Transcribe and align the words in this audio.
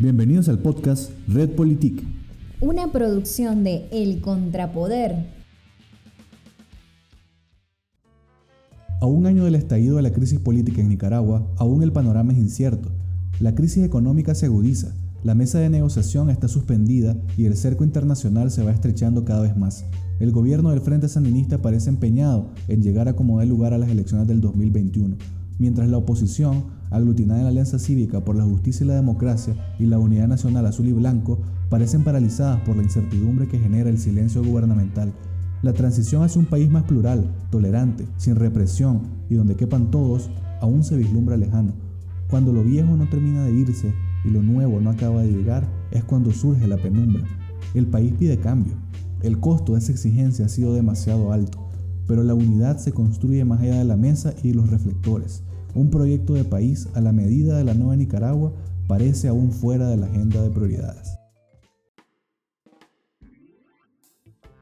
Bienvenidos 0.00 0.48
al 0.48 0.60
podcast 0.60 1.10
Red 1.28 1.50
Politique. 1.50 2.02
Una 2.62 2.90
producción 2.90 3.64
de 3.64 3.86
El 3.92 4.22
Contrapoder. 4.22 5.26
A 9.02 9.04
un 9.04 9.26
año 9.26 9.44
del 9.44 9.56
estallido 9.56 9.96
de 9.96 10.02
la 10.02 10.14
crisis 10.14 10.40
política 10.40 10.80
en 10.80 10.88
Nicaragua, 10.88 11.46
aún 11.58 11.82
el 11.82 11.92
panorama 11.92 12.32
es 12.32 12.38
incierto. 12.38 12.88
La 13.40 13.54
crisis 13.54 13.84
económica 13.84 14.34
se 14.34 14.46
agudiza, 14.46 14.94
la 15.22 15.34
mesa 15.34 15.58
de 15.58 15.68
negociación 15.68 16.30
está 16.30 16.48
suspendida 16.48 17.14
y 17.36 17.44
el 17.44 17.54
cerco 17.54 17.84
internacional 17.84 18.50
se 18.50 18.62
va 18.62 18.72
estrechando 18.72 19.26
cada 19.26 19.42
vez 19.42 19.54
más. 19.54 19.84
El 20.18 20.32
gobierno 20.32 20.70
del 20.70 20.80
Frente 20.80 21.10
Sandinista 21.10 21.60
parece 21.60 21.90
empeñado 21.90 22.48
en 22.68 22.80
llegar 22.80 23.08
a 23.08 23.16
como 23.16 23.40
dé 23.40 23.44
lugar 23.44 23.74
a 23.74 23.78
las 23.78 23.90
elecciones 23.90 24.26
del 24.26 24.40
2021, 24.40 25.18
mientras 25.60 25.88
la 25.88 25.98
oposición 25.98 26.64
aglutinada 26.90 27.40
en 27.40 27.44
la 27.44 27.50
Alianza 27.50 27.78
Cívica 27.78 28.24
por 28.24 28.34
la 28.34 28.44
Justicia 28.44 28.82
y 28.82 28.88
la 28.88 28.94
Democracia 28.94 29.54
y 29.78 29.86
la 29.86 29.98
Unidad 29.98 30.26
Nacional 30.26 30.66
Azul 30.66 30.88
y 30.88 30.92
Blanco, 30.92 31.38
parecen 31.68 32.02
paralizadas 32.02 32.60
por 32.62 32.76
la 32.76 32.82
incertidumbre 32.82 33.46
que 33.46 33.58
genera 33.58 33.90
el 33.90 33.98
silencio 33.98 34.42
gubernamental. 34.42 35.12
La 35.62 35.74
transición 35.74 36.22
hacia 36.22 36.40
un 36.40 36.46
país 36.46 36.70
más 36.70 36.84
plural, 36.84 37.30
tolerante, 37.50 38.08
sin 38.16 38.36
represión 38.36 39.02
y 39.28 39.34
donde 39.34 39.54
quepan 39.54 39.90
todos, 39.90 40.30
aún 40.60 40.82
se 40.82 40.96
vislumbra 40.96 41.36
lejano. 41.36 41.74
Cuando 42.30 42.52
lo 42.52 42.64
viejo 42.64 42.96
no 42.96 43.08
termina 43.08 43.44
de 43.44 43.52
irse 43.52 43.92
y 44.24 44.30
lo 44.30 44.42
nuevo 44.42 44.80
no 44.80 44.90
acaba 44.90 45.22
de 45.22 45.30
llegar, 45.30 45.68
es 45.90 46.02
cuando 46.04 46.32
surge 46.32 46.66
la 46.66 46.78
penumbra. 46.78 47.24
El 47.74 47.86
país 47.86 48.14
pide 48.18 48.38
cambio. 48.38 48.74
El 49.22 49.38
costo 49.38 49.74
de 49.74 49.80
esa 49.80 49.92
exigencia 49.92 50.46
ha 50.46 50.48
sido 50.48 50.72
demasiado 50.72 51.32
alto, 51.32 51.68
pero 52.06 52.22
la 52.22 52.34
unidad 52.34 52.78
se 52.78 52.92
construye 52.92 53.44
más 53.44 53.60
allá 53.60 53.78
de 53.78 53.84
la 53.84 53.96
mesa 53.96 54.34
y 54.42 54.54
los 54.54 54.70
reflectores. 54.70 55.44
Un 55.74 55.88
proyecto 55.88 56.34
de 56.34 56.44
país 56.44 56.88
a 56.94 57.00
la 57.00 57.12
medida 57.12 57.56
de 57.56 57.62
la 57.62 57.74
nueva 57.74 57.94
Nicaragua 57.94 58.52
parece 58.88 59.28
aún 59.28 59.52
fuera 59.52 59.88
de 59.88 59.96
la 59.96 60.06
agenda 60.06 60.42
de 60.42 60.50
prioridades. 60.50 61.16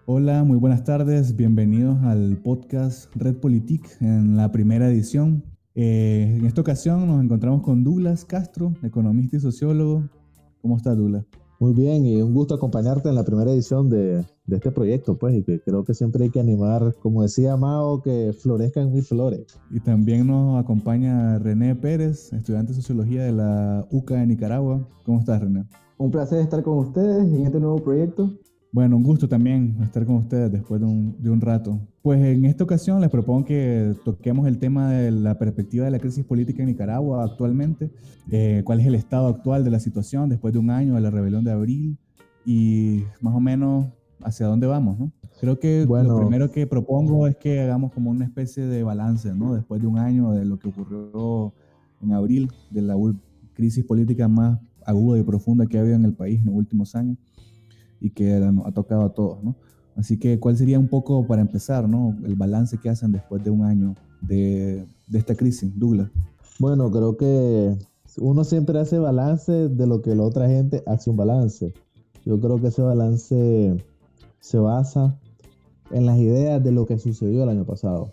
Hola, 0.05 0.45
muy 0.45 0.59
buenas 0.59 0.85
tardes, 0.85 1.35
bienvenidos 1.35 1.99
al 2.03 2.37
podcast 2.43 3.15
Red 3.17 3.37
Politique 3.37 3.89
en 4.01 4.37
la 4.37 4.53
primera 4.53 4.91
edición. 4.91 5.45
Eh, 5.75 6.35
en 6.39 6.45
esta 6.45 6.61
ocasión 6.61 7.07
nos 7.07 7.25
encontramos 7.25 7.63
con 7.63 7.85
Douglas 7.85 8.27
Castro, 8.27 8.75
economista 8.83 9.39
y 9.39 9.41
sociólogo. 9.41 10.11
¿Cómo 10.61 10.77
estás, 10.77 10.99
Douglas? 10.99 11.25
Muy 11.59 11.73
bien, 11.73 12.05
y 12.05 12.21
un 12.21 12.35
gusto 12.35 12.55
acompañarte 12.55 13.09
en 13.09 13.15
la 13.15 13.25
primera 13.25 13.51
edición 13.51 13.89
de, 13.89 14.25
de 14.49 14.57
este 14.57 14.71
proyecto, 14.73 15.17
pues, 15.19 15.37
y 15.37 15.43
que 15.43 15.61
creo 15.61 15.85
que 15.85 15.93
siempre 15.93 16.25
hay 16.25 16.31
que 16.31 16.41
animar, 16.41 16.95
como 17.01 17.23
decía 17.23 17.57
Mao, 17.57 18.01
que 18.03 18.33
florezcan 18.33 18.93
mis 18.93 19.07
flores. 19.07 19.61
Y 19.71 19.79
también 19.79 20.27
nos 20.27 20.59
acompaña 20.59 21.39
René 21.39 21.75
Pérez, 21.77 22.33
estudiante 22.33 22.73
de 22.73 22.77
Sociología 22.77 23.25
de 23.25 23.33
la 23.33 23.87
UCA 23.91 24.17
de 24.17 24.27
Nicaragua. 24.27 24.89
¿Cómo 25.05 25.21
estás, 25.21 25.43
René? 25.43 25.67
Un 25.99 26.11
placer 26.11 26.41
estar 26.41 26.63
con 26.63 26.79
ustedes 26.79 27.27
en 27.27 27.45
este 27.45 27.61
nuevo 27.61 27.77
proyecto. 27.77 28.33
Bueno, 28.73 28.97
un 28.97 29.03
gusto 29.03 29.29
también 29.29 29.77
estar 29.83 30.07
con 30.07 30.17
ustedes 30.17 30.51
después 30.51 30.81
de 30.81 30.87
un, 30.87 31.17
de 31.23 31.31
un, 31.31 31.41
rato. 31.43 31.79
Pues 32.01 32.23
en 32.23 32.47
esta 32.47 32.65
ocasión 32.65 33.03
les 33.03 33.11
propongo 33.11 33.45
que 33.45 33.95
toquemos 34.05 34.47
el 34.47 34.59
tema 34.59 34.91
de 34.91 35.11
la 35.11 35.39
perspectiva 35.39 35.85
de 35.85 35.91
la 35.91 35.99
crisis 35.99 36.25
política 36.25 36.63
en 36.63 36.69
Nicaragua 36.69 37.25
actualmente, 37.25 37.91
eh, 38.31 38.63
cuál 38.65 38.81
es 38.81 38.87
el 38.87 38.95
estado 38.95 39.27
actual 39.27 39.65
de 39.65 39.71
la 39.71 39.81
situación 39.81 40.29
después 40.29 40.53
de 40.55 40.61
un 40.61 40.71
año 40.71 40.95
de 40.95 41.01
la 41.03 41.11
rebelión 41.11 41.45
de 41.45 41.51
abril 41.51 41.99
y 42.45 43.05
más 43.21 43.35
o 43.35 43.41
menos 43.41 43.87
hacia 44.23 44.47
dónde 44.47 44.67
vamos, 44.67 44.99
¿no? 44.99 45.13
Creo 45.41 45.59
que 45.59 45.87
lo 45.87 46.19
primero 46.19 46.51
que 46.51 46.67
propongo 46.67 47.27
es 47.27 47.37
que 47.37 47.61
hagamos 47.61 47.93
como 47.93 48.11
una 48.11 48.25
especie 48.25 48.65
de 48.67 48.83
balance, 48.83 49.33
¿no? 49.35 49.55
Después 49.55 49.81
de 49.81 49.87
un 49.87 49.99
año 49.99 50.33
de 50.33 50.45
lo 50.45 50.59
que 50.59 50.69
ocurrió 50.69 51.53
en 52.03 52.13
abril, 52.13 52.51
de 52.71 52.83
la 52.83 52.97
crisis 53.55 53.85
política 53.85 54.27
más 54.29 54.59
aguda 54.85 55.19
y 55.19 55.23
profunda 55.23 55.67
que 55.67 55.79
ha 55.79 55.83
habido 55.83 55.97
en 55.97 56.05
el 56.05 56.15
país 56.15 56.41
en 56.41 56.47
los 56.47 56.55
últimos 56.55 56.95
años 56.95 57.19
y 58.01 58.11
que 58.11 58.35
ha 58.35 58.73
tocado 58.73 59.03
a 59.03 59.13
todos, 59.13 59.43
¿no? 59.45 59.57
Así 59.97 60.17
que, 60.19 60.39
¿cuál 60.39 60.57
sería 60.57 60.79
un 60.79 60.89
poco 60.89 61.27
para 61.27 61.43
empezar, 61.43 61.89
¿no? 61.89 62.17
El 62.25 62.37
balance 62.37 62.79
que 62.79 62.89
hacen 62.89 63.13
después 63.13 63.43
de 63.43 63.51
un 63.51 63.65
año 63.65 63.95
de, 64.21 64.87
de 65.09 65.19
esta 65.19 65.35
crisis, 65.35 65.77
Douglas. 65.77 66.09
Bueno, 66.61 66.91
creo 66.91 67.17
que 67.17 67.77
uno 68.21 68.45
siempre 68.45 68.79
hace 68.79 68.99
balance 68.99 69.69
de 69.69 69.87
lo 69.87 70.03
que 70.03 70.15
la 70.15 70.23
otra 70.23 70.49
gente 70.49 70.83
hace 70.87 71.11
un 71.11 71.17
balance. 71.17 71.73
Yo 72.25 72.41
creo 72.41 72.61
que 72.61 72.69
ese 72.69 72.83
balance 72.83 73.77
se 74.49 74.59
basa 74.59 75.15
en 75.91 76.07
las 76.07 76.17
ideas 76.17 76.65
de 76.65 76.73
lo 76.73 76.87
que 76.87 76.99
sucedió 76.99 77.43
el 77.43 77.51
año 77.51 77.67
pasado. 77.67 78.13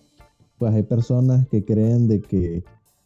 Pues 0.57 0.73
hay 0.73 0.83
personas 0.83 1.47
que 1.47 1.63
creen 1.63 2.09
de 2.09 2.19
que 2.19 2.65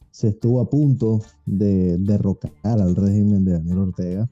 se 0.10 0.30
estuvo 0.30 0.60
a 0.62 0.70
punto 0.72 1.22
de 1.46 2.00
derrocar 2.00 2.52
al 2.64 2.96
régimen 2.96 3.46
de 3.46 3.52
Daniel 3.52 3.78
Ortega, 3.78 4.30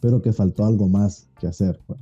pero 0.00 0.20
que 0.20 0.32
faltó 0.32 0.64
algo 0.64 0.88
más 0.88 1.28
que 1.38 1.46
hacer. 1.46 1.78
Pues. 1.86 2.00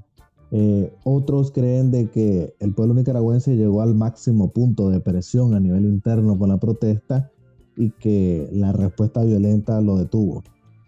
Eh, 0.51 0.91
otros 1.05 1.53
creen 1.53 1.91
de 1.91 2.09
que 2.09 2.55
el 2.61 2.73
pueblo 2.73 2.95
nicaragüense 2.95 3.55
llegó 3.55 3.83
al 3.83 3.95
máximo 3.95 4.51
punto 4.51 4.89
de 4.89 5.01
presión 5.01 5.53
a 5.53 5.61
nivel 5.61 5.85
interno 5.85 6.39
con 6.39 6.49
la 6.49 6.57
protesta 6.57 7.31
y 7.77 7.91
que 7.91 8.49
la 8.53 8.73
respuesta 8.73 9.23
violenta 9.23 9.83
lo 9.83 9.99
detuvo. 9.99 10.43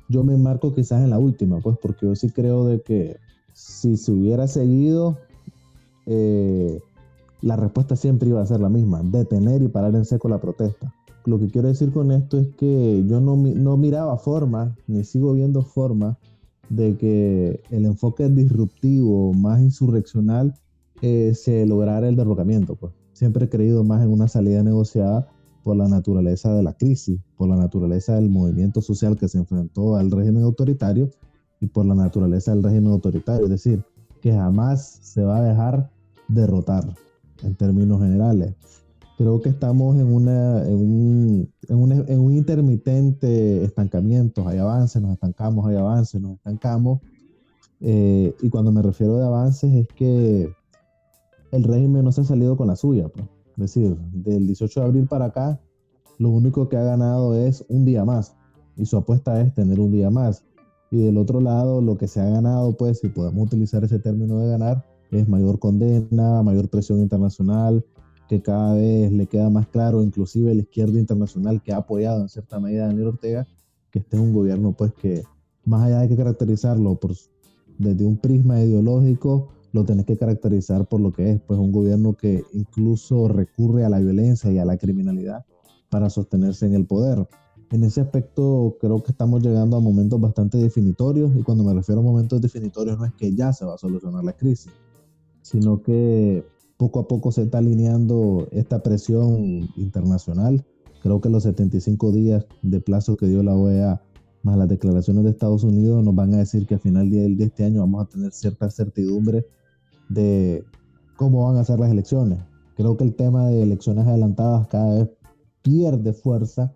Yo 0.09 0.25
me 0.25 0.33
enmarco 0.33 0.75
quizás 0.75 1.03
en 1.05 1.11
la 1.11 1.19
última, 1.19 1.61
pues 1.61 1.77
porque 1.83 2.07
yo 2.07 2.17
sí 2.17 2.31
creo 2.31 2.65
de 2.65 2.81
que 2.81 3.19
si 3.53 3.99
se 3.99 4.11
hubiera 4.11 4.47
seguido 4.47 5.19
eh, 6.13 6.81
la 7.41 7.57
respuesta 7.57 7.95
siempre 7.95 8.29
iba 8.29 8.43
a 8.43 8.47
ser 8.47 8.61
la 8.61 8.69
misma, 8.69 9.01
detener 9.03 9.63
y 9.63 9.69
parar 9.69 9.95
en 9.95 10.05
seco 10.05 10.29
la 10.29 10.41
protesta. 10.41 10.93
Lo 11.25 11.39
que 11.39 11.49
quiero 11.49 11.69
decir 11.69 11.93
con 11.93 12.11
esto 12.11 12.39
es 12.39 12.49
que 12.57 13.05
yo 13.07 13.21
no, 13.21 13.37
no 13.37 13.77
miraba 13.77 14.17
forma, 14.19 14.77
ni 14.89 15.05
sigo 15.05 15.35
viendo 15.35 15.63
forma, 15.63 16.19
de 16.69 16.97
que 16.97 17.63
el 17.71 17.87
enfoque 17.87 18.29
disruptivo, 18.29 19.33
más 19.33 19.61
insurreccional, 19.61 20.55
eh, 21.01 21.33
se 21.35 21.65
lograra 21.65 22.09
el 22.09 22.17
derrocamiento. 22.17 22.75
Pues. 22.75 22.93
Siempre 23.13 23.47
he 23.47 23.49
creído 23.49 23.85
más 23.85 24.03
en 24.03 24.11
una 24.11 24.27
salida 24.29 24.63
negociada 24.63 25.29
por 25.63 25.77
la 25.77 25.89
naturaleza 25.89 26.53
de 26.55 26.63
la 26.63 26.73
crisis, 26.73 27.21
por 27.37 27.49
la 27.49 27.57
naturaleza 27.57 28.17
del 28.17 28.31
movimiento 28.31 28.81
social 28.81 29.17
que 29.17 29.29
se 29.29 29.39
enfrentó 29.39 29.97
al 29.97 30.11
régimen 30.11 30.43
autoritario 30.43 31.11
y 31.61 31.67
por 31.67 31.87
la 31.87 31.95
naturaleza 31.95 32.53
del 32.53 32.65
régimen 32.65 32.93
autoritario. 32.93 33.45
Es 33.45 33.51
decir, 33.51 33.85
que 34.21 34.33
jamás 34.33 34.99
se 35.03 35.23
va 35.23 35.39
a 35.39 35.43
dejar 35.43 35.91
derrotar 36.35 36.85
en 37.43 37.55
términos 37.55 38.01
generales. 38.01 38.55
Creo 39.17 39.41
que 39.43 39.51
estamos 39.51 39.97
en, 39.99 40.07
una, 40.07 40.65
en, 40.67 40.75
un, 40.75 41.53
en, 41.69 41.77
un, 41.77 41.93
en 41.93 42.21
un 42.21 42.33
intermitente 42.33 43.63
estancamiento. 43.65 44.49
Hay 44.49 44.59
avances, 44.59 45.03
nos 45.03 45.13
estancamos, 45.13 45.67
hay 45.67 45.77
avances, 45.77 46.21
nos 46.21 46.37
estancamos. 46.37 47.01
Eh, 47.81 48.35
y 48.41 48.49
cuando 48.49 48.73
me 48.73 48.83
refiero 48.83 49.17
de 49.19 49.27
avances 49.27 49.73
es 49.75 49.89
que 49.89 50.53
el 51.53 51.65
régimen 51.65 52.05
no 52.05 52.13
se 52.13 52.23
ha 52.23 52.25
salido 52.25 52.57
con 52.57 52.69
la 52.69 52.77
suya. 52.77 53.09
Pues. 53.09 53.27
Es 53.51 53.75
decir, 53.75 53.97
del 54.13 54.47
18 54.47 54.81
de 54.81 54.87
abril 54.87 55.07
para 55.07 55.27
acá, 55.27 55.61
lo 56.19 56.31
único 56.31 56.69
que 56.69 56.77
ha 56.77 56.85
ganado 56.85 57.35
es 57.35 57.65
un 57.69 57.85
día 57.85 58.05
más. 58.05 58.35
Y 58.77 58.87
su 58.87 58.97
apuesta 58.97 59.41
es 59.41 59.53
tener 59.55 59.81
un 59.81 59.93
día 59.93 60.11
más. 60.11 60.45
Y 60.91 61.03
del 61.03 61.19
otro 61.19 61.41
lado, 61.41 61.81
lo 61.81 61.99
que 61.99 62.09
se 62.09 62.21
ha 62.21 62.29
ganado, 62.29 62.77
pues, 62.77 63.01
si 63.01 63.09
podemos 63.09 63.47
utilizar 63.47 63.85
ese 63.85 63.99
término 63.99 64.39
de 64.39 64.49
ganar, 64.49 64.85
es 65.19 65.29
mayor 65.29 65.59
condena, 65.59 66.43
mayor 66.43 66.69
presión 66.69 67.01
internacional, 67.01 67.85
que 68.29 68.41
cada 68.41 68.75
vez 68.75 69.11
le 69.11 69.27
queda 69.27 69.51
más 69.51 69.67
claro, 69.67 70.03
inclusive 70.03 70.55
la 70.55 70.63
izquierda 70.63 71.01
internacional 71.01 71.61
que 71.63 71.73
ha 71.73 71.79
apoyado 71.79 72.23
en 72.23 72.29
cierta 72.29 72.61
medida 72.61 72.85
a 72.85 72.87
Daniel 72.87 73.09
Ortega, 73.09 73.47
que 73.91 73.99
este 73.99 74.17
es 74.17 74.23
un 74.23 74.33
gobierno 74.33 74.73
pues 74.73 74.93
que 74.95 75.25
más 75.65 75.83
allá 75.83 76.01
de 76.01 76.09
que 76.09 76.17
caracterizarlo 76.17 76.95
por, 76.95 77.13
desde 77.79 78.05
un 78.05 78.19
prisma 78.19 78.61
ideológico, 78.63 79.49
lo 79.73 79.85
tenés 79.85 80.07
que 80.07 80.17
caracterizar 80.17 80.87
por 80.87 81.01
lo 81.01 81.13
que 81.13 81.33
es, 81.33 81.41
pues 81.41 81.59
un 81.59 81.73
gobierno 81.73 82.15
que 82.15 82.45
incluso 82.53 83.29
recurre 83.29 83.85
a 83.85 83.89
la 83.89 83.99
violencia 83.99 84.51
y 84.53 84.59
a 84.59 84.65
la 84.65 84.77
criminalidad 84.77 85.45
para 85.91 86.11
sostenerse 86.11 86.67
en 86.67 86.75
el 86.75 86.87
poder. 86.87 87.27
En 87.71 87.85
ese 87.85 88.01
aspecto 88.01 88.77
creo 88.81 89.03
que 89.03 89.13
estamos 89.13 89.43
llegando 89.43 89.77
a 89.77 89.81
momentos 89.81 90.21
bastante 90.21 90.59
definitorios 90.59 91.31
y 91.37 91.43
cuando 91.43 91.63
me 91.63 91.75
refiero 91.75 92.01
a 92.01 92.05
momentos 92.05 92.41
definitorios 92.41 92.99
no 92.99 93.05
es 93.05 93.13
que 93.15 93.35
ya 93.35 93.53
se 93.53 93.65
va 93.65 93.75
a 93.75 93.79
solucionar 93.79 94.25
la 94.25 94.33
crisis, 94.33 94.73
sino 95.43 95.83
que 95.83 96.45
poco 96.77 97.01
a 97.01 97.09
poco 97.09 97.33
se 97.33 97.43
está 97.43 97.59
alineando 97.59 98.49
esta 98.53 98.83
presión 98.83 99.69
internacional. 99.77 100.65
Creo 101.03 101.21
que 101.21 101.29
los 101.29 101.43
75 101.45 102.13
días 102.13 102.47
de 102.63 102.81
plazo 102.81 103.17
que 103.17 103.27
dio 103.27 103.43
la 103.43 103.55
OEA 103.55 104.03
más 104.43 104.57
las 104.57 104.69
declaraciones 104.69 105.25
de 105.25 105.31
Estados 105.31 105.65
Unidos 105.65 106.03
nos 106.03 106.15
van 106.15 106.33
a 106.35 106.39
decir 106.39 106.67
que 106.67 106.75
al 106.75 106.81
final 106.81 107.11
de 107.11 107.45
este 107.45 107.65
año 107.65 107.81
vamos 107.81 108.07
a 108.07 108.09
tener 108.09 108.33
cierta 108.33 108.71
certidumbre 108.71 109.47
de 110.09 110.65
cómo 111.17 111.47
van 111.47 111.59
a 111.59 111.65
ser 111.65 111.79
las 111.79 111.91
elecciones. 111.91 112.39
Creo 112.77 112.97
que 112.97 113.05
el 113.05 113.15
tema 113.15 113.49
de 113.49 113.63
elecciones 113.63 114.07
adelantadas 114.07 114.67
cada 114.69 114.95
vez 114.95 115.11
pierde 115.63 116.15
fuerza, 116.15 116.73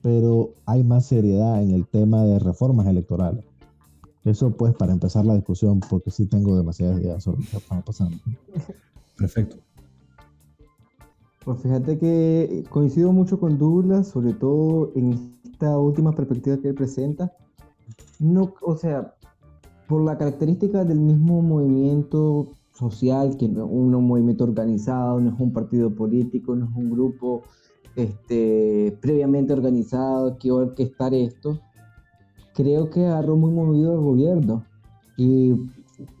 pero 0.00 0.54
hay 0.66 0.84
más 0.84 1.06
seriedad 1.06 1.62
en 1.62 1.72
el 1.72 1.86
tema 1.88 2.24
de 2.24 2.38
reformas 2.38 2.86
electorales. 2.86 3.44
Eso 4.24 4.50
pues 4.50 4.74
para 4.74 4.92
empezar 4.92 5.24
la 5.24 5.34
discusión, 5.34 5.80
porque 5.80 6.10
sí 6.10 6.26
tengo 6.26 6.56
demasiadas 6.56 7.00
ideas 7.00 7.24
sobre 7.24 7.42
lo 7.42 7.50
que 7.50 7.56
está 7.56 7.80
pasando. 7.80 8.16
Perfecto. 9.16 9.56
Pues 11.44 11.60
fíjate 11.60 11.98
que 11.98 12.64
coincido 12.70 13.12
mucho 13.12 13.40
con 13.40 13.58
Douglas, 13.58 14.08
sobre 14.08 14.32
todo 14.32 14.92
en 14.94 15.34
esta 15.44 15.76
última 15.76 16.12
perspectiva 16.12 16.56
que 16.58 16.68
él 16.68 16.74
presenta, 16.74 17.32
no, 18.20 18.54
o 18.62 18.76
sea, 18.76 19.14
por 19.88 20.04
la 20.04 20.16
característica 20.16 20.84
del 20.84 21.00
mismo 21.00 21.42
movimiento 21.42 22.48
social, 22.72 23.36
que 23.36 23.48
no 23.48 23.64
es 23.64 23.70
un 23.70 24.06
movimiento 24.06 24.44
organizado, 24.44 25.20
no 25.20 25.30
es 25.34 25.40
un 25.40 25.52
partido 25.52 25.94
político, 25.94 26.54
no 26.54 26.66
es 26.66 26.76
un 26.76 26.90
grupo 26.90 27.42
este, 27.96 28.96
previamente 29.00 29.52
organizado 29.52 30.38
que 30.38 30.50
orquestar 30.50 31.12
esto, 31.12 31.60
creo 32.54 32.90
que 32.90 33.06
agarró 33.06 33.36
muy 33.36 33.52
movido 33.52 33.94
el 33.94 34.00
gobierno. 34.00 34.64
Y 35.16 35.54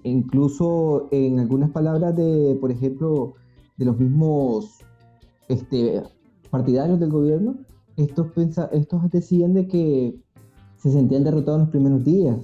incluso 0.02 1.08
en 1.10 1.40
algunas 1.40 1.70
palabras 1.70 2.14
de, 2.16 2.56
por 2.60 2.70
ejemplo, 2.70 3.34
de 3.76 3.84
los 3.84 3.98
mismos 3.98 4.80
este, 5.48 6.02
partidarios 6.50 7.00
del 7.00 7.10
gobierno, 7.10 7.56
estos, 7.96 8.28
estos 8.36 9.10
decían 9.10 9.54
de 9.54 9.66
que 9.66 10.20
se 10.76 10.90
sentían 10.90 11.24
derrotados 11.24 11.58
en 11.58 11.62
los 11.62 11.70
primeros 11.70 12.04
días, 12.04 12.36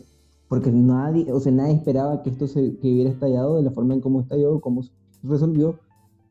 porque 0.49 0.71
nadie, 0.71 1.31
o 1.33 1.41
sea, 1.41 1.53
nadie 1.53 1.75
esperaba 1.75 2.23
que 2.23 2.31
esto 2.31 2.47
se, 2.47 2.77
que 2.79 2.93
hubiera 2.93 3.11
estallado 3.11 3.57
de 3.57 3.63
la 3.63 3.71
forma 3.71 3.95
en 3.95 4.01
cómo 4.01 4.21
estalló, 4.21 4.61
cómo 4.61 4.83
se 4.83 4.91
resolvió, 5.23 5.79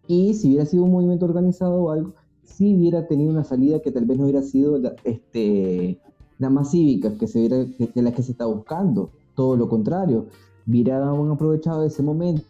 y 0.07 0.33
si 0.33 0.48
hubiera 0.48 0.65
sido 0.65 0.83
un 0.83 0.92
movimiento 0.92 1.25
organizado 1.25 1.83
o 1.83 1.92
algo, 1.92 2.13
si 2.44 2.75
hubiera 2.75 3.07
tenido 3.07 3.30
una 3.30 3.44
salida 3.44 3.81
que 3.81 3.92
tal 3.92 4.06
vez 4.06 4.18
no 4.18 4.24
hubiera 4.24 4.42
sido 4.42 4.80
este, 5.04 6.00
la 6.39 6.50
más 6.50 6.72
cívica, 6.72 7.18
que 7.18 7.28
se 7.28 7.39
hubiera, 7.39 7.66
que, 7.66 8.01
la 8.01 8.12
que 8.12 8.24
se 8.24 8.31
está 8.31 8.45
buscando, 8.45 9.12
todo 9.36 9.56
lo 9.57 9.68
contrario, 9.68 10.28
hubiera 10.68 11.10
aprovechado 11.10 11.84
ese 11.84 12.04
momento, 12.04 12.45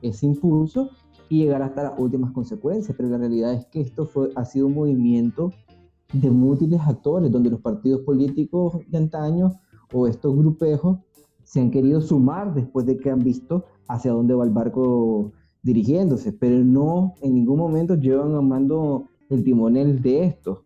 ese 0.00 0.26
impulso, 0.26 0.90
y 1.28 1.38
llegar 1.38 1.62
hasta 1.62 1.84
las 1.84 1.98
últimas 1.98 2.30
consecuencias, 2.32 2.94
pero 2.96 3.08
la 3.08 3.16
realidad 3.16 3.54
es 3.54 3.64
que 3.66 3.80
esto 3.80 4.04
fue, 4.04 4.30
ha 4.36 4.44
sido 4.44 4.66
un 4.66 4.74
movimiento 4.74 5.50
de 6.12 6.30
múltiples 6.30 6.80
actores, 6.82 7.30
donde 7.30 7.50
los 7.50 7.60
partidos 7.60 8.02
políticos 8.02 8.74
de 8.88 8.98
antaño 8.98 9.52
o 9.94 10.06
estos 10.06 10.36
grupejos 10.36 10.98
se 11.42 11.60
han 11.60 11.70
querido 11.70 12.00
sumar 12.00 12.54
después 12.54 12.84
de 12.86 12.98
que 12.98 13.10
han 13.10 13.20
visto 13.20 13.64
hacia 13.88 14.12
dónde 14.12 14.34
va 14.34 14.44
el 14.44 14.50
barco 14.50 15.32
dirigiéndose, 15.62 16.32
pero 16.32 16.62
no 16.64 17.14
en 17.22 17.34
ningún 17.34 17.58
momento 17.58 17.94
llevan 17.94 18.34
a 18.34 18.40
mando 18.40 19.04
el 19.30 19.44
timonel 19.44 20.02
de 20.02 20.24
esto. 20.24 20.64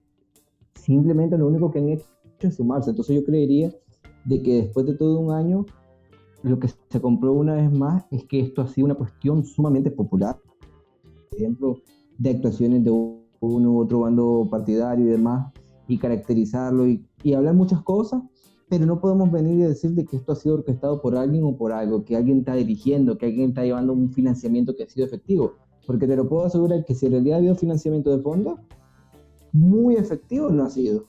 Simplemente 0.75 1.39
lo 1.39 1.47
único 1.47 1.71
que 1.71 1.79
han 1.79 1.89
hecho 1.91 2.07
es 2.41 2.57
sumarse. 2.57 2.91
Entonces 2.91 3.17
yo 3.17 3.25
creería 3.25 3.75
de 4.25 4.43
que 4.43 4.63
después 4.63 4.87
de 4.87 4.95
todo 4.95 5.19
un 5.19 5.33
año, 5.33 5.67
lo 6.43 6.59
que 6.59 6.69
se 6.69 7.01
compró 7.01 7.33
una 7.33 7.55
vez 7.55 7.71
más 7.73 8.05
es 8.11 8.25
que 8.25 8.41
esto 8.41 8.63
ha 8.63 8.69
sido 8.69 8.87
una 8.87 8.95
cuestión 8.95 9.45
sumamente 9.45 9.91
popular. 9.91 10.39
Por 11.31 11.39
ejemplo, 11.39 11.77
de 12.19 12.31
actuaciones 12.31 12.85
de 12.85 12.91
uno 12.91 13.73
u 13.73 13.81
otro 13.81 14.01
bando 14.01 14.49
partidario 14.51 15.07
y 15.07 15.11
demás, 15.11 15.53
y 15.89 15.99
caracterizarlo 15.99 16.87
y, 16.87 17.05
y 17.23 17.35
hablar 17.35 17.55
muchas 17.55 17.83
cosas, 17.83 18.23
pero 18.69 18.87
no 18.87 19.01
podemos 19.01 19.31
venir 19.31 19.61
y 19.61 19.63
decir 19.63 19.93
de 19.93 20.05
que 20.05 20.17
esto 20.17 20.33
ha 20.33 20.37
sido 20.37 20.57
orquestado 20.57 21.01
por 21.01 21.17
alguien 21.17 21.45
o 21.45 21.57
por 21.57 21.73
algo, 21.73 22.05
que 22.05 22.17
alguien 22.17 22.39
está 22.39 22.55
dirigiendo, 22.55 23.17
que 23.17 23.27
alguien 23.27 23.51
está 23.51 23.65
llevando 23.65 23.93
un 23.93 24.11
financiamiento 24.11 24.75
que 24.75 24.83
ha 24.83 24.89
sido 24.89 25.07
efectivo. 25.07 25.53
Porque 25.87 26.09
te 26.09 26.17
lo 26.17 26.29
puedo 26.29 26.45
asegurar 26.45 26.85
que 26.85 26.95
si 26.95 27.07
en 27.07 27.13
realidad 27.13 27.37
ha 27.37 27.39
habido 27.39 27.55
financiamiento 27.55 28.17
de 28.17 28.23
fondo, 28.23 28.59
muy 29.53 29.95
efectivo 29.95 30.51
no 30.51 30.65
ha 30.65 30.71
sido. 30.71 31.09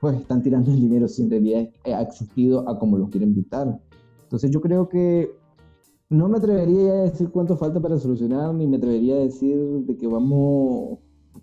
Pues 0.00 0.18
están 0.18 0.42
tirando 0.42 0.70
el 0.70 0.80
dinero 0.80 1.08
si 1.08 1.22
en 1.22 1.30
realidad 1.30 1.68
ha 1.84 2.02
existido 2.02 2.68
a 2.68 2.78
como 2.78 2.96
lo 2.96 3.10
quieren 3.10 3.30
invitar. 3.30 3.80
Entonces 4.22 4.50
yo 4.50 4.60
creo 4.60 4.88
que 4.88 5.30
no 6.08 6.28
me 6.28 6.38
atrevería 6.38 6.92
a 6.92 7.02
decir 7.02 7.30
cuánto 7.30 7.56
falta 7.56 7.80
para 7.80 7.98
solucionar, 7.98 8.54
ni 8.54 8.66
me 8.66 8.78
atrevería 8.78 9.14
a 9.14 9.18
decir 9.18 9.56
de 9.58 9.96
que 9.96 10.06
vamos 10.06 10.98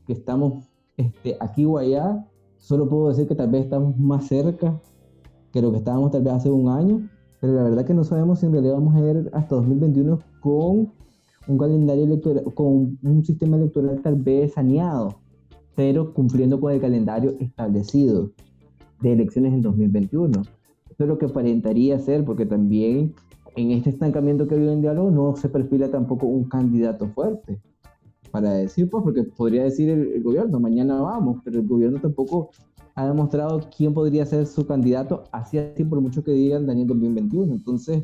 que 0.05 0.13
estamos 0.13 0.65
este, 0.97 1.37
aquí 1.39 1.65
o 1.65 1.77
allá, 1.77 2.25
solo 2.57 2.89
puedo 2.89 3.09
decir 3.09 3.27
que 3.27 3.35
tal 3.35 3.49
vez 3.49 3.65
estamos 3.65 3.97
más 3.97 4.27
cerca 4.27 4.81
que 5.51 5.61
lo 5.61 5.71
que 5.71 5.77
estábamos 5.77 6.11
tal 6.11 6.23
vez 6.23 6.33
hace 6.33 6.49
un 6.49 6.69
año, 6.69 7.09
pero 7.39 7.53
la 7.53 7.63
verdad 7.63 7.85
que 7.85 7.93
no 7.93 8.03
sabemos 8.03 8.39
si 8.39 8.45
en 8.45 8.53
realidad 8.53 8.73
vamos 8.73 8.95
a 8.95 8.99
ir 8.99 9.29
hasta 9.33 9.55
2021 9.55 10.19
con 10.41 10.91
un 11.47 11.57
calendario 11.57 12.03
electoral, 12.03 12.43
con 12.53 12.97
un 13.01 13.23
sistema 13.23 13.57
electoral 13.57 14.01
tal 14.01 14.15
vez 14.15 14.53
saneado, 14.53 15.19
pero 15.75 16.13
cumpliendo 16.13 16.59
con 16.59 16.73
el 16.73 16.81
calendario 16.81 17.35
establecido 17.39 18.31
de 19.01 19.13
elecciones 19.13 19.53
en 19.53 19.61
2021. 19.61 20.41
Eso 20.41 21.03
es 21.03 21.07
lo 21.07 21.17
que 21.17 21.25
aparentaría 21.25 21.99
ser, 21.99 22.25
porque 22.25 22.45
también 22.45 23.13
en 23.55 23.71
este 23.71 23.89
estancamiento 23.89 24.47
que 24.47 24.55
vive 24.55 24.73
en 24.73 24.81
diálogo 24.81 25.11
no 25.11 25.35
se 25.35 25.49
perfila 25.49 25.89
tampoco 25.89 26.27
un 26.27 26.45
candidato 26.45 27.07
fuerte 27.07 27.59
para 28.31 28.51
decir, 28.51 28.89
pues, 28.89 29.03
porque 29.03 29.23
podría 29.23 29.63
decir 29.63 29.89
el, 29.89 30.21
gobierno, 30.21 30.59
mañana 30.59 31.01
vamos, 31.01 31.39
pero 31.43 31.59
el 31.59 31.67
gobierno 31.67 31.99
tampoco 31.99 32.49
ha 32.95 33.07
demostrado 33.07 33.61
quién 33.75 33.93
podría 33.93 34.25
ser 34.25 34.45
su 34.45 34.65
candidato, 34.65 35.23
así 35.31 35.57
así 35.57 35.83
por 35.83 36.01
mucho 36.01 36.23
que 36.23 36.31
digan 36.31 36.65
Daniel 36.65 36.87
2021. 36.87 37.53
Entonces, 37.53 38.03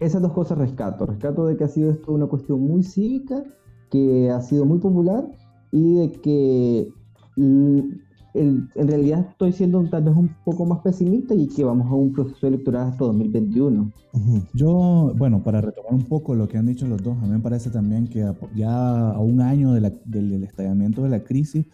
esas 0.00 0.20
dos 0.20 0.32
cosas 0.32 0.58
rescato. 0.58 1.06
Rescato 1.06 1.46
de 1.46 1.56
que 1.56 1.64
ha 1.64 1.68
sido 1.68 1.90
esto 1.90 2.12
una 2.12 2.26
cuestión 2.26 2.60
muy 2.60 2.82
cívica, 2.82 3.44
que 3.90 4.30
ha 4.30 4.40
sido 4.40 4.64
muy 4.64 4.78
popular 4.78 5.28
y 5.70 5.94
de 5.94 6.12
que 6.12 6.88
en 8.34 8.70
realidad 8.74 9.26
estoy 9.30 9.52
siendo 9.52 9.82
tal 9.84 10.04
vez 10.04 10.16
un 10.16 10.30
poco 10.44 10.64
más 10.64 10.80
pesimista 10.80 11.34
y 11.34 11.48
que 11.48 11.64
vamos 11.64 11.86
a 11.90 11.94
un 11.94 12.12
proceso 12.12 12.46
electoral 12.46 12.88
hasta 12.88 13.04
2021. 13.04 13.92
Yo, 14.54 15.12
bueno, 15.16 15.42
para 15.42 15.60
retomar 15.60 15.92
un 15.92 16.04
poco 16.04 16.34
lo 16.34 16.48
que 16.48 16.58
han 16.58 16.66
dicho 16.66 16.86
los 16.86 17.02
dos, 17.02 17.16
a 17.18 17.26
mí 17.26 17.32
me 17.32 17.40
parece 17.40 17.70
también 17.70 18.08
que 18.08 18.26
ya 18.54 19.10
a 19.10 19.18
un 19.18 19.40
año 19.40 19.72
del 19.72 20.44
estallamiento 20.44 21.02
de 21.02 21.10
la 21.10 21.24
crisis, 21.24 21.66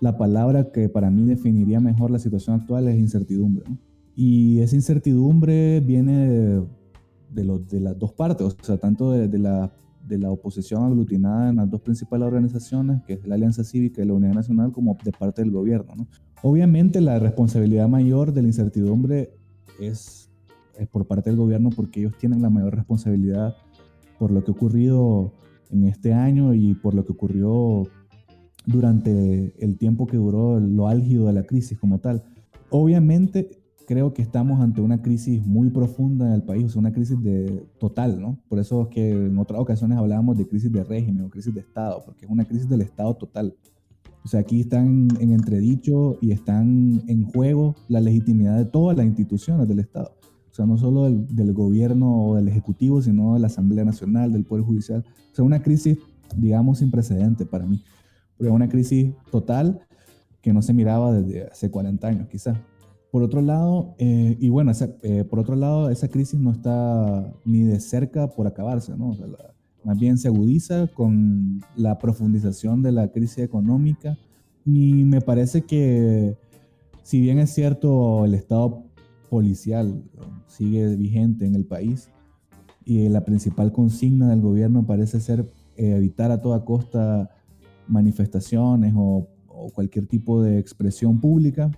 la 0.00 0.16
palabra 0.16 0.70
que 0.70 0.88
para 0.88 1.10
mí 1.10 1.24
definiría 1.24 1.80
mejor 1.80 2.10
la 2.10 2.18
situación 2.18 2.60
actual 2.60 2.88
es 2.88 2.98
incertidumbre. 2.98 3.64
Y 4.14 4.60
esa 4.60 4.76
incertidumbre 4.76 5.80
viene 5.80 6.28
de, 6.28 6.62
de, 7.30 7.58
de 7.70 7.80
las 7.80 7.98
dos 7.98 8.12
partes, 8.12 8.46
o 8.46 8.64
sea, 8.64 8.78
tanto 8.78 9.10
de, 9.12 9.38
la 9.38 9.72
de 10.08 10.18
la 10.18 10.30
oposición 10.30 10.84
aglutinada 10.84 11.50
en 11.50 11.56
las 11.56 11.70
dos 11.70 11.80
principales 11.80 12.26
organizaciones, 12.26 13.02
que 13.06 13.14
es 13.14 13.26
la 13.26 13.34
Alianza 13.34 13.62
Cívica 13.62 14.02
y 14.02 14.06
la 14.06 14.14
Unidad 14.14 14.34
Nacional, 14.34 14.72
como 14.72 14.96
de 15.04 15.12
parte 15.12 15.42
del 15.42 15.50
gobierno. 15.50 15.94
¿no? 15.96 16.06
Obviamente 16.42 17.00
la 17.00 17.18
responsabilidad 17.18 17.88
mayor 17.88 18.32
de 18.32 18.42
la 18.42 18.48
incertidumbre 18.48 19.34
es, 19.78 20.30
es, 20.76 20.88
por 20.88 21.06
parte 21.06 21.30
del 21.30 21.38
gobierno 21.38 21.70
porque 21.70 22.00
ellos 22.00 22.14
tienen 22.18 22.42
la 22.42 22.50
mayor 22.50 22.74
responsabilidad 22.74 23.56
por 24.18 24.30
lo 24.30 24.42
que 24.42 24.50
ha 24.50 24.54
ocurrido 24.54 25.32
en 25.70 25.84
este 25.84 26.12
año 26.12 26.54
y 26.54 26.74
por 26.74 26.94
lo 26.94 27.04
que 27.04 27.12
ocurrió 27.12 27.84
durante 28.66 29.54
el 29.64 29.76
tiempo 29.78 30.06
que 30.06 30.16
duró 30.16 30.58
lo 30.60 30.88
álgido 30.88 31.26
de 31.26 31.32
la 31.32 31.44
crisis 31.44 31.78
como 31.78 31.98
tal. 31.98 32.22
Obviamente 32.70 33.57
creo 33.88 34.12
que 34.12 34.20
estamos 34.20 34.60
ante 34.60 34.82
una 34.82 35.00
crisis 35.00 35.46
muy 35.46 35.70
profunda 35.70 36.26
en 36.26 36.34
el 36.34 36.42
país, 36.42 36.66
o 36.66 36.68
sea, 36.68 36.80
una 36.80 36.92
crisis 36.92 37.18
de, 37.22 37.66
total, 37.78 38.20
¿no? 38.20 38.38
Por 38.46 38.58
eso 38.58 38.82
es 38.82 38.88
que 38.88 39.12
en 39.12 39.38
otras 39.38 39.58
ocasiones 39.58 39.96
hablábamos 39.96 40.36
de 40.36 40.46
crisis 40.46 40.70
de 40.70 40.84
régimen 40.84 41.24
o 41.24 41.30
crisis 41.30 41.54
de 41.54 41.60
Estado, 41.60 42.02
porque 42.04 42.26
es 42.26 42.30
una 42.30 42.44
crisis 42.44 42.68
del 42.68 42.82
Estado 42.82 43.14
total. 43.16 43.56
O 44.22 44.28
sea, 44.28 44.40
aquí 44.40 44.60
están 44.60 45.08
en 45.20 45.32
entredicho 45.32 46.18
y 46.20 46.32
están 46.32 47.02
en 47.06 47.24
juego 47.24 47.76
la 47.88 48.02
legitimidad 48.02 48.58
de 48.58 48.66
todas 48.66 48.94
las 48.94 49.06
instituciones 49.06 49.66
del 49.66 49.78
Estado. 49.78 50.12
O 50.50 50.54
sea, 50.54 50.66
no 50.66 50.76
solo 50.76 51.04
del, 51.04 51.34
del 51.34 51.54
gobierno 51.54 52.26
o 52.26 52.36
del 52.36 52.48
Ejecutivo, 52.48 53.00
sino 53.00 53.34
de 53.34 53.40
la 53.40 53.46
Asamblea 53.46 53.86
Nacional, 53.86 54.34
del 54.34 54.44
Poder 54.44 54.66
Judicial. 54.66 55.02
O 55.32 55.34
sea, 55.34 55.46
una 55.46 55.62
crisis, 55.62 55.96
digamos, 56.36 56.80
sin 56.80 56.90
precedente 56.90 57.46
para 57.46 57.64
mí. 57.64 57.82
Es 58.38 58.50
una 58.50 58.68
crisis 58.68 59.14
total 59.30 59.80
que 60.42 60.52
no 60.52 60.60
se 60.60 60.74
miraba 60.74 61.10
desde 61.14 61.44
hace 61.44 61.70
40 61.70 62.06
años, 62.06 62.28
quizás. 62.28 62.58
Por 63.10 63.22
otro 63.22 63.40
lado, 63.40 63.94
eh, 63.98 64.36
y 64.38 64.50
bueno, 64.50 64.72
eh, 65.02 65.24
por 65.24 65.38
otro 65.38 65.56
lado, 65.56 65.88
esa 65.88 66.08
crisis 66.08 66.38
no 66.38 66.50
está 66.50 67.32
ni 67.44 67.62
de 67.62 67.80
cerca 67.80 68.28
por 68.28 68.46
acabarse, 68.46 68.96
¿no? 68.96 69.16
más 69.84 69.98
bien 69.98 70.18
se 70.18 70.28
agudiza 70.28 70.88
con 70.88 71.62
la 71.74 71.98
profundización 71.98 72.82
de 72.82 72.92
la 72.92 73.08
crisis 73.08 73.38
económica 73.38 74.18
y 74.66 75.04
me 75.04 75.22
parece 75.22 75.62
que 75.62 76.36
si 77.02 77.20
bien 77.20 77.38
es 77.38 77.54
cierto 77.54 78.26
el 78.26 78.34
estado 78.34 78.84
policial 79.30 80.02
sigue 80.46 80.94
vigente 80.96 81.46
en 81.46 81.54
el 81.54 81.64
país 81.64 82.10
y 82.84 83.08
la 83.08 83.24
principal 83.24 83.72
consigna 83.72 84.28
del 84.28 84.42
gobierno 84.42 84.84
parece 84.84 85.20
ser 85.20 85.46
eh, 85.76 85.92
evitar 85.96 86.32
a 86.32 86.42
toda 86.42 86.66
costa 86.66 87.30
manifestaciones 87.86 88.92
o 88.94 89.26
cualquier 89.74 90.06
tipo 90.06 90.42
de 90.42 90.58
expresión 90.58 91.20
pública, 91.20 91.70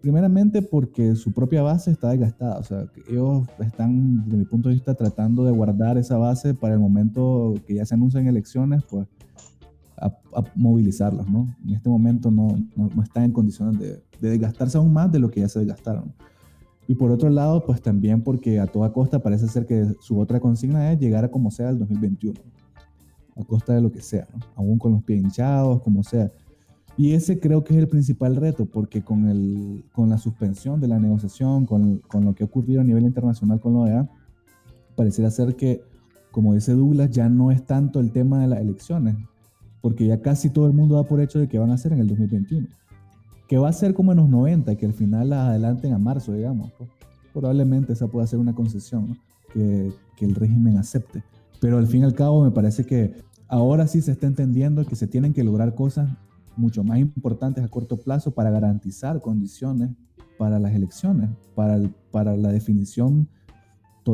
Primeramente 0.00 0.62
porque 0.62 1.14
su 1.14 1.32
propia 1.32 1.62
base 1.62 1.90
está 1.90 2.10
desgastada, 2.10 2.58
o 2.58 2.62
sea, 2.62 2.86
ellos 3.08 3.46
están, 3.58 4.24
desde 4.24 4.38
mi 4.38 4.44
punto 4.44 4.70
de 4.70 4.76
vista, 4.76 4.94
tratando 4.94 5.44
de 5.44 5.52
guardar 5.52 5.98
esa 5.98 6.16
base 6.16 6.54
para 6.54 6.74
el 6.74 6.80
momento 6.80 7.54
que 7.66 7.74
ya 7.74 7.84
se 7.84 7.94
anuncian 7.94 8.26
elecciones, 8.26 8.82
pues 8.88 9.06
a, 9.98 10.10
movilizarlos, 10.54 11.28
¿no? 11.28 11.54
En 11.66 11.74
este 11.74 11.88
momento 11.88 12.30
no, 12.30 12.56
no, 12.76 13.02
están 13.02 13.24
en 13.24 13.32
condiciones 13.32 13.78
de, 13.78 14.02
de, 14.20 14.30
desgastarse 14.30 14.78
aún 14.78 14.92
más 14.92 15.12
de 15.12 15.18
lo 15.18 15.30
que 15.30 15.40
ya 15.40 15.48
se 15.48 15.58
desgastaron. 15.58 16.14
Y 16.88 16.94
por 16.94 17.10
otro 17.10 17.28
lado, 17.28 17.64
pues 17.64 17.82
también 17.82 18.22
porque 18.22 18.58
a 18.58 18.66
toda 18.66 18.92
costa 18.92 19.20
parece 19.20 19.48
ser 19.48 19.66
que 19.66 19.94
su 20.00 20.18
otra 20.18 20.40
consigna 20.40 20.90
es 20.92 20.98
llegar 20.98 21.24
a 21.24 21.30
como 21.30 21.50
sea 21.50 21.68
el 21.68 21.78
2021, 21.78 22.40
a 23.36 23.44
costa 23.44 23.74
de 23.74 23.82
lo 23.82 23.92
que 23.92 24.00
sea, 24.00 24.26
¿no? 24.32 24.40
Aún 24.56 24.78
con 24.78 24.92
los 24.92 25.02
pies 25.02 25.22
hinchados, 25.22 25.82
como 25.82 26.02
sea. 26.02 26.32
Y 26.96 27.12
ese 27.12 27.40
creo 27.40 27.64
que 27.64 27.74
es 27.74 27.78
el 27.78 27.88
principal 27.88 28.36
reto, 28.36 28.66
porque 28.66 29.02
con, 29.02 29.28
el, 29.28 29.84
con 29.92 30.10
la 30.10 30.18
suspensión 30.18 30.80
de 30.80 30.88
la 30.88 30.98
negociación, 30.98 31.66
con, 31.66 31.98
con 31.98 32.24
lo 32.24 32.34
que 32.34 32.42
ha 32.42 32.46
ocurrido 32.46 32.80
a 32.80 32.84
nivel 32.84 33.04
internacional 33.04 33.60
con 33.60 33.74
la 33.74 33.78
OEA, 33.80 34.10
pareciera 34.96 35.30
ser 35.30 35.56
que, 35.56 35.82
como 36.30 36.54
dice 36.54 36.74
Douglas, 36.74 37.10
ya 37.10 37.28
no 37.28 37.50
es 37.50 37.64
tanto 37.64 38.00
el 38.00 38.12
tema 38.12 38.40
de 38.40 38.48
las 38.48 38.60
elecciones, 38.60 39.16
porque 39.80 40.06
ya 40.06 40.20
casi 40.20 40.50
todo 40.50 40.66
el 40.66 40.74
mundo 40.74 40.96
da 40.96 41.04
por 41.04 41.20
hecho 41.20 41.38
de 41.38 41.48
que 41.48 41.58
van 41.58 41.70
a 41.70 41.78
ser 41.78 41.92
en 41.92 42.00
el 42.00 42.08
2021. 42.08 42.68
Que 43.48 43.56
va 43.56 43.68
a 43.68 43.72
ser 43.72 43.94
como 43.94 44.12
en 44.12 44.18
los 44.18 44.28
90, 44.28 44.76
que 44.76 44.86
al 44.86 44.92
final 44.92 45.30
las 45.30 45.48
adelanten 45.48 45.94
a 45.94 45.98
marzo, 45.98 46.34
digamos. 46.34 46.70
Pues. 46.76 46.90
Probablemente 47.32 47.94
esa 47.94 48.08
pueda 48.08 48.26
ser 48.26 48.38
una 48.38 48.54
concesión 48.54 49.18
que, 49.52 49.92
que 50.16 50.24
el 50.24 50.34
régimen 50.34 50.76
acepte. 50.76 51.24
Pero 51.60 51.78
al 51.78 51.86
fin 51.86 52.02
y 52.02 52.04
al 52.04 52.14
cabo 52.14 52.44
me 52.44 52.50
parece 52.50 52.84
que 52.84 53.14
ahora 53.48 53.86
sí 53.86 54.02
se 54.02 54.12
está 54.12 54.26
entendiendo 54.26 54.84
que 54.84 54.96
se 54.96 55.06
tienen 55.06 55.32
que 55.32 55.44
lograr 55.44 55.74
cosas 55.74 56.10
mucho 56.56 56.84
más 56.84 56.98
importantes 56.98 57.64
a 57.64 57.68
corto 57.68 57.96
plazo 57.96 58.32
para 58.32 58.50
garantizar 58.50 59.20
condiciones 59.20 59.90
para 60.40 60.58
las 60.58 60.74
elecciones, 60.74 61.28
para, 61.54 61.78
para 62.10 62.34
la 62.34 62.50
definición 62.50 63.28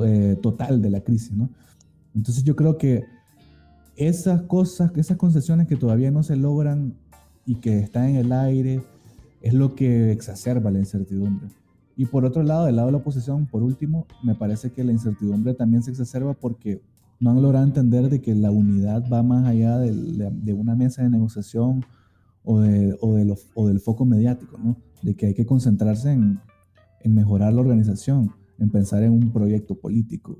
eh, 0.05 0.37
total 0.43 0.83
de 0.83 0.91
la 0.91 1.01
crisis. 1.01 1.31
¿no? 1.31 1.49
Entonces 2.17 2.43
yo 2.43 2.57
creo 2.57 2.77
que 2.77 3.05
esas 3.95 4.43
cosas, 4.43 4.91
esas 4.97 5.17
concesiones 5.19 5.69
que 5.69 5.77
todavía 5.77 6.11
no 6.11 6.25
se 6.25 6.35
logran 6.35 6.95
y 7.47 7.55
que 7.61 7.79
están 7.79 8.09
en 8.09 8.17
el 8.17 8.33
aire, 8.33 8.83
es 9.41 9.55
lo 9.55 9.77
que 9.77 10.11
exacerba 10.11 10.73
la 10.73 10.81
incertidumbre. 10.81 11.49
Y 11.97 12.07
por 12.07 12.25
otro 12.25 12.43
lado, 12.43 12.67
del 12.67 12.75
lado 12.75 12.87
de 12.87 12.93
la 12.93 12.99
oposición, 12.99 13.47
por 13.47 13.63
último, 13.63 14.07
me 14.25 14.35
parece 14.35 14.73
que 14.73 14.83
la 14.83 14.91
incertidumbre 14.91 15.55
también 15.55 15.85
se 15.85 15.93
exacerba 15.93 16.35
porque 16.35 16.83
no 17.21 17.31
han 17.31 17.41
logrado 17.41 17.65
entender 17.65 18.11
de 18.11 18.21
que 18.21 18.35
la 18.35 18.51
unidad 18.51 19.05
va 19.11 19.23
más 19.23 19.47
allá 19.47 19.79
de, 19.79 19.93
de 19.93 20.53
una 20.53 20.75
mesa 20.75 21.05
de 21.05 21.11
negociación 21.11 21.85
o, 22.47 22.61
de, 22.61 22.97
o, 23.01 23.15
de 23.15 23.25
los, 23.25 23.49
o, 23.55 23.67
del 23.67 23.81
foco 23.81 24.07
mediático, 24.07 24.57
¿no? 24.57 24.77
De 25.03 25.15
que 25.15 25.27
hay 25.27 25.35
que 25.35 25.45
concentrarse 25.45 26.13
en, 26.13 26.41
en, 27.01 27.15
mejorar 27.15 27.53
la 27.53 27.61
organización, 27.61 28.33
en 28.59 28.71
pensar 28.71 29.03
en 29.03 29.13
un 29.13 29.33
proyecto 29.33 29.75
político, 29.75 30.39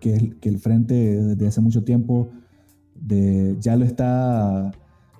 que, 0.00 0.14
el, 0.14 0.38
que 0.38 0.50
el 0.50 0.58
Frente 0.58 0.94
desde 0.94 1.46
hace 1.46 1.62
mucho 1.62 1.82
tiempo 1.82 2.28
de, 2.94 3.56
ya 3.58 3.74
lo 3.76 3.86
está 3.86 4.70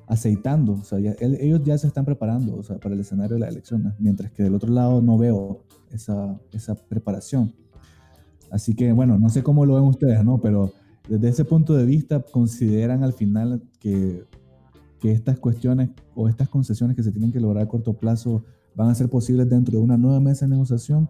aceitando, 0.07 0.73
o 0.73 0.85
sea, 0.85 0.99
ellos 0.99 1.63
ya 1.65 1.79
se 1.79 1.87
están 1.87 2.05
preparando 2.05 2.57
o 2.57 2.63
sea, 2.65 2.79
para 2.79 2.95
el 2.95 3.01
escenario 3.01 3.35
de 3.35 3.41
las 3.41 3.51
elecciones, 3.51 3.95
mientras 3.99 4.31
que 4.33 4.43
del 4.43 4.55
otro 4.55 4.71
lado 4.73 5.01
no 5.01 5.17
veo 5.17 5.65
esa, 5.91 6.39
esa 6.53 6.75
preparación. 6.75 7.55
Así 8.51 8.75
que, 8.75 8.93
bueno, 8.93 9.19
no 9.19 9.31
sé 9.31 9.43
cómo 9.43 9.65
lo 9.65 9.77
ven 9.77 9.85
ustedes, 9.85 10.23
¿no? 10.25 10.41
Pero 10.41 10.73
desde 11.09 11.29
ese 11.29 11.45
punto 11.45 11.75
de 11.77 11.87
vista, 11.87 12.21
¿consideran 12.21 13.05
al 13.05 13.13
final 13.13 13.63
que 13.79 14.25
que 15.01 15.13
estas 15.13 15.39
cuestiones 15.39 15.91
o 16.15 16.29
estas 16.29 16.49
concesiones 16.49 16.97
que 16.97 17.03
se 17.03 17.11
tienen 17.11 17.33
que 17.33 17.41
lograr 17.41 17.65
a 17.65 17.69
corto 17.69 17.95
plazo 17.95 18.45
van 18.75 18.91
a 18.91 18.95
ser 18.95 19.09
posibles 19.09 19.49
dentro 19.49 19.79
de 19.79 19.85
una 19.85 19.97
nueva 19.97 20.21
mesa 20.21 20.47
de 20.47 20.51
negociación 20.53 21.09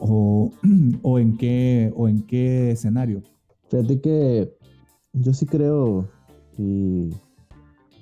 o, 0.00 0.50
o 1.02 1.18
en, 1.18 1.36
qué, 1.36 1.92
o 1.96 2.08
en 2.08 2.22
qué 2.22 2.72
escenario? 2.72 3.22
Fíjate 3.68 4.00
que 4.00 4.56
yo 5.12 5.32
sí 5.32 5.46
creo, 5.46 6.08
y, 6.56 7.10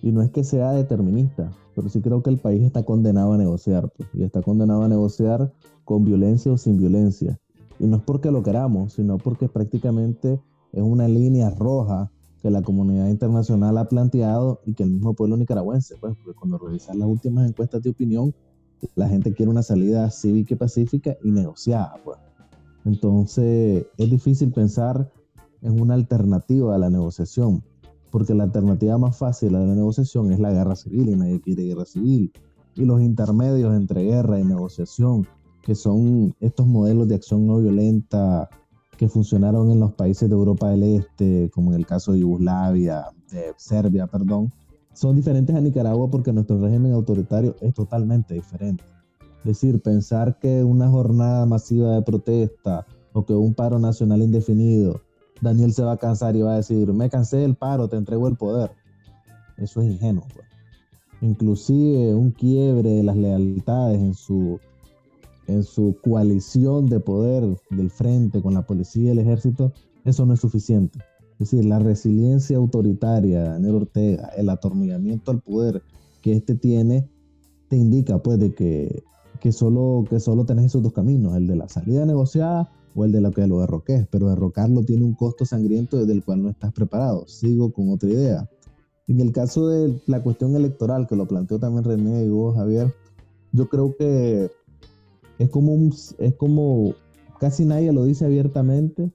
y, 0.02 0.12
no 0.12 0.22
es 0.22 0.30
que 0.30 0.44
sea 0.44 0.72
determinista, 0.72 1.50
pero 1.74 1.88
sí 1.88 2.00
creo 2.00 2.22
que 2.22 2.30
el 2.30 2.38
país 2.38 2.62
está 2.62 2.84
condenado 2.84 3.32
a 3.32 3.38
negociar, 3.38 3.92
pues, 3.96 4.08
y 4.14 4.22
está 4.22 4.42
condenado 4.42 4.82
a 4.82 4.88
negociar 4.88 5.52
con 5.84 6.04
violencia 6.04 6.52
o 6.52 6.58
sin 6.58 6.76
violencia. 6.76 7.38
Y 7.78 7.86
no 7.86 7.96
es 7.96 8.02
porque 8.02 8.30
lo 8.30 8.42
queramos, 8.42 8.94
sino 8.94 9.18
porque 9.18 9.48
prácticamente 9.48 10.40
es 10.72 10.82
una 10.82 11.08
línea 11.08 11.50
roja 11.50 12.10
que 12.46 12.50
la 12.52 12.62
comunidad 12.62 13.08
internacional 13.08 13.76
ha 13.76 13.88
planteado 13.88 14.60
y 14.64 14.74
que 14.74 14.84
el 14.84 14.90
mismo 14.90 15.14
pueblo 15.14 15.36
nicaragüense, 15.36 15.96
pues, 16.00 16.14
porque 16.14 16.38
cuando 16.38 16.58
revisan 16.58 17.00
las 17.00 17.08
últimas 17.08 17.48
encuestas 17.48 17.82
de 17.82 17.90
opinión, 17.90 18.32
la 18.94 19.08
gente 19.08 19.34
quiere 19.34 19.50
una 19.50 19.64
salida 19.64 20.08
cívica 20.12 20.54
y 20.54 20.56
pacífica 20.56 21.16
y 21.24 21.32
negociada, 21.32 21.96
pues. 22.04 22.18
Entonces, 22.84 23.86
es 23.98 24.10
difícil 24.10 24.52
pensar 24.52 25.10
en 25.60 25.80
una 25.80 25.94
alternativa 25.94 26.76
a 26.76 26.78
la 26.78 26.88
negociación, 26.88 27.64
porque 28.12 28.32
la 28.32 28.44
alternativa 28.44 28.96
más 28.96 29.18
fácil 29.18 29.56
a 29.56 29.58
la 29.58 29.74
negociación 29.74 30.30
es 30.30 30.38
la 30.38 30.52
guerra 30.52 30.76
civil 30.76 31.08
y 31.08 31.16
nadie 31.16 31.40
quiere 31.40 31.64
guerra 31.64 31.84
civil. 31.84 32.30
Y 32.76 32.84
los 32.84 33.02
intermedios 33.02 33.74
entre 33.74 34.04
guerra 34.04 34.38
y 34.38 34.44
negociación, 34.44 35.26
que 35.62 35.74
son 35.74 36.32
estos 36.38 36.64
modelos 36.64 37.08
de 37.08 37.16
acción 37.16 37.44
no 37.44 37.58
violenta 37.58 38.48
que 38.96 39.08
funcionaron 39.08 39.70
en 39.70 39.80
los 39.80 39.92
países 39.92 40.28
de 40.28 40.34
Europa 40.34 40.70
del 40.70 40.82
Este, 40.82 41.50
como 41.54 41.72
en 41.72 41.78
el 41.78 41.86
caso 41.86 42.12
de 42.12 42.20
Yugoslavia, 42.20 43.06
de 43.30 43.52
Serbia, 43.56 44.06
perdón, 44.06 44.52
son 44.92 45.14
diferentes 45.14 45.54
a 45.54 45.60
Nicaragua 45.60 46.08
porque 46.10 46.32
nuestro 46.32 46.58
régimen 46.60 46.92
autoritario 46.92 47.54
es 47.60 47.74
totalmente 47.74 48.34
diferente. 48.34 48.82
Es 49.40 49.44
decir, 49.44 49.80
pensar 49.82 50.38
que 50.38 50.64
una 50.64 50.88
jornada 50.88 51.44
masiva 51.46 51.92
de 51.92 52.02
protesta 52.02 52.86
o 53.12 53.24
que 53.24 53.34
un 53.34 53.54
paro 53.54 53.78
nacional 53.78 54.22
indefinido, 54.22 55.02
Daniel 55.40 55.72
se 55.72 55.82
va 55.82 55.92
a 55.92 55.96
cansar 55.98 56.34
y 56.34 56.42
va 56.42 56.54
a 56.54 56.56
decir, 56.56 56.92
me 56.92 57.10
cansé 57.10 57.36
del 57.36 57.54
paro, 57.54 57.88
te 57.88 57.96
entrego 57.96 58.26
el 58.26 58.36
poder. 58.36 58.70
Eso 59.58 59.82
es 59.82 59.90
ingenuo. 59.90 60.24
Pues. 60.32 60.46
Inclusive 61.20 62.14
un 62.14 62.30
quiebre 62.30 62.90
de 62.90 63.02
las 63.02 63.16
lealtades 63.16 64.00
en 64.00 64.14
su 64.14 64.58
en 65.46 65.62
su 65.62 65.96
coalición 66.02 66.86
de 66.86 67.00
poder 67.00 67.56
del 67.70 67.90
frente 67.90 68.40
con 68.42 68.54
la 68.54 68.66
policía 68.66 69.04
y 69.04 69.08
el 69.10 69.18
ejército, 69.18 69.72
eso 70.04 70.26
no 70.26 70.34
es 70.34 70.40
suficiente. 70.40 70.98
Es 71.38 71.50
decir, 71.50 71.64
la 71.64 71.78
resiliencia 71.78 72.56
autoritaria 72.56 73.42
de 73.42 73.48
Daniel 73.50 73.74
Ortega, 73.74 74.28
el 74.36 74.48
atornillamiento 74.48 75.30
al 75.30 75.40
poder 75.40 75.82
que 76.22 76.32
éste 76.32 76.54
tiene, 76.54 77.08
te 77.68 77.76
indica 77.76 78.22
pues 78.22 78.38
de 78.38 78.54
que, 78.54 79.02
que, 79.40 79.52
solo, 79.52 80.04
que 80.08 80.18
solo 80.18 80.44
tenés 80.46 80.66
esos 80.66 80.82
dos 80.82 80.92
caminos, 80.92 81.36
el 81.36 81.46
de 81.46 81.56
la 81.56 81.68
salida 81.68 82.06
negociada 82.06 82.70
o 82.94 83.04
el 83.04 83.12
de 83.12 83.20
lo 83.20 83.30
que 83.32 83.46
lo 83.46 83.60
derroques, 83.60 84.06
pero 84.10 84.30
derrocarlo 84.30 84.82
tiene 84.82 85.04
un 85.04 85.14
costo 85.14 85.44
sangriento 85.44 85.98
desde 85.98 86.12
el 86.12 86.24
cual 86.24 86.42
no 86.42 86.48
estás 86.48 86.72
preparado. 86.72 87.26
Sigo 87.26 87.72
con 87.72 87.90
otra 87.90 88.08
idea. 88.08 88.48
En 89.06 89.20
el 89.20 89.32
caso 89.32 89.68
de 89.68 90.00
la 90.06 90.22
cuestión 90.22 90.56
electoral, 90.56 91.06
que 91.06 91.14
lo 91.14 91.28
planteó 91.28 91.58
también 91.58 91.84
René 91.84 92.24
y 92.24 92.28
vos, 92.28 92.56
Javier, 92.56 92.92
yo 93.52 93.68
creo 93.68 93.94
que 93.96 94.50
es 95.38 95.50
como, 95.50 95.72
un, 95.74 95.94
es 96.18 96.34
como 96.34 96.94
casi 97.38 97.64
nadie 97.64 97.92
lo 97.92 98.04
dice 98.04 98.24
abiertamente, 98.24 99.10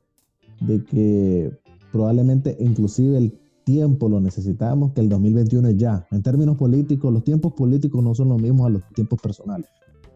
de 0.61 0.83
que 0.83 1.51
probablemente 1.91 2.55
inclusive 2.59 3.17
el 3.17 3.39
tiempo 3.63 4.09
lo 4.09 4.19
necesitamos, 4.19 4.93
que 4.93 5.01
el 5.01 5.09
2021 5.09 5.69
es 5.69 5.77
ya. 5.77 6.07
En 6.11 6.23
términos 6.23 6.57
políticos, 6.57 7.11
los 7.11 7.23
tiempos 7.23 7.53
políticos 7.53 8.03
no 8.03 8.15
son 8.15 8.29
los 8.29 8.41
mismos 8.41 8.67
a 8.67 8.69
los 8.69 8.83
tiempos 8.93 9.19
personales. 9.21 9.67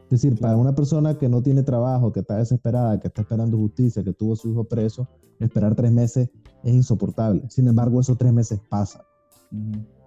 Es 0.06 0.22
decir, 0.22 0.40
para 0.40 0.56
una 0.56 0.76
persona 0.76 1.18
que 1.18 1.28
no 1.28 1.42
tiene 1.42 1.64
trabajo, 1.64 2.12
que 2.12 2.20
está 2.20 2.38
desesperada, 2.38 3.00
que 3.00 3.08
está 3.08 3.22
esperando 3.22 3.58
justicia, 3.58 4.04
que 4.04 4.14
tuvo 4.14 4.34
a 4.34 4.36
su 4.36 4.52
hijo 4.52 4.64
preso, 4.64 5.08
esperar 5.40 5.76
tres 5.76 5.92
meses 5.92 6.30
es 6.64 6.74
insoportable. 6.74 7.44
Sin 7.50 7.68
embargo, 7.68 8.00
esos 8.00 8.18
tres 8.18 8.32
meses 8.32 8.60
pasan. 8.70 9.02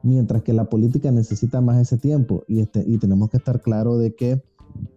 Mientras 0.02 0.42
que 0.42 0.52
la 0.52 0.68
política 0.68 1.10
necesita 1.10 1.60
más 1.60 1.80
ese 1.80 1.98
tiempo 1.98 2.44
y, 2.46 2.60
este, 2.60 2.84
y 2.86 2.98
tenemos 2.98 3.30
que 3.30 3.38
estar 3.38 3.60
claros 3.60 3.98
de 3.98 4.14
que 4.14 4.42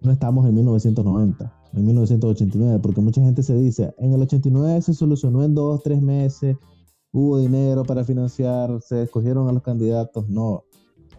no 0.01 0.11
estamos 0.11 0.47
en 0.47 0.55
1990, 0.55 1.53
en 1.73 1.85
1989, 1.85 2.79
porque 2.81 3.01
mucha 3.01 3.21
gente 3.21 3.43
se 3.43 3.55
dice, 3.55 3.93
en 3.97 4.13
el 4.13 4.21
89 4.21 4.81
se 4.81 4.93
solucionó 4.93 5.43
en 5.43 5.53
dos, 5.53 5.81
tres 5.83 6.01
meses, 6.01 6.57
hubo 7.11 7.37
dinero 7.39 7.83
para 7.83 8.03
financiar, 8.03 8.81
se 8.81 9.03
escogieron 9.03 9.47
a 9.47 9.51
los 9.51 9.63
candidatos. 9.63 10.27
No, 10.29 10.63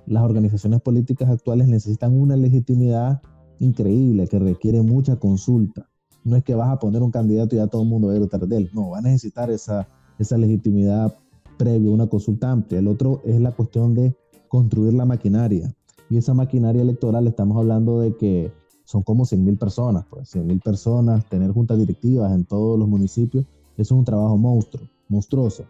las 0.07 0.23
organizaciones 0.23 0.81
políticas 0.81 1.31
actuales 1.31 1.69
necesitan 1.69 2.19
una 2.19 2.37
legitimidad 2.37 3.21
increíble 3.59 4.27
que 4.27 4.39
requiere 4.39 4.83
mucha 4.83 5.17
consulta. 5.17 5.89
No 6.25 6.37
es 6.37 6.45
que 6.45 6.55
vas 6.55 6.69
a 6.69 6.79
poner 6.79 7.03
un 7.03 7.11
candidato 7.11 7.55
y 7.55 7.59
ya 7.59 7.67
todo 7.67 7.83
el 7.83 7.89
mundo 7.89 8.09
va 8.09 8.15
a 8.15 8.19
detrás 8.19 8.49
de 8.49 8.57
él. 8.57 8.71
No, 8.73 8.91
va 8.91 8.99
a 8.99 9.03
necesitar 9.03 9.51
esa, 9.51 9.89
esa 10.19 10.39
legitimidad 10.39 11.15
previa, 11.59 11.91
una 11.91 12.07
consulta 12.07 12.51
amplia. 12.51 12.79
El 12.81 12.89
otro 12.89 13.21
es 13.25 13.41
la 13.41 13.53
cuestión 13.53 13.95
de 13.95 14.17
construir 14.49 14.95
la 14.95 15.05
maquinaria. 15.05 15.75
Y 16.13 16.19
esa 16.19 16.35
maquinaria 16.35 16.83
electoral, 16.83 17.27
estamos 17.27 17.57
hablando 17.57 18.01
de 18.01 18.15
que 18.19 18.53
son 18.85 19.03
como 19.03 19.25
100 19.25 19.43
mil 19.47 19.57
personas, 19.57 20.05
pues 20.11 20.29
100 20.29 20.47
mil 20.47 20.61
personas, 20.61 21.27
tener 21.31 21.51
juntas 21.53 21.79
directivas 21.79 22.31
en 22.35 22.45
todos 22.45 22.79
los 22.79 22.87
municipios, 22.87 23.47
eso 23.79 23.95
es 23.95 23.99
un 23.99 24.05
trabajo 24.05 24.37
monstruo, 24.37 24.87
monstruoso. 25.09 25.65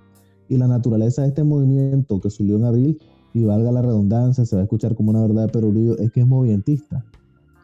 Y 0.48 0.56
la 0.56 0.66
naturaleza 0.66 1.22
de 1.22 1.28
este 1.28 1.44
movimiento 1.44 2.20
que 2.20 2.28
subió 2.28 2.56
en 2.56 2.64
abril, 2.64 3.00
y 3.32 3.44
valga 3.44 3.70
la 3.70 3.82
redundancia, 3.82 4.44
se 4.44 4.56
va 4.56 4.62
a 4.62 4.64
escuchar 4.64 4.96
como 4.96 5.10
una 5.10 5.22
verdad 5.22 5.48
de 5.48 5.96
es 6.00 6.10
que 6.10 6.22
es 6.22 6.26
movimentista. 6.26 7.04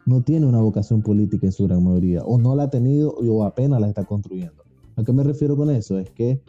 No 0.05 0.21
tiene 0.21 0.45
una 0.45 0.61
vocación 0.61 1.01
política 1.01 1.47
en 1.47 1.51
su 1.51 1.67
gran 1.67 1.83
mayoría, 1.83 2.23
o 2.23 2.37
no 2.37 2.55
la 2.55 2.63
ha 2.63 2.69
tenido 2.69 3.11
o 3.11 3.43
apenas 3.43 3.81
la 3.81 3.89
está 3.89 4.05
construyendo. 4.05 4.63
¿A 4.95 5.03
qué 5.03 5.11
me 5.11 5.23
refiero 5.23 5.57
con 5.57 5.69
eso? 5.69 5.99
Es 5.99 6.11
que 6.11 6.41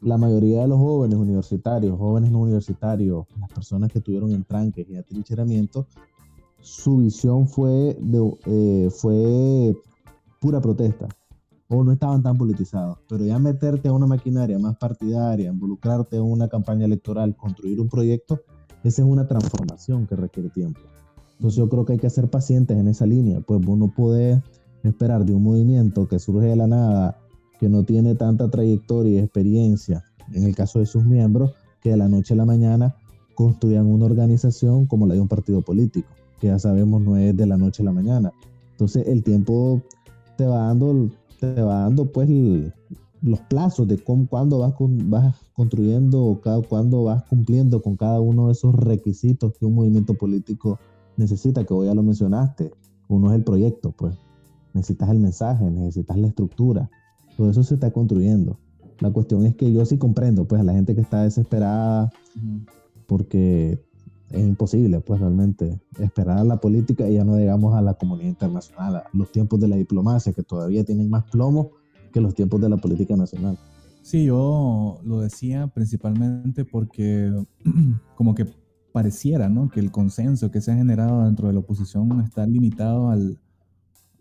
la 0.00 0.16
mayoría 0.16 0.62
de 0.62 0.68
los 0.68 0.78
jóvenes 0.78 1.18
universitarios, 1.18 1.98
jóvenes 1.98 2.30
no 2.30 2.40
universitarios, 2.40 3.26
las 3.38 3.52
personas 3.52 3.92
que 3.92 4.00
tuvieron 4.00 4.32
entranques 4.32 4.88
y 4.88 4.96
atrincheramiento, 4.96 5.86
su 6.60 6.98
visión 6.98 7.46
fue, 7.48 7.96
de, 8.00 8.38
eh, 8.46 8.90
fue 8.90 9.76
pura 10.40 10.60
protesta 10.60 11.08
o 11.68 11.84
no 11.84 11.92
estaban 11.92 12.22
tan 12.22 12.36
politizados. 12.36 12.98
Pero 13.08 13.24
ya 13.24 13.38
meterte 13.38 13.88
a 13.88 13.92
una 13.92 14.06
maquinaria 14.06 14.58
más 14.58 14.76
partidaria, 14.76 15.50
involucrarte 15.50 16.16
en 16.16 16.22
una 16.22 16.48
campaña 16.48 16.86
electoral, 16.86 17.36
construir 17.36 17.80
un 17.80 17.88
proyecto, 17.88 18.40
esa 18.82 19.02
es 19.02 19.08
una 19.08 19.28
transformación 19.28 20.06
que 20.06 20.16
requiere 20.16 20.48
tiempo. 20.48 20.80
Entonces 21.34 21.58
yo 21.58 21.68
creo 21.68 21.84
que 21.84 21.94
hay 21.94 21.98
que 21.98 22.10
ser 22.10 22.28
pacientes 22.28 22.76
en 22.76 22.88
esa 22.88 23.06
línea, 23.06 23.40
pues 23.40 23.60
vos 23.64 23.78
no 23.78 23.88
podés 23.88 24.42
esperar 24.82 25.24
de 25.24 25.34
un 25.34 25.42
movimiento 25.42 26.08
que 26.08 26.18
surge 26.18 26.48
de 26.48 26.56
la 26.56 26.66
nada, 26.66 27.18
que 27.60 27.68
no 27.68 27.84
tiene 27.84 28.14
tanta 28.14 28.50
trayectoria 28.50 29.12
y 29.12 29.18
experiencia, 29.18 30.02
en 30.32 30.44
el 30.44 30.56
caso 30.56 30.78
de 30.78 30.86
sus 30.86 31.04
miembros, 31.04 31.52
que 31.82 31.90
de 31.90 31.98
la 31.98 32.08
noche 32.08 32.32
a 32.32 32.38
la 32.38 32.46
mañana 32.46 32.96
construyan 33.34 33.86
una 33.86 34.06
organización 34.06 34.86
como 34.86 35.06
la 35.06 35.14
de 35.14 35.20
un 35.20 35.28
partido 35.28 35.60
político, 35.60 36.08
que 36.40 36.46
ya 36.46 36.58
sabemos 36.58 37.02
no 37.02 37.18
es 37.18 37.36
de 37.36 37.46
la 37.46 37.58
noche 37.58 37.82
a 37.82 37.84
la 37.84 37.92
mañana. 37.92 38.32
Entonces 38.72 39.06
el 39.06 39.22
tiempo 39.22 39.82
te 40.38 40.46
va 40.46 40.68
dando, 40.68 41.10
te 41.38 41.60
va 41.60 41.80
dando 41.80 42.10
pues 42.10 42.30
los 43.20 43.40
plazos 43.40 43.86
de 43.86 43.98
cuándo 43.98 44.58
vas, 44.58 44.74
vas 44.78 45.36
construyendo 45.52 46.24
o 46.24 46.40
cada, 46.40 46.62
cuándo 46.62 47.04
vas 47.04 47.24
cumpliendo 47.24 47.82
con 47.82 47.96
cada 47.96 48.20
uno 48.20 48.46
de 48.46 48.52
esos 48.52 48.74
requisitos 48.74 49.52
que 49.58 49.66
un 49.66 49.74
movimiento 49.74 50.14
político 50.14 50.78
necesita, 51.18 51.64
que 51.64 51.74
hoy 51.74 51.88
ya 51.88 51.94
lo 51.94 52.02
mencionaste. 52.02 52.72
Uno 53.08 53.30
es 53.30 53.36
el 53.36 53.44
proyecto, 53.44 53.92
pues. 53.92 54.14
Necesitas 54.72 55.10
el 55.10 55.18
mensaje, 55.18 55.70
necesitas 55.70 56.16
la 56.16 56.28
estructura. 56.28 56.90
Todo 57.40 57.52
eso 57.52 57.62
se 57.62 57.72
está 57.72 57.90
construyendo. 57.90 58.58
La 58.98 59.10
cuestión 59.10 59.46
es 59.46 59.56
que 59.56 59.72
yo 59.72 59.86
sí 59.86 59.96
comprendo, 59.96 60.46
pues, 60.46 60.60
a 60.60 60.62
la 60.62 60.74
gente 60.74 60.94
que 60.94 61.00
está 61.00 61.22
desesperada, 61.22 62.12
porque 63.06 63.82
es 64.28 64.46
imposible, 64.46 65.00
pues, 65.00 65.20
realmente 65.20 65.80
esperar 65.98 66.36
a 66.36 66.44
la 66.44 66.60
política 66.60 67.08
y 67.08 67.14
ya 67.14 67.24
no 67.24 67.36
digamos 67.36 67.74
a 67.74 67.80
la 67.80 67.94
comunidad 67.94 68.28
internacional, 68.28 68.96
a 68.96 69.04
los 69.14 69.32
tiempos 69.32 69.58
de 69.58 69.68
la 69.68 69.76
diplomacia, 69.76 70.34
que 70.34 70.42
todavía 70.42 70.84
tienen 70.84 71.08
más 71.08 71.24
plomo 71.30 71.70
que 72.12 72.20
los 72.20 72.34
tiempos 72.34 72.60
de 72.60 72.68
la 72.68 72.76
política 72.76 73.16
nacional. 73.16 73.56
Sí, 74.02 74.26
yo 74.26 75.00
lo 75.02 75.20
decía 75.20 75.66
principalmente 75.68 76.66
porque 76.66 77.32
como 78.16 78.34
que 78.34 78.44
pareciera, 78.92 79.48
¿no? 79.48 79.70
Que 79.70 79.80
el 79.80 79.90
consenso 79.90 80.50
que 80.50 80.60
se 80.60 80.72
ha 80.72 80.76
generado 80.76 81.24
dentro 81.24 81.48
de 81.48 81.54
la 81.54 81.60
oposición 81.60 82.20
está 82.20 82.44
limitado 82.44 83.08
al, 83.08 83.38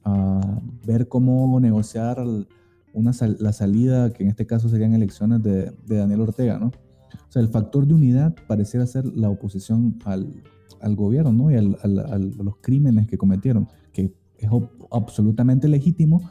a 0.06 0.62
ver 0.86 1.10
cómo 1.10 1.60
negociar 1.60 2.26
una 2.94 3.12
la 3.40 3.54
salida, 3.54 4.12
que 4.12 4.24
en 4.24 4.30
este 4.30 4.46
caso 4.46 4.70
serían 4.70 4.94
elecciones 4.94 5.42
de, 5.44 5.72
de, 5.86 5.98
Daniel 5.98 6.22
Ortega, 6.22 6.58
¿no? 6.60 6.68
O 6.68 7.32
sea, 7.32 7.42
el 7.42 7.50
factor 7.50 7.86
de 7.86 7.94
unidad 7.94 8.36
pareciera 8.48 8.86
ser 8.86 9.06
la 9.06 9.30
oposición 9.30 10.00
al, 10.06 10.44
al 10.82 10.96
gobierno, 10.96 11.32
¿no? 11.32 11.52
Y 11.52 11.56
al, 11.56 11.78
al, 11.84 12.00
a 12.00 12.18
los 12.18 12.58
crímenes 12.62 13.08
que 13.08 13.18
cometieron, 13.18 13.68
que 13.94 14.14
es 14.38 14.50
absolutamente 14.92 15.68
legítimo, 15.68 16.30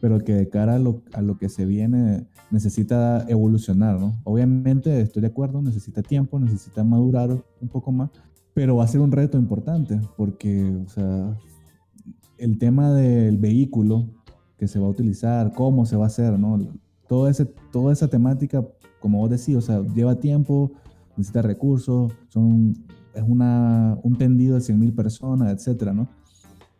pero 0.00 0.18
que 0.20 0.34
de 0.34 0.48
cara 0.48 0.76
a 0.76 0.78
lo, 0.78 1.02
a 1.12 1.22
lo, 1.22 1.38
que 1.38 1.48
se 1.48 1.66
viene 1.66 2.26
necesita 2.50 3.24
evolucionar, 3.28 3.98
¿no? 3.98 4.20
Obviamente 4.24 5.00
estoy 5.00 5.22
de 5.22 5.28
acuerdo, 5.28 5.60
necesita 5.62 6.02
tiempo, 6.02 6.38
necesita 6.38 6.84
madurar 6.84 7.30
un 7.60 7.68
poco 7.68 7.92
más, 7.92 8.10
pero 8.54 8.76
va 8.76 8.84
a 8.84 8.88
ser 8.88 9.00
un 9.00 9.12
reto 9.12 9.38
importante 9.38 10.00
porque, 10.16 10.74
o 10.84 10.88
sea, 10.88 11.36
el 12.38 12.58
tema 12.58 12.92
del 12.92 13.38
vehículo 13.38 14.08
que 14.58 14.68
se 14.68 14.78
va 14.78 14.86
a 14.86 14.90
utilizar, 14.90 15.52
cómo 15.52 15.86
se 15.86 15.96
va 15.96 16.04
a 16.04 16.08
hacer, 16.08 16.38
¿no? 16.38 16.58
Todo 17.08 17.28
ese, 17.28 17.46
toda 17.46 17.92
esa 17.92 18.08
temática, 18.08 18.66
como 19.00 19.18
vos 19.18 19.30
decís, 19.30 19.56
o 19.56 19.60
sea, 19.60 19.82
lleva 19.94 20.16
tiempo, 20.16 20.72
necesita 21.16 21.40
recursos, 21.42 22.12
son, 22.28 22.74
es 23.14 23.22
una, 23.26 23.98
un 24.02 24.18
tendido 24.18 24.56
de 24.56 24.60
100.000 24.60 24.94
personas, 24.94 25.52
etcétera, 25.52 25.94
¿no? 25.94 26.08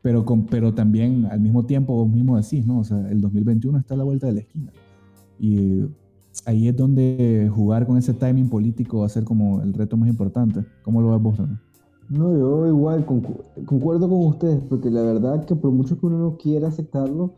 pero, 0.02 0.24
con, 0.24 0.46
pero 0.46 0.74
también 0.74 1.26
al 1.26 1.40
mismo 1.40 1.64
tiempo 1.64 1.94
vos 1.94 2.08
mismo 2.08 2.36
decís, 2.36 2.66
¿no? 2.66 2.78
O 2.80 2.84
sea, 2.84 3.08
el 3.10 3.20
2021 3.20 3.78
está 3.78 3.94
a 3.94 3.96
la 3.96 4.04
vuelta 4.04 4.26
de 4.26 4.32
la 4.34 4.40
esquina. 4.40 4.72
Y 5.38 5.84
ahí 6.46 6.68
es 6.68 6.76
donde 6.76 7.50
jugar 7.54 7.86
con 7.86 7.98
ese 7.98 8.14
timing 8.14 8.48
político 8.48 9.00
va 9.00 9.06
a 9.06 9.10
ser 9.10 9.24
como 9.24 9.60
el 9.60 9.74
reto 9.74 9.96
más 9.96 10.08
importante. 10.08 10.64
¿Cómo 10.82 11.02
lo 11.02 11.10
ves 11.10 11.22
vos, 11.22 11.48
No, 12.08 12.32
yo 12.32 12.66
igual 12.66 13.04
concuerdo 13.66 14.08
con 14.08 14.26
ustedes, 14.26 14.62
porque 14.68 14.90
la 14.90 15.02
verdad 15.02 15.44
que 15.44 15.54
por 15.54 15.72
mucho 15.72 15.98
que 15.98 16.06
uno 16.06 16.18
no 16.18 16.36
quiera 16.36 16.68
aceptarlo, 16.68 17.34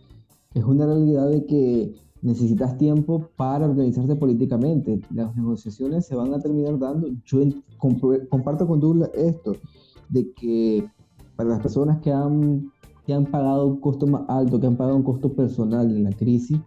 es 0.54 0.64
una 0.64 0.86
realidad 0.86 1.28
de 1.28 1.46
que 1.46 1.94
necesitas 2.22 2.76
tiempo 2.76 3.30
para 3.36 3.66
organizarte 3.66 4.16
políticamente. 4.16 5.00
Las 5.14 5.34
negociaciones 5.36 6.06
se 6.06 6.16
van 6.16 6.34
a 6.34 6.40
terminar 6.40 6.78
dando. 6.78 7.08
Yo 7.24 7.40
comparto 7.78 8.66
con 8.66 8.80
Douglas 8.80 9.10
esto, 9.14 9.56
de 10.08 10.32
que 10.32 10.84
para 11.36 11.50
las 11.50 11.60
personas 11.60 12.00
que 12.00 12.12
han, 12.12 12.70
que 13.06 13.14
han 13.14 13.26
pagado 13.26 13.66
un 13.66 13.80
costo 13.80 14.06
más 14.06 14.22
alto, 14.28 14.60
que 14.60 14.66
han 14.66 14.76
pagado 14.76 14.96
un 14.96 15.02
costo 15.02 15.32
personal 15.32 15.90
en 15.90 16.04
la 16.04 16.12
crisis, 16.12 16.58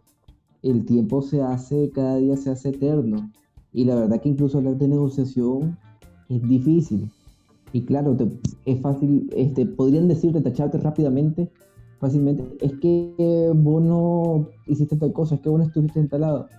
el 0.63 0.85
tiempo 0.85 1.21
se 1.21 1.41
hace, 1.41 1.91
cada 1.91 2.17
día 2.17 2.37
se 2.37 2.49
hace 2.49 2.69
eterno. 2.69 3.31
Y 3.73 3.85
la 3.85 3.95
verdad 3.95 4.21
que 4.21 4.29
incluso 4.29 4.59
hablar 4.59 4.77
de 4.77 4.87
negociación 4.87 5.77
es 6.29 6.41
difícil. 6.47 7.11
Y 7.73 7.81
claro, 7.83 8.15
es 8.65 8.81
fácil, 8.81 9.29
este, 9.35 9.65
podrían 9.65 10.07
decirte, 10.07 10.41
tacharte 10.41 10.77
rápidamente, 10.77 11.51
fácilmente, 12.03 12.43
es 12.59 12.73
que 12.79 13.49
vos 13.55 13.81
no 13.81 14.49
hiciste 14.67 14.97
tal 14.97 15.13
cosa, 15.13 15.35
es 15.35 15.41
que 15.41 15.47
vos 15.47 15.59
no 15.59 15.65
estuviste 15.65 16.01
instalado. 16.01 16.49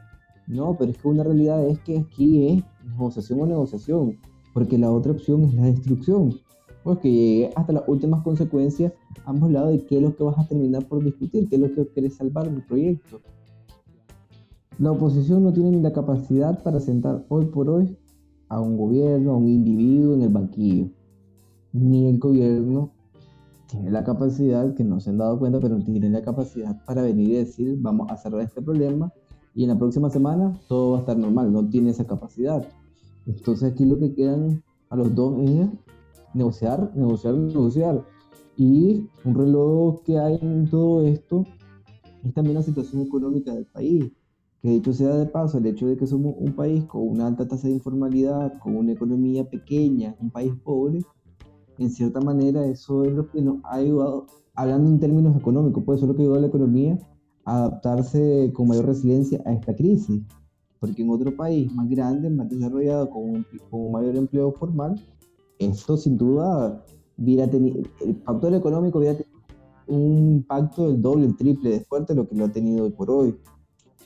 No, 0.46 0.74
pero 0.78 0.90
es 0.90 0.96
que 0.96 1.06
una 1.06 1.22
realidad 1.22 1.66
es 1.66 1.78
que 1.80 1.98
aquí 1.98 2.48
es 2.48 2.64
negociación 2.90 3.42
o 3.42 3.46
negociación, 3.46 4.18
porque 4.54 4.78
la 4.78 4.90
otra 4.90 5.12
opción 5.12 5.44
es 5.44 5.54
la 5.54 5.64
destrucción 5.64 6.34
pues 6.82 6.98
que 6.98 7.10
llegue 7.10 7.50
hasta 7.56 7.72
las 7.72 7.84
últimas 7.86 8.22
consecuencias 8.22 8.92
ambos 9.24 9.50
lados 9.50 9.72
de 9.72 9.84
qué 9.86 9.96
es 9.96 10.02
lo 10.02 10.14
que 10.14 10.22
vas 10.22 10.38
a 10.38 10.46
terminar 10.46 10.86
por 10.86 11.02
discutir, 11.02 11.48
qué 11.48 11.56
es 11.56 11.62
lo 11.62 11.72
que 11.72 11.88
quieres 11.88 12.14
salvar 12.16 12.50
del 12.50 12.62
proyecto. 12.62 13.20
La 14.78 14.92
oposición 14.92 15.44
no 15.44 15.52
tiene 15.52 15.70
ni 15.70 15.80
la 15.80 15.92
capacidad 15.92 16.62
para 16.62 16.80
sentar 16.80 17.24
hoy 17.28 17.46
por 17.46 17.68
hoy 17.68 17.96
a 18.48 18.60
un 18.60 18.76
gobierno, 18.76 19.32
a 19.32 19.36
un 19.36 19.48
individuo 19.48 20.14
en 20.14 20.22
el 20.22 20.28
banquillo. 20.28 20.88
Ni 21.72 22.06
el 22.06 22.18
gobierno 22.18 22.93
tiene 23.74 23.90
la 23.90 24.04
capacidad, 24.04 24.72
que 24.74 24.84
no 24.84 25.00
se 25.00 25.10
han 25.10 25.18
dado 25.18 25.38
cuenta, 25.38 25.58
pero 25.60 25.78
tiene 25.82 26.08
la 26.08 26.22
capacidad 26.22 26.84
para 26.84 27.02
venir 27.02 27.30
y 27.30 27.34
decir, 27.34 27.76
vamos 27.80 28.10
a 28.10 28.16
cerrar 28.16 28.40
este 28.40 28.62
problema 28.62 29.12
y 29.54 29.64
en 29.64 29.70
la 29.70 29.78
próxima 29.78 30.10
semana 30.10 30.58
todo 30.68 30.92
va 30.92 30.96
a 30.98 31.00
estar 31.00 31.16
normal. 31.16 31.52
No 31.52 31.68
tiene 31.68 31.90
esa 31.90 32.06
capacidad. 32.06 32.66
Entonces 33.26 33.72
aquí 33.72 33.84
lo 33.84 33.98
que 33.98 34.14
quedan 34.14 34.62
a 34.90 34.96
los 34.96 35.14
dos 35.14 35.40
es 35.40 35.68
negociar, 36.34 36.92
negociar, 36.94 37.34
negociar. 37.34 38.04
Y 38.56 39.08
un 39.24 39.34
reloj 39.34 40.02
que 40.04 40.18
hay 40.18 40.38
en 40.40 40.68
todo 40.68 41.04
esto 41.04 41.44
es 42.24 42.32
también 42.34 42.54
la 42.54 42.62
situación 42.62 43.02
económica 43.02 43.52
del 43.52 43.66
país. 43.66 44.12
Que 44.62 44.70
dicho 44.70 44.92
sea 44.92 45.14
de 45.16 45.26
paso, 45.26 45.58
el 45.58 45.66
hecho 45.66 45.86
de 45.86 45.96
que 45.96 46.06
somos 46.06 46.34
un 46.38 46.54
país 46.54 46.84
con 46.84 47.06
una 47.06 47.26
alta 47.26 47.46
tasa 47.46 47.68
de 47.68 47.74
informalidad, 47.74 48.58
con 48.60 48.76
una 48.76 48.92
economía 48.92 49.48
pequeña, 49.48 50.16
un 50.20 50.30
país 50.30 50.52
pobre, 50.64 51.00
en 51.78 51.90
cierta 51.90 52.20
manera 52.20 52.64
eso 52.66 53.04
es 53.04 53.12
lo 53.12 53.28
que 53.28 53.42
nos 53.42 53.56
ha 53.64 53.76
ayudado, 53.76 54.26
hablando 54.54 54.90
en 54.90 55.00
términos 55.00 55.36
económicos, 55.36 55.82
pues 55.84 55.98
eso 55.98 56.06
es 56.06 56.08
lo 56.10 56.16
que 56.16 56.22
ayudó 56.22 56.36
a 56.36 56.40
la 56.40 56.46
economía 56.46 56.98
a 57.44 57.64
adaptarse 57.64 58.50
con 58.54 58.68
mayor 58.68 58.86
resiliencia 58.86 59.42
a 59.44 59.52
esta 59.52 59.74
crisis. 59.74 60.22
Porque 60.80 61.02
en 61.02 61.10
otro 61.10 61.34
país 61.34 61.72
más 61.74 61.88
grande, 61.88 62.28
más 62.30 62.48
desarrollado, 62.48 63.08
con 63.10 63.46
con 63.70 63.92
mayor 63.92 64.16
empleo 64.16 64.52
formal, 64.52 65.00
esto 65.58 65.96
sin 65.96 66.18
duda 66.18 66.84
hubiera 67.16 67.48
tenido, 67.48 67.82
el 68.00 68.16
factor 68.22 68.54
económico 68.54 68.98
hubiera 68.98 69.16
tenido 69.16 69.34
un 69.86 70.28
impacto 70.32 70.88
del 70.88 71.00
doble, 71.00 71.26
el 71.26 71.36
triple 71.36 71.70
de 71.70 71.80
fuerte 71.80 72.14
lo 72.14 72.28
que 72.28 72.34
lo 72.34 72.46
ha 72.46 72.52
tenido 72.52 72.84
hoy 72.84 72.90
por 72.90 73.10
hoy. 73.10 73.36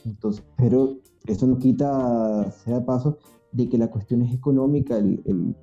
Entonces, 0.05 0.43
pero 0.57 0.97
eso 1.25 1.47
no 1.47 1.57
quita, 1.57 2.51
sea 2.51 2.85
paso, 2.85 3.17
de 3.51 3.67
que 3.67 3.77
la 3.77 3.89
cuestión 3.89 4.21
es 4.21 4.33
económica, 4.33 4.97
el, 4.97 5.55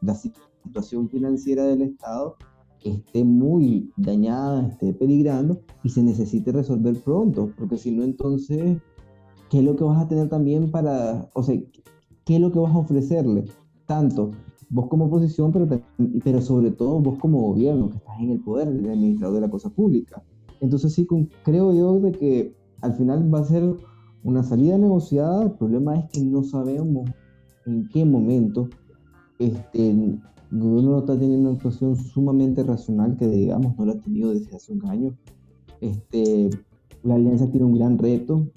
la 0.00 0.14
situación 0.62 1.08
financiera 1.08 1.64
del 1.64 1.82
Estado 1.82 2.36
esté 2.84 3.24
muy 3.24 3.92
dañada, 3.96 4.66
esté 4.68 4.92
peligrando 4.94 5.60
y 5.82 5.90
se 5.90 6.02
necesite 6.02 6.52
resolver 6.52 6.96
pronto, 7.02 7.52
porque 7.58 7.76
si 7.76 7.90
no, 7.90 8.04
entonces, 8.04 8.78
¿qué 9.50 9.58
es 9.58 9.64
lo 9.64 9.76
que 9.76 9.84
vas 9.84 10.02
a 10.02 10.08
tener 10.08 10.28
también 10.28 10.70
para, 10.70 11.28
o 11.34 11.42
sea, 11.42 11.60
qué 12.24 12.36
es 12.36 12.40
lo 12.40 12.50
que 12.50 12.58
vas 12.58 12.74
a 12.74 12.78
ofrecerle? 12.78 13.44
Tanto 13.86 14.30
vos 14.70 14.86
como 14.88 15.06
oposición, 15.06 15.52
pero, 15.52 15.68
pero 16.24 16.40
sobre 16.40 16.70
todo 16.70 17.00
vos 17.00 17.18
como 17.18 17.40
gobierno, 17.40 17.90
que 17.90 17.96
estás 17.96 18.20
en 18.20 18.30
el 18.30 18.40
poder, 18.40 18.68
el 18.68 18.88
administrador 18.88 19.34
de 19.34 19.40
la 19.42 19.50
cosa 19.50 19.68
pública. 19.68 20.22
Entonces 20.60 20.94
sí, 20.94 21.06
creo 21.42 21.72
yo 21.74 21.98
de 22.00 22.12
que 22.12 22.54
al 22.80 22.94
final 22.94 23.32
va 23.34 23.40
a 23.40 23.44
ser 23.44 23.64
una 24.22 24.42
salida 24.42 24.78
negociada, 24.78 25.42
el 25.42 25.52
problema 25.52 25.98
es 25.98 26.10
que 26.10 26.22
no 26.22 26.44
sabemos 26.44 27.10
en 27.66 27.88
qué 27.88 28.04
momento 28.04 28.68
este, 29.38 30.18
el 30.50 30.58
gobierno 30.58 30.90
no 30.90 30.98
está 30.98 31.18
teniendo 31.18 31.48
una 31.50 31.56
actuación 31.56 31.96
sumamente 31.96 32.62
racional, 32.64 33.16
que 33.16 33.28
digamos 33.28 33.76
no 33.78 33.84
lo 33.84 33.92
ha 33.92 34.00
tenido 34.00 34.30
desde 34.30 34.56
hace 34.56 34.72
un 34.72 34.84
año. 34.86 35.16
Este, 35.80 36.50
la 37.02 37.14
alianza 37.14 37.50
tiene 37.50 37.66
un 37.66 37.74
gran 37.74 37.98
reto 37.98 38.48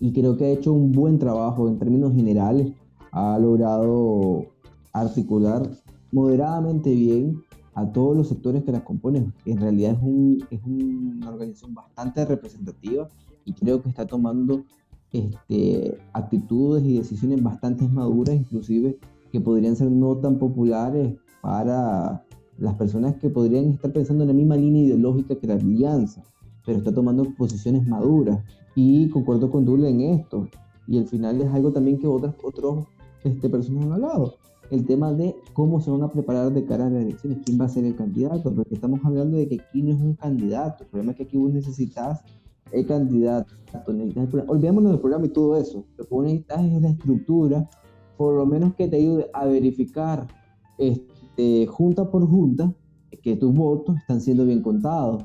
y 0.00 0.12
creo 0.12 0.36
que 0.36 0.44
ha 0.44 0.50
hecho 0.50 0.72
un 0.72 0.92
buen 0.92 1.18
trabajo 1.18 1.68
en 1.68 1.78
términos 1.78 2.14
generales, 2.14 2.72
ha 3.10 3.38
logrado 3.38 4.46
articular 4.92 5.70
moderadamente 6.12 6.94
bien 6.94 7.42
a 7.74 7.90
todos 7.90 8.16
los 8.16 8.28
sectores 8.28 8.62
que 8.62 8.72
la 8.72 8.84
componen. 8.84 9.32
En 9.46 9.58
realidad 9.58 9.92
es, 9.92 10.02
un, 10.02 10.44
es 10.50 10.60
una 10.64 11.30
organización 11.30 11.74
bastante 11.74 12.24
representativa 12.24 13.08
y 13.44 13.52
creo 13.52 13.82
que 13.82 13.88
está 13.88 14.06
tomando 14.06 14.62
este, 15.10 15.98
actitudes 16.12 16.84
y 16.84 16.98
decisiones 16.98 17.42
bastante 17.42 17.88
maduras, 17.88 18.36
inclusive 18.36 18.98
que 19.34 19.40
podrían 19.40 19.74
ser 19.74 19.90
no 19.90 20.16
tan 20.18 20.38
populares 20.38 21.12
para 21.42 22.24
las 22.56 22.74
personas 22.74 23.16
que 23.16 23.28
podrían 23.28 23.70
estar 23.70 23.92
pensando 23.92 24.22
en 24.22 24.28
la 24.28 24.32
misma 24.32 24.54
línea 24.54 24.84
ideológica 24.84 25.34
que 25.34 25.48
la 25.48 25.54
alianza, 25.54 26.22
pero 26.64 26.78
está 26.78 26.94
tomando 26.94 27.24
posiciones 27.36 27.84
maduras. 27.84 28.38
Y 28.76 29.08
concuerdo 29.08 29.50
con 29.50 29.64
Dule 29.64 29.88
en 29.88 30.02
esto. 30.02 30.46
Y 30.86 30.98
al 30.98 31.08
final 31.08 31.40
es 31.40 31.52
algo 31.52 31.72
también 31.72 31.98
que 31.98 32.06
otras 32.06 32.32
otros 32.44 32.86
este, 33.24 33.50
personas 33.50 33.86
han 33.86 33.92
hablado. 33.94 34.34
El 34.70 34.86
tema 34.86 35.12
de 35.12 35.34
cómo 35.52 35.80
se 35.80 35.90
van 35.90 36.04
a 36.04 36.12
preparar 36.12 36.52
de 36.52 36.64
cara 36.64 36.86
a 36.86 36.90
las 36.90 37.02
elecciones, 37.02 37.40
quién 37.44 37.60
va 37.60 37.64
a 37.64 37.68
ser 37.68 37.84
el 37.86 37.96
candidato, 37.96 38.54
porque 38.54 38.76
estamos 38.76 39.00
hablando 39.02 39.36
de 39.36 39.48
que 39.48 39.56
aquí 39.56 39.82
no 39.82 39.94
es 39.94 40.00
un 40.00 40.14
candidato. 40.14 40.84
El 40.84 40.90
problema 40.90 41.10
es 41.10 41.18
que 41.18 41.24
aquí 41.24 41.36
vos 41.36 41.52
necesitas 41.52 42.22
el 42.70 42.86
candidato. 42.86 43.52
Olvidémonos 44.46 44.92
del 44.92 45.00
programa 45.00 45.26
y 45.26 45.30
todo 45.30 45.56
eso. 45.56 45.84
Lo 45.96 46.04
que 46.04 46.14
vos 46.14 46.22
necesitas 46.22 46.62
es 46.62 46.80
la 46.80 46.90
estructura, 46.90 47.68
por 48.16 48.34
lo 48.34 48.46
menos 48.46 48.74
que 48.74 48.88
te 48.88 48.96
ayude 48.96 49.28
a 49.32 49.46
verificar 49.46 50.26
este, 50.78 51.66
junta 51.66 52.10
por 52.10 52.28
junta 52.28 52.72
que 53.24 53.36
tus 53.36 53.54
votos 53.54 53.96
están 53.96 54.20
siendo 54.20 54.44
bien 54.44 54.62
contados. 54.62 55.24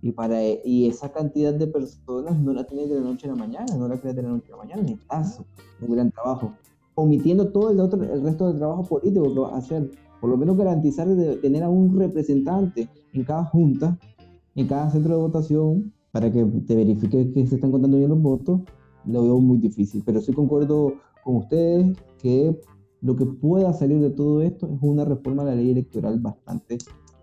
Y, 0.00 0.12
para, 0.12 0.42
y 0.42 0.86
esa 0.86 1.12
cantidad 1.12 1.54
de 1.54 1.66
personas 1.66 2.38
no 2.38 2.52
la 2.52 2.64
tienes 2.64 2.90
de 2.90 2.96
la 2.96 3.02
noche 3.02 3.26
a 3.26 3.30
la 3.30 3.36
mañana, 3.36 3.74
no 3.76 3.88
la 3.88 3.96
tienes 3.96 4.16
de 4.16 4.22
la 4.22 4.28
noche 4.30 4.48
a 4.48 4.56
la 4.56 4.62
mañana, 4.62 4.82
necesitas 4.82 5.42
un 5.80 5.94
gran 5.94 6.10
trabajo. 6.10 6.52
Omitiendo 6.94 7.48
todo 7.48 7.70
el, 7.70 7.80
otro, 7.80 8.02
el 8.02 8.22
resto 8.22 8.48
del 8.48 8.58
trabajo 8.58 8.82
político 8.84 9.32
que 9.32 9.40
vas 9.40 9.52
a 9.52 9.56
hacer. 9.56 9.90
Por 10.20 10.30
lo 10.30 10.36
menos 10.36 10.56
garantizar 10.56 11.08
de 11.08 11.36
tener 11.36 11.62
a 11.62 11.68
un 11.68 11.98
representante 11.98 12.88
en 13.12 13.24
cada 13.24 13.44
junta, 13.44 13.98
en 14.54 14.66
cada 14.66 14.90
centro 14.90 15.16
de 15.16 15.22
votación, 15.22 15.92
para 16.12 16.30
que 16.30 16.44
te 16.44 16.76
verifique 16.76 17.32
que 17.32 17.46
se 17.46 17.56
están 17.56 17.72
contando 17.72 17.96
bien 17.96 18.10
los 18.10 18.20
votos, 18.20 18.60
lo 19.06 19.22
veo 19.22 19.38
muy 19.38 19.58
difícil. 19.58 20.02
Pero 20.04 20.20
sí 20.20 20.32
concuerdo 20.32 20.94
con 21.24 21.36
ustedes 21.36 21.96
que 22.24 22.58
lo 23.02 23.14
que 23.16 23.26
pueda 23.26 23.74
salir 23.74 24.00
de 24.00 24.08
todo 24.08 24.40
esto 24.40 24.66
es 24.66 24.78
una 24.80 25.04
reforma 25.04 25.42
a 25.42 25.46
la 25.46 25.54
ley 25.56 25.70
electoral 25.70 26.18
bastante 26.20 26.78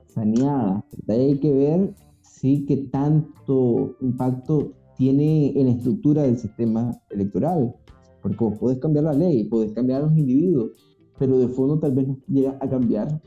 saneada. 0.05 0.85
hay 1.07 1.39
que 1.39 1.51
ver 1.51 1.95
sí 2.21 2.65
qué 2.67 2.77
tanto 2.77 3.95
impacto 3.99 4.73
tiene 4.97 5.59
en 5.59 5.65
la 5.65 5.71
estructura 5.71 6.21
del 6.21 6.37
sistema 6.37 6.95
electoral. 7.09 7.75
Porque 8.21 8.43
vos 8.45 8.59
podés 8.59 8.77
cambiar 8.77 9.05
la 9.05 9.13
ley, 9.13 9.45
podés 9.45 9.71
cambiar 9.71 10.03
a 10.03 10.05
los 10.05 10.15
individuos, 10.15 10.69
pero 11.17 11.39
de 11.39 11.47
fondo 11.47 11.79
tal 11.79 11.93
vez 11.93 12.07
no 12.07 12.17
llega 12.27 12.55
a 12.61 12.69
cambiar 12.69 13.19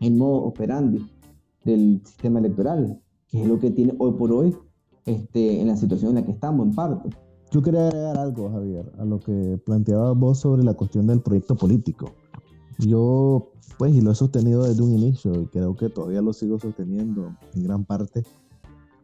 el 0.00 0.14
modo 0.14 0.44
operandi 0.44 1.04
del 1.64 2.00
sistema 2.04 2.38
electoral, 2.38 3.00
que 3.26 3.42
es 3.42 3.48
lo 3.48 3.58
que 3.58 3.72
tiene 3.72 3.96
hoy 3.98 4.12
por 4.12 4.30
hoy 4.30 4.54
este, 5.06 5.60
en 5.60 5.66
la 5.66 5.76
situación 5.76 6.10
en 6.10 6.14
la 6.20 6.24
que 6.24 6.32
estamos, 6.32 6.68
en 6.68 6.74
parte. 6.76 7.10
Yo 7.52 7.62
quería 7.62 7.88
agregar 7.88 8.16
algo, 8.16 8.48
Javier, 8.48 8.92
a 8.98 9.04
lo 9.04 9.18
que 9.18 9.60
planteabas 9.66 10.16
vos 10.16 10.38
sobre 10.38 10.62
la 10.62 10.74
cuestión 10.74 11.08
del 11.08 11.20
proyecto 11.20 11.56
político. 11.56 12.12
Yo, 12.78 13.50
pues, 13.76 13.92
y 13.92 14.00
lo 14.00 14.12
he 14.12 14.14
sostenido 14.14 14.62
desde 14.62 14.82
un 14.82 14.92
inicio, 14.92 15.34
y 15.40 15.46
creo 15.46 15.74
que 15.74 15.88
todavía 15.88 16.22
lo 16.22 16.32
sigo 16.32 16.60
sosteniendo 16.60 17.34
en 17.54 17.64
gran 17.64 17.84
parte, 17.84 18.22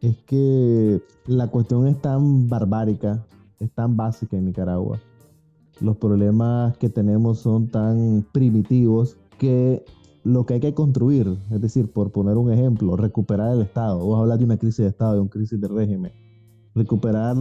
es 0.01 0.15
que 0.25 1.01
la 1.25 1.47
cuestión 1.47 1.87
es 1.87 2.01
tan 2.01 2.47
barbárica, 2.47 3.25
es 3.59 3.69
tan 3.71 3.97
básica 3.97 4.37
en 4.37 4.45
Nicaragua. 4.45 4.97
Los 5.81 5.97
problemas 5.97 6.77
que 6.77 6.89
tenemos 6.89 7.39
son 7.39 7.67
tan 7.67 8.25
primitivos 8.31 9.17
que 9.37 9.83
lo 10.23 10.45
que 10.45 10.53
hay 10.53 10.59
que 10.61 10.73
construir, 10.73 11.37
es 11.51 11.61
decir, 11.61 11.91
por 11.91 12.11
poner 12.11 12.37
un 12.37 12.51
ejemplo, 12.51 12.95
recuperar 12.95 13.53
el 13.53 13.61
Estado. 13.61 13.99
Vos 13.99 14.19
hablas 14.21 14.39
de 14.39 14.45
una 14.45 14.57
crisis 14.57 14.79
de 14.79 14.87
Estado, 14.87 15.15
de 15.15 15.19
una 15.19 15.29
crisis 15.29 15.59
de 15.59 15.67
régimen. 15.67 16.26
Recuperar 16.77 17.35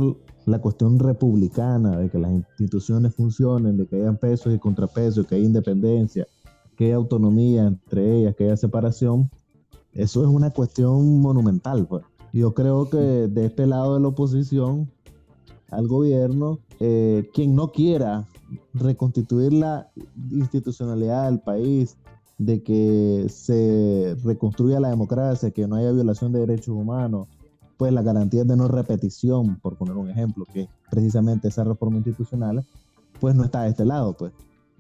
la 0.47 0.61
cuestión 0.61 0.99
republicana, 0.99 1.99
de 1.99 2.09
que 2.09 2.19
las 2.19 2.33
instituciones 2.33 3.15
funcionen, 3.15 3.77
de 3.77 3.87
que 3.87 3.97
hayan 3.97 4.17
pesos 4.17 4.55
y 4.55 4.59
contrapesos, 4.59 5.27
que 5.27 5.35
haya 5.35 5.45
independencia, 5.45 6.27
que 6.77 6.87
haya 6.87 6.97
autonomía 6.97 7.67
entre 7.67 8.19
ellas, 8.19 8.35
que 8.35 8.45
haya 8.45 8.57
separación. 8.57 9.31
Eso 9.93 10.23
es 10.23 10.29
una 10.29 10.51
cuestión 10.51 11.21
monumental. 11.21 11.87
Pues. 11.87 12.05
Yo 12.33 12.55
creo 12.55 12.89
que 12.89 12.97
de 12.97 13.45
este 13.45 13.67
lado 13.67 13.95
de 13.95 14.01
la 14.01 14.09
oposición 14.09 14.91
al 15.71 15.87
gobierno, 15.87 16.61
eh, 16.81 17.29
quien 17.35 17.55
no 17.55 17.73
quiera 17.73 18.27
reconstituir 18.73 19.53
la 19.53 19.91
institucionalidad 20.31 21.27
del 21.27 21.41
país, 21.41 21.99
de 22.39 22.63
que 22.63 23.27
se 23.29 24.17
reconstruya 24.23 24.81
la 24.81 24.91
democracia, 24.91 25.51
que 25.51 25.67
no 25.67 25.77
haya 25.77 25.93
violación 25.93 26.33
de 26.33 26.41
derechos 26.41 26.75
humanos, 26.75 27.29
pues 27.77 27.93
la 27.93 28.03
garantía 28.03 28.45
de 28.45 28.57
no 28.57 28.69
repetición, 28.69 29.59
por 29.61 29.77
poner 29.77 29.97
un 29.97 30.11
ejemplo, 30.11 30.45
que 30.53 30.63
es 30.63 30.69
precisamente 30.91 31.49
esa 31.49 31.65
reforma 31.65 31.97
institucional, 31.97 32.65
pues 33.21 33.35
no 33.35 33.45
está 33.45 33.63
de 33.63 33.71
este 33.71 33.85
lado, 33.85 34.17
pues. 34.17 34.33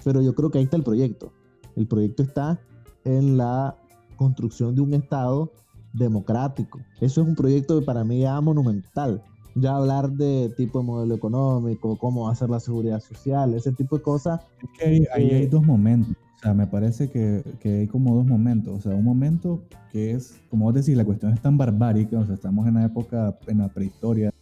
Pero 0.04 0.22
yo 0.22 0.35
creo 0.35 0.50
que 0.50 0.59
ahí 0.59 0.64
está 0.64 0.76
el 0.76 0.82
proyecto. 0.82 1.32
El 1.74 1.87
proyecto 1.87 2.22
está 2.22 2.61
en 3.04 3.37
la 3.37 3.76
construcción 4.16 4.74
de 4.74 4.80
un 4.80 4.94
Estado 4.94 5.52
democrático. 5.92 6.78
Eso 7.00 7.22
es 7.22 7.28
un 7.28 7.35
proyecto 7.35 7.78
que 7.78 7.85
para 7.85 8.04
mí 8.04 8.20
ya 8.20 8.40
monumental. 8.40 9.22
Ya 9.54 9.76
hablar 9.76 10.11
de 10.11 10.52
tipo 10.56 10.80
de 10.80 10.85
modelo 10.85 11.14
económico, 11.14 11.96
cómo 11.98 12.28
hacer 12.28 12.50
la 12.50 12.61
seguridad 12.61 13.00
social, 13.00 13.54
ese 13.54 13.72
tipo 13.72 13.96
de 13.96 14.02
cosas. 14.02 14.40
Es 14.62 14.78
que 14.78 14.85
ahí, 14.87 15.06
ahí 15.14 15.30
hay 15.30 15.46
dos 15.46 15.64
momentos. 15.64 16.14
Sea, 16.46 16.54
me 16.54 16.68
parece 16.68 17.11
que, 17.11 17.42
que, 17.59 17.80
hay 17.80 17.87
como 17.88 18.14
dos 18.14 18.24
momentos. 18.24 18.78
O 18.78 18.80
sea, 18.80 18.94
un 18.94 19.02
momento 19.02 19.64
que 19.90 20.12
es, 20.12 20.37
como 20.48 20.66
vos 20.66 20.74
decís, 20.74 20.96
la 20.96 21.04
cuestión 21.04 21.32
es 21.32 21.40
tan 21.40 21.59
barbárica, 21.59 22.20
o 22.20 22.24
sea, 22.24 22.37
estamos 22.37 22.68
en 22.68 22.74
la 22.74 22.85
época, 22.85 23.37
en 23.48 23.59
la 23.59 23.68
prehistoria. 23.68 24.32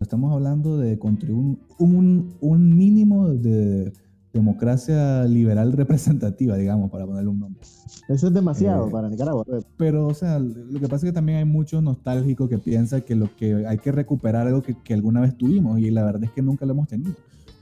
Estamos 0.00 0.32
hablando 0.32 0.78
de 0.78 0.98
construir 0.98 1.58
un, 1.78 2.32
un, 2.40 2.74
mínimo 2.74 3.28
de 3.28 3.92
democracia 4.32 5.24
liberal 5.24 5.72
representativa, 5.74 6.56
digamos, 6.56 6.90
para 6.90 7.04
ponerle 7.04 7.28
un 7.28 7.40
nombre. 7.40 7.60
Eso 8.08 8.28
es 8.28 8.32
demasiado 8.32 8.88
eh, 8.88 8.90
para 8.90 9.10
Nicaragua. 9.10 9.44
Pues. 9.44 9.66
Pero, 9.76 10.06
o 10.06 10.14
sea, 10.14 10.38
lo 10.38 10.80
que 10.80 10.88
pasa 10.88 11.04
es 11.04 11.12
que 11.12 11.14
también 11.14 11.36
hay 11.36 11.44
muchos 11.44 11.82
nostálgicos 11.82 12.48
que 12.48 12.56
piensan 12.56 13.02
que 13.02 13.14
lo 13.14 13.28
que 13.36 13.66
hay 13.66 13.76
que 13.76 13.92
recuperar 13.92 14.46
algo 14.46 14.62
que, 14.62 14.74
que 14.74 14.94
alguna 14.94 15.20
vez 15.20 15.36
tuvimos 15.36 15.80
y 15.80 15.90
la 15.90 16.02
verdad 16.02 16.24
es 16.24 16.30
que 16.30 16.40
nunca 16.40 16.64
lo 16.64 16.72
hemos 16.72 16.88
tenido. 16.88 17.12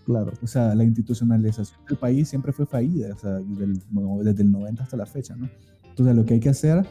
Claro. 0.09 0.33
O 0.43 0.47
sea, 0.47 0.75
la 0.75 0.85
institucionalización 0.85 1.81
del 1.87 1.99
país 1.99 2.31
siempre 2.31 2.51
fue 2.51 2.65
fallida, 2.65 3.13
o 3.15 3.19
sea, 3.19 3.33
desde 3.41 3.65
el, 3.65 3.83
desde 4.25 4.43
el 4.43 4.51
90 4.51 4.83
hasta 4.83 4.97
la 4.97 5.05
fecha, 5.05 5.37
¿no? 5.37 5.51
Entonces, 5.87 6.17
lo 6.17 6.25
que 6.25 6.33
hay 6.33 6.41
que 6.41 6.49
hacer 6.49 6.83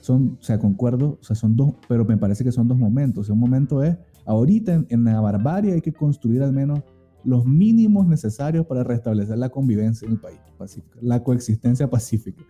son, 0.00 0.38
o 0.40 0.42
sea, 0.42 0.58
concuerdo, 0.58 1.18
o 1.20 1.22
sea, 1.22 1.36
son 1.36 1.54
dos, 1.54 1.74
pero 1.86 2.06
me 2.06 2.16
parece 2.16 2.44
que 2.44 2.50
son 2.50 2.68
dos 2.68 2.78
momentos. 2.78 3.28
Un 3.28 3.40
momento 3.40 3.82
es, 3.82 3.98
ahorita 4.24 4.86
en, 4.88 5.04
la 5.04 5.20
barbarie 5.20 5.74
hay 5.74 5.82
que 5.82 5.92
construir 5.92 6.42
al 6.42 6.54
menos 6.54 6.80
los 7.24 7.44
mínimos 7.44 8.06
necesarios 8.06 8.64
para 8.64 8.82
restablecer 8.84 9.36
la 9.36 9.50
convivencia 9.50 10.06
en 10.06 10.12
el 10.12 10.18
país 10.18 10.40
pacífica, 10.56 10.98
la 11.02 11.22
coexistencia 11.22 11.90
pacífica. 11.90 12.42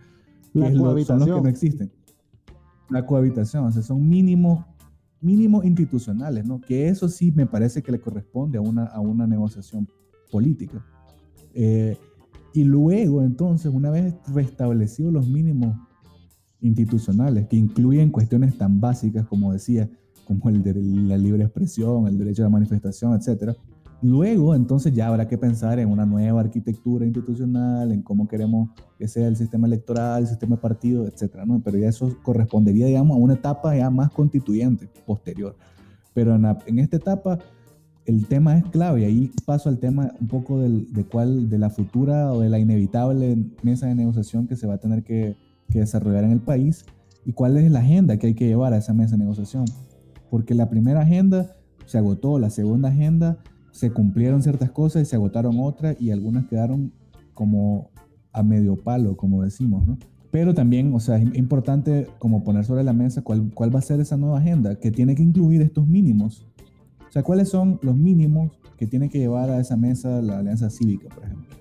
La 0.53 0.71
cohabitación. 0.71 1.19
son 1.19 1.27
los 1.27 1.37
que 1.37 1.43
no 1.43 1.49
existen. 1.49 1.91
La 2.89 3.05
cohabitación, 3.05 3.65
o 3.65 3.71
sea, 3.73 3.81
son 3.81 4.07
mínimos 4.07 4.63
mínimos 5.19 5.65
institucionales, 5.65 6.45
¿no? 6.45 6.61
Que 6.61 6.87
eso 6.87 7.09
sí 7.09 7.33
me 7.33 7.45
parece 7.45 7.81
que 7.81 7.91
le 7.91 7.99
corresponde 7.99 8.57
a 8.57 8.61
una, 8.61 8.85
a 8.85 8.99
una 8.99 9.25
negociación 9.27 9.87
política. 10.33 10.83
Eh, 11.53 11.95
y 12.53 12.63
luego, 12.63 13.21
entonces, 13.21 13.71
una 13.71 13.91
vez 13.91 14.15
restablecidos 14.33 15.13
los 15.13 15.27
mínimos 15.27 15.75
institucionales, 16.59 17.47
que 17.47 17.55
incluyen 17.55 18.09
cuestiones 18.09 18.57
tan 18.57 18.81
básicas 18.81 19.27
como 19.27 19.53
decía, 19.53 19.89
como 20.25 20.49
el 20.49 20.63
de 20.63 20.73
la 20.73 21.17
libre 21.17 21.43
expresión, 21.43 22.07
el 22.07 22.17
derecho 22.17 22.41
a 22.41 22.45
la 22.45 22.49
manifestación, 22.49 23.13
etc. 23.13 23.55
Luego, 24.01 24.55
entonces, 24.55 24.93
ya 24.93 25.07
habrá 25.07 25.27
que 25.27 25.37
pensar 25.37 25.79
en 25.79 25.89
una 25.89 26.05
nueva 26.05 26.41
arquitectura 26.41 27.05
institucional, 27.05 27.91
en 27.91 28.01
cómo 28.01 28.27
queremos 28.27 28.69
que 28.97 29.07
sea 29.07 29.27
el 29.27 29.35
sistema 29.35 29.67
electoral, 29.67 30.23
el 30.23 30.27
sistema 30.27 30.55
de 30.55 30.61
partido, 30.61 31.07
etc. 31.07 31.43
¿no? 31.45 31.61
Pero 31.63 31.77
ya 31.77 31.89
eso 31.89 32.17
correspondería, 32.23 32.87
digamos, 32.87 33.15
a 33.15 33.19
una 33.19 33.35
etapa 33.35 33.75
ya 33.75 33.89
más 33.89 34.11
constituyente, 34.11 34.89
posterior. 35.05 35.55
Pero 36.13 36.35
en, 36.35 36.45
en 36.65 36.79
esta 36.79 36.97
etapa 36.97 37.39
el 38.05 38.27
tema 38.27 38.57
es 38.57 38.65
clave 38.65 39.01
y 39.01 39.03
ahí 39.05 39.31
paso 39.45 39.69
al 39.69 39.79
tema 39.79 40.11
un 40.19 40.27
poco 40.27 40.59
del, 40.59 40.91
de 40.93 41.05
cuál, 41.05 41.49
de 41.49 41.57
la 41.57 41.69
futura 41.69 42.33
o 42.33 42.41
de 42.41 42.49
la 42.49 42.59
inevitable 42.59 43.37
mesa 43.61 43.87
de 43.87 43.95
negociación 43.95 44.47
que 44.47 44.55
se 44.55 44.67
va 44.67 44.75
a 44.75 44.77
tener 44.77 45.03
que, 45.03 45.35
desarrollar 45.69 46.23
en 46.23 46.29
el 46.29 46.39
país 46.39 46.85
y 47.25 47.33
cuál 47.33 47.57
es 47.57 47.71
la 47.71 47.79
agenda 47.79 48.17
que 48.17 48.27
hay 48.27 48.35
que 48.35 48.45
llevar 48.45 48.73
a 48.73 48.77
esa 48.77 48.93
mesa 48.93 49.13
de 49.13 49.23
negociación. 49.23 49.65
Porque 50.29 50.53
la 50.53 50.69
primera 50.69 51.01
agenda 51.01 51.55
se 51.87 51.97
agotó, 51.97 52.37
la 52.37 52.51
segunda 52.51 52.89
agenda 52.89 53.39
se 53.71 53.89
cumplieron 53.89 54.43
ciertas 54.43 54.69
cosas 54.69 55.01
y 55.01 55.05
se 55.05 55.15
agotaron 55.15 55.59
otras 55.59 55.99
y 55.99 56.11
algunas 56.11 56.45
quedaron 56.45 56.91
como 57.33 57.89
a 58.31 58.43
medio 58.43 58.75
palo, 58.75 59.17
como 59.17 59.41
decimos, 59.41 59.87
¿no? 59.87 59.97
Pero 60.29 60.53
también, 60.53 60.93
o 60.93 60.99
sea, 60.99 61.17
es 61.17 61.35
importante 61.35 62.07
como 62.19 62.43
poner 62.43 62.65
sobre 62.65 62.83
la 62.83 62.93
mesa 62.93 63.23
cuál, 63.23 63.49
cuál 63.55 63.73
va 63.73 63.79
a 63.79 63.83
ser 63.83 63.99
esa 63.99 64.15
nueva 64.15 64.37
agenda 64.37 64.75
que 64.75 64.91
tiene 64.91 65.15
que 65.15 65.23
incluir 65.23 65.63
estos 65.63 65.87
mínimos 65.87 66.45
o 67.13 67.17
sea, 67.21 67.21
¿cuáles 67.21 67.47
son 67.47 67.77
los 67.83 67.95
mínimos 67.95 68.51
que 68.75 68.87
tiene 68.87 69.07
que 69.07 69.19
llevar 69.19 69.47
a 69.51 69.59
esa 69.59 69.77
mesa 69.77 70.19
la 70.19 70.39
Alianza 70.39 70.71
Cívica, 70.71 71.09
por 71.09 71.23
ejemplo? 71.23 71.55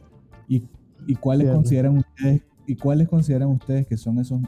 ¿Y, 0.49 0.67
y 1.07 1.15
cuáles 1.17 1.51
consideran 1.51 1.99
ustedes 1.99 2.41
y 2.67 2.75
cuáles 2.77 3.07
consideran 3.07 3.51
ustedes 3.51 3.87
que 3.87 3.99
son 3.99 4.19
esos 4.19 4.41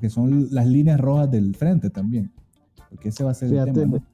que 0.00 0.10
son 0.10 0.48
las 0.50 0.66
líneas 0.66 0.98
rojas 0.98 1.30
del 1.30 1.54
frente 1.54 1.90
también? 1.90 2.32
Porque 2.90 3.10
ese 3.10 3.22
va 3.22 3.30
a 3.30 3.34
ser 3.34 3.54
el 3.54 3.72
tema. 3.72 4.04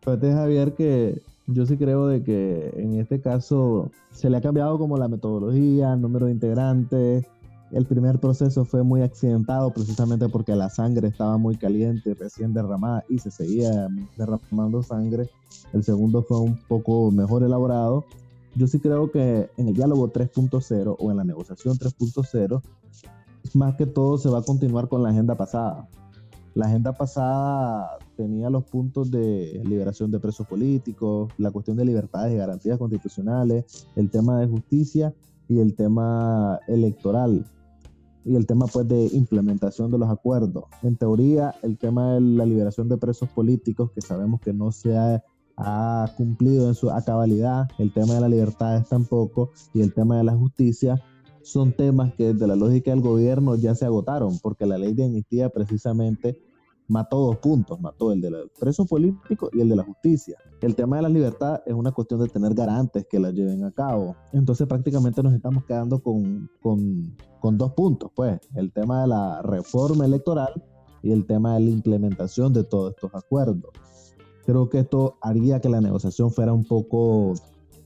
Fíjate, 0.00 0.32
Javier, 0.32 0.74
que 0.74 1.22
yo 1.46 1.64
sí 1.64 1.76
creo 1.76 2.08
de 2.08 2.24
que 2.24 2.72
en 2.74 2.98
este 2.98 3.20
caso 3.20 3.92
se 4.10 4.28
le 4.30 4.36
ha 4.36 4.40
cambiado 4.40 4.80
como 4.80 4.96
la 4.96 5.06
metodología, 5.06 5.92
el 5.92 6.00
número 6.00 6.26
de 6.26 6.32
integrantes. 6.32 7.24
El 7.70 7.84
primer 7.84 8.18
proceso 8.18 8.64
fue 8.64 8.82
muy 8.82 9.02
accidentado 9.02 9.70
precisamente 9.70 10.28
porque 10.28 10.54
la 10.54 10.70
sangre 10.70 11.08
estaba 11.08 11.36
muy 11.36 11.56
caliente, 11.56 12.14
recién 12.14 12.54
derramada 12.54 13.04
y 13.10 13.18
se 13.18 13.30
seguía 13.30 13.88
derramando 14.16 14.82
sangre. 14.82 15.28
El 15.74 15.84
segundo 15.84 16.22
fue 16.22 16.40
un 16.40 16.58
poco 16.66 17.10
mejor 17.10 17.42
elaborado. 17.42 18.06
Yo 18.54 18.66
sí 18.66 18.80
creo 18.80 19.10
que 19.10 19.50
en 19.58 19.68
el 19.68 19.74
diálogo 19.74 20.10
3.0 20.10 20.96
o 20.98 21.10
en 21.10 21.16
la 21.18 21.24
negociación 21.24 21.76
3.0, 21.76 22.62
más 23.52 23.76
que 23.76 23.86
todo 23.86 24.16
se 24.16 24.30
va 24.30 24.38
a 24.38 24.42
continuar 24.42 24.88
con 24.88 25.02
la 25.02 25.10
agenda 25.10 25.34
pasada. 25.36 25.86
La 26.54 26.66
agenda 26.66 26.94
pasada 26.94 27.98
tenía 28.16 28.48
los 28.48 28.64
puntos 28.64 29.10
de 29.10 29.62
liberación 29.64 30.10
de 30.10 30.18
presos 30.18 30.46
políticos, 30.46 31.30
la 31.36 31.50
cuestión 31.50 31.76
de 31.76 31.84
libertades 31.84 32.32
y 32.32 32.38
garantías 32.38 32.78
constitucionales, 32.78 33.86
el 33.94 34.10
tema 34.10 34.40
de 34.40 34.48
justicia 34.48 35.14
y 35.48 35.60
el 35.60 35.74
tema 35.76 36.58
electoral 36.66 37.44
y 38.24 38.36
el 38.36 38.46
tema 38.46 38.66
pues 38.66 38.86
de 38.88 39.06
implementación 39.12 39.90
de 39.90 39.98
los 39.98 40.10
acuerdos. 40.10 40.64
En 40.82 40.96
teoría, 40.96 41.54
el 41.62 41.78
tema 41.78 42.14
de 42.14 42.20
la 42.20 42.44
liberación 42.44 42.88
de 42.88 42.98
presos 42.98 43.28
políticos, 43.30 43.90
que 43.92 44.00
sabemos 44.00 44.40
que 44.40 44.52
no 44.52 44.72
se 44.72 44.96
ha, 44.96 45.22
cumplido 46.16 46.68
en 46.68 46.74
su 46.76 46.88
cabalidad, 47.04 47.68
el 47.78 47.92
tema 47.92 48.14
de 48.14 48.20
la 48.20 48.28
libertad 48.28 48.86
tampoco, 48.88 49.50
y 49.74 49.80
el 49.80 49.92
tema 49.92 50.16
de 50.16 50.22
la 50.22 50.36
justicia, 50.36 51.02
son 51.42 51.72
temas 51.72 52.14
que 52.14 52.32
desde 52.32 52.46
la 52.46 52.54
lógica 52.54 52.92
del 52.92 53.00
gobierno 53.00 53.56
ya 53.56 53.74
se 53.74 53.84
agotaron, 53.84 54.38
porque 54.38 54.66
la 54.66 54.78
ley 54.78 54.92
de 54.92 55.06
amnistía 55.06 55.48
precisamente 55.48 56.38
mató 56.88 57.18
dos 57.18 57.36
puntos, 57.36 57.80
mató 57.80 58.12
el 58.12 58.20
del 58.20 58.50
preso 58.58 58.86
político 58.86 59.50
y 59.52 59.60
el 59.60 59.68
de 59.68 59.76
la 59.76 59.84
justicia. 59.84 60.36
El 60.60 60.74
tema 60.74 60.96
de 60.96 61.02
la 61.02 61.08
libertad 61.08 61.60
es 61.66 61.74
una 61.74 61.92
cuestión 61.92 62.20
de 62.20 62.28
tener 62.28 62.54
garantes 62.54 63.06
que 63.08 63.20
la 63.20 63.30
lleven 63.30 63.64
a 63.64 63.70
cabo. 63.70 64.16
Entonces 64.32 64.66
prácticamente 64.66 65.22
nos 65.22 65.34
estamos 65.34 65.64
quedando 65.64 66.02
con, 66.02 66.50
con, 66.60 67.16
con 67.40 67.58
dos 67.58 67.72
puntos, 67.74 68.10
pues, 68.14 68.40
el 68.54 68.72
tema 68.72 69.02
de 69.02 69.08
la 69.08 69.42
reforma 69.42 70.06
electoral 70.06 70.64
y 71.02 71.12
el 71.12 71.26
tema 71.26 71.54
de 71.54 71.60
la 71.60 71.70
implementación 71.70 72.52
de 72.52 72.64
todos 72.64 72.94
estos 72.94 73.14
acuerdos. 73.14 73.70
Creo 74.46 74.68
que 74.70 74.78
esto 74.80 75.18
haría 75.20 75.60
que 75.60 75.68
la 75.68 75.80
negociación 75.80 76.30
fuera 76.30 76.54
un 76.54 76.64
poco 76.64 77.34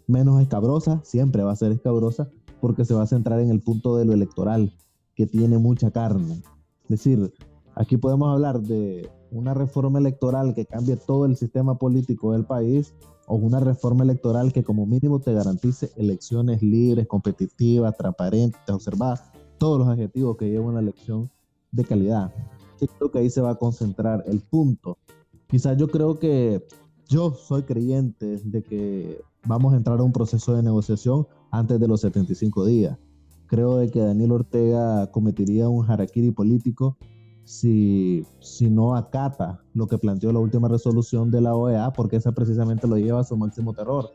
menos 0.06 0.40
escabrosa, 0.40 1.00
siempre 1.02 1.42
va 1.42 1.52
a 1.52 1.56
ser 1.56 1.72
escabrosa, 1.72 2.28
porque 2.60 2.84
se 2.84 2.94
va 2.94 3.02
a 3.02 3.06
centrar 3.08 3.40
en 3.40 3.50
el 3.50 3.60
punto 3.60 3.96
de 3.96 4.04
lo 4.04 4.12
electoral, 4.12 4.72
que 5.16 5.26
tiene 5.26 5.58
mucha 5.58 5.90
carne. 5.90 6.42
Es 6.84 6.88
decir, 6.88 7.34
Aquí 7.74 7.96
podemos 7.96 8.28
hablar 8.32 8.61
de 8.61 9.11
una 9.30 9.54
reforma 9.54 9.98
electoral 9.98 10.54
que 10.54 10.66
cambie 10.66 10.96
todo 10.96 11.24
el 11.24 11.37
sistema 11.37 11.78
político 11.78 12.32
del 12.32 12.44
país 12.44 12.94
o 13.26 13.37
una 13.37 13.61
reforma 13.61 14.04
electoral 14.04 14.52
que 14.52 14.62
como 14.62 14.85
mínimo 14.85 15.20
te 15.20 15.32
garantice 15.32 15.90
elecciones 15.96 16.62
libres, 16.62 17.06
competitivas, 17.06 17.96
transparentes, 17.96 18.61
observadas, 18.68 19.22
todos 19.58 19.78
los 19.78 19.88
adjetivos 19.88 20.37
que 20.37 20.50
lleva 20.50 20.66
una 20.66 20.80
elección 20.80 21.30
de 21.70 21.85
calidad. 21.85 22.32
Yo 22.80 22.87
creo 22.98 23.11
que 23.11 23.18
ahí 23.20 23.30
se 23.30 23.40
va 23.40 23.52
a 23.52 23.54
concentrar 23.54 24.22
el 24.26 24.40
punto. 24.40 24.98
Quizás 25.46 25.78
yo 25.78 25.88
creo 25.88 26.18
que 26.18 26.66
yo 27.08 27.32
soy 27.32 27.62
creyente 27.62 28.38
de 28.44 28.62
que 28.62 29.22
vamos 29.46 29.72
a 29.72 29.76
entrar 29.76 29.98
a 30.00 30.02
un 30.02 30.12
proceso 30.12 30.54
de 30.54 30.62
negociación 30.62 31.26
antes 31.50 31.80
de 31.80 31.88
los 31.88 32.00
75 32.02 32.66
días. 32.66 32.98
Creo 33.46 33.76
de 33.76 33.90
que 33.90 34.00
Daniel 34.00 34.32
Ortega 34.32 35.11
cometería 35.11 35.68
un 35.68 35.90
harakiri 35.90 36.30
político 36.32 36.96
si, 37.44 38.24
si 38.40 38.70
no 38.70 38.96
acata 38.96 39.61
lo 39.74 39.87
que 39.87 39.98
planteó 39.98 40.33
la 40.33 40.38
última 40.38 40.68
resolución 40.68 41.31
de 41.31 41.40
la 41.40 41.55
OEA, 41.55 41.92
porque 41.92 42.16
esa 42.16 42.33
precisamente 42.33 42.87
lo 42.87 42.96
lleva 42.96 43.20
a 43.20 43.24
su 43.24 43.37
máximo 43.37 43.72
terror, 43.72 44.11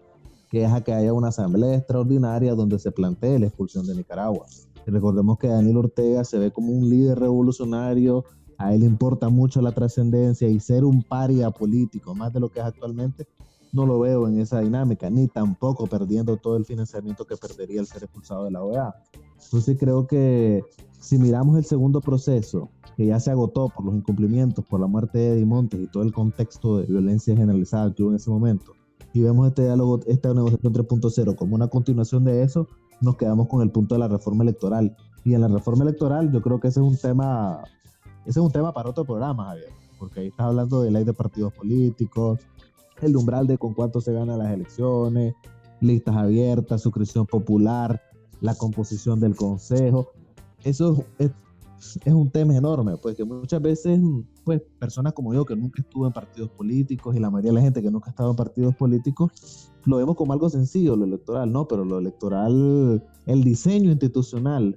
que 0.49 0.63
es 0.63 0.71
a 0.71 0.81
que 0.81 0.93
haya 0.93 1.13
una 1.13 1.29
asamblea 1.29 1.75
extraordinaria 1.75 2.55
donde 2.55 2.79
se 2.79 2.91
plantee 2.91 3.39
la 3.39 3.47
expulsión 3.47 3.85
de 3.85 3.95
Nicaragua. 3.95 4.45
Recordemos 4.85 5.37
que 5.37 5.49
Daniel 5.49 5.77
Ortega 5.77 6.23
se 6.23 6.39
ve 6.39 6.51
como 6.51 6.71
un 6.71 6.89
líder 6.89 7.19
revolucionario, 7.19 8.23
a 8.57 8.73
él 8.73 8.79
le 8.79 8.85
importa 8.87 9.29
mucho 9.29 9.61
la 9.61 9.71
trascendencia 9.71 10.47
y 10.47 10.59
ser 10.59 10.83
un 10.83 11.03
paria 11.03 11.51
político, 11.51 12.15
más 12.15 12.33
de 12.33 12.39
lo 12.39 12.49
que 12.49 12.59
es 12.59 12.65
actualmente, 12.65 13.27
no 13.77 13.85
lo 13.85 13.99
veo 13.99 14.27
en 14.27 14.39
esa 14.39 14.59
dinámica, 14.59 15.09
ni 15.09 15.27
tampoco 15.27 15.85
perdiendo 15.85 16.35
todo 16.37 16.57
el 16.57 16.65
financiamiento 16.65 17.25
que 17.25 17.37
perdería 17.37 17.79
el 17.79 17.85
ser 17.85 18.03
expulsado 18.03 18.45
de 18.45 18.51
la 18.51 18.63
OEA. 18.63 18.95
Entonces 19.45 19.77
creo 19.79 20.07
que 20.07 20.63
si 20.99 21.19
miramos 21.19 21.57
el 21.57 21.63
segundo 21.63 22.01
proceso, 22.01 22.69
que 22.97 23.05
ya 23.05 23.19
se 23.19 23.29
agotó 23.29 23.69
por 23.69 23.85
los 23.85 23.93
incumplimientos, 23.93 24.65
por 24.65 24.79
la 24.79 24.87
muerte 24.87 25.19
de 25.19 25.33
Eddie 25.33 25.45
Montes 25.45 25.79
y 25.79 25.87
todo 25.87 26.01
el 26.01 26.11
contexto 26.11 26.79
de 26.79 26.87
violencia 26.87 27.35
generalizada 27.35 27.93
que 27.93 28.01
hubo 28.01 28.09
en 28.09 28.15
ese 28.15 28.31
momento, 28.31 28.73
y 29.13 29.21
vemos 29.21 29.47
este 29.47 29.63
diálogo, 29.63 29.99
esta 30.07 30.33
negociación 30.33 30.73
3.0 30.73 31.35
como 31.35 31.55
una 31.55 31.67
continuación 31.67 32.23
de 32.23 32.41
eso, 32.41 32.67
nos 32.99 33.15
quedamos 33.15 33.47
con 33.47 33.61
el 33.61 33.71
punto 33.71 33.93
de 33.93 33.99
la 33.99 34.07
reforma 34.07 34.43
electoral. 34.43 34.95
Y 35.23 35.35
en 35.35 35.41
la 35.41 35.47
reforma 35.47 35.83
electoral 35.83 36.31
yo 36.31 36.41
creo 36.41 36.59
que 36.59 36.69
ese 36.69 36.79
es 36.79 36.85
un 36.85 36.97
tema, 36.97 37.63
ese 38.25 38.39
es 38.39 38.45
un 38.45 38.51
tema 38.51 38.73
para 38.73 38.89
otro 38.89 39.05
programa, 39.05 39.45
Javier, 39.45 39.69
porque 39.99 40.21
ahí 40.21 40.27
estás 40.27 40.47
hablando 40.47 40.81
de 40.81 40.91
ley 40.91 41.03
de 41.03 41.13
partidos 41.13 41.53
políticos, 41.53 42.39
el 43.01 43.15
umbral 43.15 43.47
de 43.47 43.57
con 43.57 43.73
cuánto 43.73 44.01
se 44.01 44.13
ganan 44.13 44.39
las 44.39 44.51
elecciones, 44.51 45.33
listas 45.81 46.15
abiertas, 46.15 46.81
suscripción 46.81 47.25
popular, 47.25 48.01
la 48.41 48.55
composición 48.55 49.19
del 49.19 49.35
consejo. 49.35 50.11
Eso 50.63 51.03
es, 51.17 51.31
un 52.05 52.31
tema 52.31 52.55
enorme, 52.55 52.97
pues 52.97 53.15
que 53.15 53.23
muchas 53.23 53.61
veces, 53.61 53.99
pues 54.43 54.61
personas 54.79 55.13
como 55.13 55.33
yo 55.33 55.45
que 55.45 55.55
nunca 55.55 55.81
estuve 55.81 56.07
en 56.07 56.13
partidos 56.13 56.49
políticos 56.49 57.15
y 57.15 57.19
la 57.19 57.29
mayoría 57.29 57.51
de 57.51 57.55
la 57.55 57.61
gente 57.61 57.83
que 57.83 57.91
nunca 57.91 58.07
ha 58.07 58.09
estado 58.09 58.31
en 58.31 58.35
partidos 58.35 58.75
políticos, 58.75 59.71
lo 59.85 59.97
vemos 59.97 60.15
como 60.15 60.33
algo 60.33 60.49
sencillo, 60.49 60.95
lo 60.95 61.05
electoral, 61.05 61.51
no, 61.51 61.67
pero 61.67 61.85
lo 61.85 61.99
electoral, 61.99 63.03
el 63.27 63.43
diseño 63.43 63.91
institucional 63.91 64.75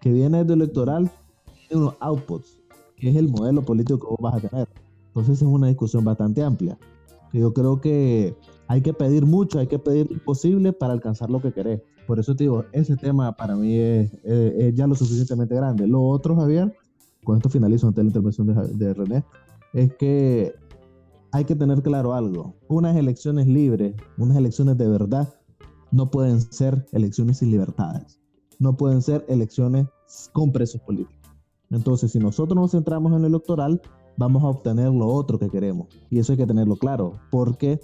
que 0.00 0.12
viene 0.12 0.38
de 0.38 0.56
lo 0.56 0.64
electoral, 0.64 1.10
tiene 1.68 1.84
unos 1.84 1.94
outputs, 2.00 2.60
que 2.96 3.10
es 3.10 3.16
el 3.16 3.28
modelo 3.28 3.62
político 3.62 4.00
que 4.00 4.06
vos 4.06 4.18
vas 4.20 4.34
a 4.34 4.48
tener. 4.48 4.68
Entonces 5.06 5.36
es 5.36 5.42
una 5.42 5.68
discusión 5.68 6.04
bastante 6.04 6.42
amplia, 6.42 6.76
yo 7.40 7.52
creo 7.52 7.80
que 7.80 8.36
hay 8.68 8.82
que 8.82 8.92
pedir 8.92 9.26
mucho, 9.26 9.58
hay 9.58 9.66
que 9.66 9.78
pedir 9.78 10.10
lo 10.10 10.22
posible 10.24 10.72
para 10.72 10.92
alcanzar 10.92 11.30
lo 11.30 11.40
que 11.40 11.52
querés. 11.52 11.80
Por 12.06 12.18
eso 12.18 12.34
te 12.34 12.44
digo, 12.44 12.64
ese 12.72 12.96
tema 12.96 13.36
para 13.36 13.54
mí 13.56 13.76
es, 13.76 14.10
ya 14.74 14.86
lo 14.86 14.94
suficientemente 14.94 15.54
grande. 15.54 15.86
Lo 15.86 16.02
otro, 16.02 16.36
Javier, 16.36 16.74
con 17.24 17.36
esto 17.36 17.48
finalizo 17.48 17.86
ante 17.86 18.02
la 18.02 18.08
intervención 18.08 18.46
de, 18.46 18.86
de 18.86 18.94
René, 18.94 19.24
es 19.72 19.94
que 19.94 20.54
hay 21.30 21.44
que 21.44 21.54
tener 21.54 21.82
claro 21.82 22.12
algo. 22.12 22.54
Unas 22.68 22.96
elecciones 22.96 23.46
libres, 23.46 23.94
unas 24.18 24.36
elecciones 24.36 24.76
de 24.76 24.88
verdad, 24.88 25.32
no 25.90 26.10
pueden 26.10 26.40
ser 26.40 26.86
elecciones 26.92 27.38
sin 27.38 27.50
libertades. 27.50 28.20
No 28.58 28.76
pueden 28.76 29.00
ser 29.02 29.24
elecciones 29.28 29.86
con 30.32 30.52
presos 30.52 30.80
políticos. 30.82 31.16
Entonces, 31.70 32.12
si 32.12 32.18
nosotros 32.18 32.56
nos 32.56 32.72
centramos 32.72 33.12
en 33.14 33.22
lo 33.22 33.28
electoral, 33.28 33.80
vamos 34.16 34.42
a 34.42 34.48
obtener 34.48 34.90
lo 34.90 35.06
otro 35.06 35.38
que 35.38 35.48
queremos. 35.48 35.88
Y 36.10 36.18
eso 36.18 36.32
hay 36.32 36.38
que 36.38 36.46
tenerlo 36.46 36.76
claro, 36.76 37.14
porque 37.30 37.80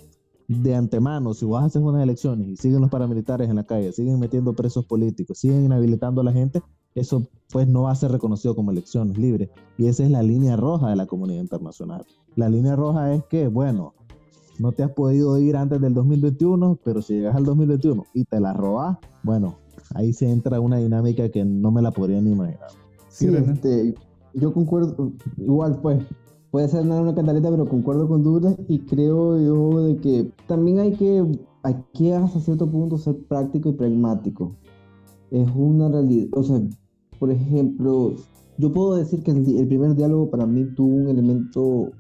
de 0.49 0.75
antemano, 0.75 1.35
si 1.35 1.45
vos 1.45 1.63
haces 1.63 1.83
unas 1.83 2.03
elecciones 2.03 2.49
y 2.49 2.57
siguen 2.57 2.81
los 2.81 2.91
paramilitares 2.91 3.51
en 3.51 3.57
la 3.57 3.65
calle, 3.65 3.93
siguen 3.93 4.19
metiendo 4.19 4.55
presos 4.55 4.87
políticos, 4.87 5.39
siguen 5.39 5.67
inhabilitando 5.67 6.23
a 6.23 6.25
la 6.25 6.33
gente, 6.33 6.63
eso 6.95 7.29
pues 7.53 7.69
no 7.69 7.83
va 7.83 7.93
a 7.93 7.95
ser 7.95 8.11
reconocido 8.13 8.57
como 8.57 8.71
elecciones 8.71 9.19
libres. 9.19 9.51
Y 9.77 9.87
esa 9.87 10.05
es 10.05 10.11
la 10.11 10.23
línea 10.23 10.57
roja 10.57 10.89
de 10.89 10.97
la 10.97 11.07
comunidad 11.07 11.41
internacional. 11.41 12.07
La 12.35 12.49
línea 12.49 12.77
roja 12.77 13.15
es 13.15 13.25
que, 13.25 13.49
bueno, 13.49 13.95
no 14.59 14.73
te 14.73 14.83
has 14.83 14.91
podido 14.91 15.39
ir 15.39 15.57
antes 15.57 15.81
del 15.81 15.95
2021, 15.95 16.79
pero 16.83 17.03
si 17.03 17.15
llegas 17.15 17.37
al 17.37 17.45
2021 17.45 18.07
y 18.15 18.25
te 18.25 18.41
la 18.41 18.55
robas, 18.55 18.99
bueno, 19.23 19.59
ahí 19.95 20.13
se 20.13 20.31
entra 20.31 20.61
una 20.61 20.79
dinámica 20.79 21.29
que 21.29 21.45
no 21.45 21.71
me 21.71 21.83
la 21.83 21.91
podría 21.91 22.21
ni 22.21 22.33
imaginar. 22.33 22.69
Sí, 23.09 23.29
este, 23.29 23.95
yo 24.35 24.53
concuerdo, 24.53 25.13
igual 25.37 25.81
pues, 25.81 26.05
puede 26.51 26.69
ser 26.69 26.83
una 26.83 27.15
cantaleta, 27.15 27.51
pero 27.51 27.67
concuerdo 27.67 28.09
con 28.09 28.23
Douglas 28.23 28.57
y 28.69 28.81
creo 28.81 29.39
yo 29.41 29.83
de 29.83 29.97
que 29.97 30.33
también 30.47 30.79
hay 30.81 30.93
que, 30.93 31.25
aquí 31.63 32.11
hasta 32.11 32.41
cierto 32.41 32.71
punto 32.71 32.99
ser 32.99 33.17
práctico 33.27 33.69
y 33.69 33.73
pragmático. 33.73 34.55
Es 35.31 35.49
una 35.55 35.89
realidad, 35.89 36.29
o 36.33 36.43
sea, 36.43 36.61
por 37.19 37.31
ejemplo, 37.31 38.15
yo 38.57 38.73
puedo 38.73 38.97
decir 38.97 39.23
que 39.23 39.31
el, 39.31 39.69
primer 39.69 39.95
diálogo 39.95 40.31
para 40.31 40.47
mí 40.47 40.65
tuvo 40.75 40.97
un 40.97 41.09
elemento, 41.09 41.91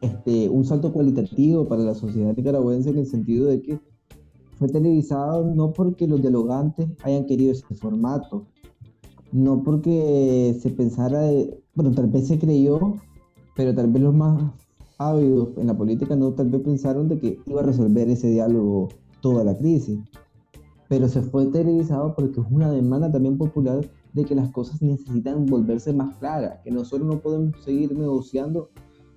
este, 0.00 0.48
un 0.48 0.64
salto 0.64 0.92
cualitativo 0.92 1.66
para 1.68 1.82
la 1.82 1.94
sociedad 1.94 2.34
nicaragüense 2.36 2.90
en 2.90 2.98
el 2.98 3.06
sentido 3.06 3.46
de 3.46 3.62
que 3.62 3.80
fue 4.58 4.68
televisado 4.68 5.44
no 5.54 5.72
porque 5.72 6.06
los 6.06 6.20
dialogantes 6.20 6.88
hayan 7.04 7.26
querido 7.26 7.52
ese 7.52 7.74
formato, 7.74 8.46
no 9.32 9.62
porque 9.62 10.56
se 10.60 10.70
pensara, 10.70 11.22
de, 11.22 11.58
bueno, 11.74 11.92
tal 11.92 12.08
vez 12.08 12.28
se 12.28 12.38
creyó 12.38 12.96
pero 13.54 13.74
tal 13.74 13.90
vez 13.90 14.02
los 14.02 14.14
más 14.14 14.52
ávidos 14.98 15.50
en 15.56 15.66
la 15.66 15.76
política 15.76 16.16
no 16.16 16.32
tal 16.32 16.48
vez 16.48 16.62
pensaron 16.62 17.08
de 17.08 17.18
que 17.18 17.38
iba 17.46 17.60
a 17.60 17.64
resolver 17.64 18.08
ese 18.08 18.30
diálogo 18.30 18.88
toda 19.20 19.44
la 19.44 19.56
crisis. 19.56 19.98
Pero 20.88 21.08
se 21.08 21.22
fue 21.22 21.46
televisado 21.46 22.14
porque 22.14 22.40
es 22.40 22.46
una 22.50 22.70
demanda 22.70 23.10
también 23.10 23.38
popular 23.38 23.80
de 24.12 24.24
que 24.24 24.34
las 24.34 24.50
cosas 24.50 24.82
necesitan 24.82 25.46
volverse 25.46 25.92
más 25.92 26.16
claras, 26.16 26.60
que 26.62 26.70
nosotros 26.70 27.08
no 27.08 27.20
podemos 27.20 27.62
seguir 27.64 27.96
negociando 27.96 28.68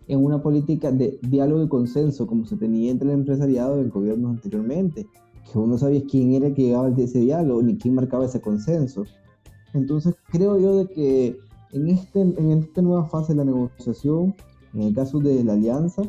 en 0.07 0.23
una 0.23 0.41
política 0.41 0.91
de 0.91 1.19
diálogo 1.23 1.63
y 1.63 1.67
consenso 1.67 2.27
como 2.27 2.45
se 2.45 2.55
tenía 2.55 2.91
entre 2.91 3.09
el 3.09 3.15
empresariado 3.15 3.77
y 3.77 3.81
el 3.81 3.89
gobierno 3.89 4.29
anteriormente, 4.29 5.07
que 5.51 5.57
uno 5.57 5.77
sabía 5.77 6.03
quién 6.09 6.33
era 6.33 6.47
el 6.47 6.53
que 6.53 6.63
llegaba 6.63 6.87
a 6.87 6.95
ese 6.95 7.19
diálogo 7.19 7.61
ni 7.61 7.77
quién 7.77 7.95
marcaba 7.95 8.25
ese 8.25 8.39
consenso. 8.39 9.03
Entonces 9.75 10.15
creo 10.31 10.57
yo 10.57 10.77
de 10.77 10.87
que 10.87 11.37
en, 11.73 11.87
este, 11.89 12.21
en 12.21 12.51
esta 12.51 12.81
nueva 12.81 13.05
fase 13.05 13.33
de 13.33 13.39
la 13.39 13.45
negociación, 13.45 14.33
en 14.73 14.81
el 14.81 14.95
caso 14.95 15.19
de 15.19 15.43
la 15.43 15.53
alianza, 15.53 16.03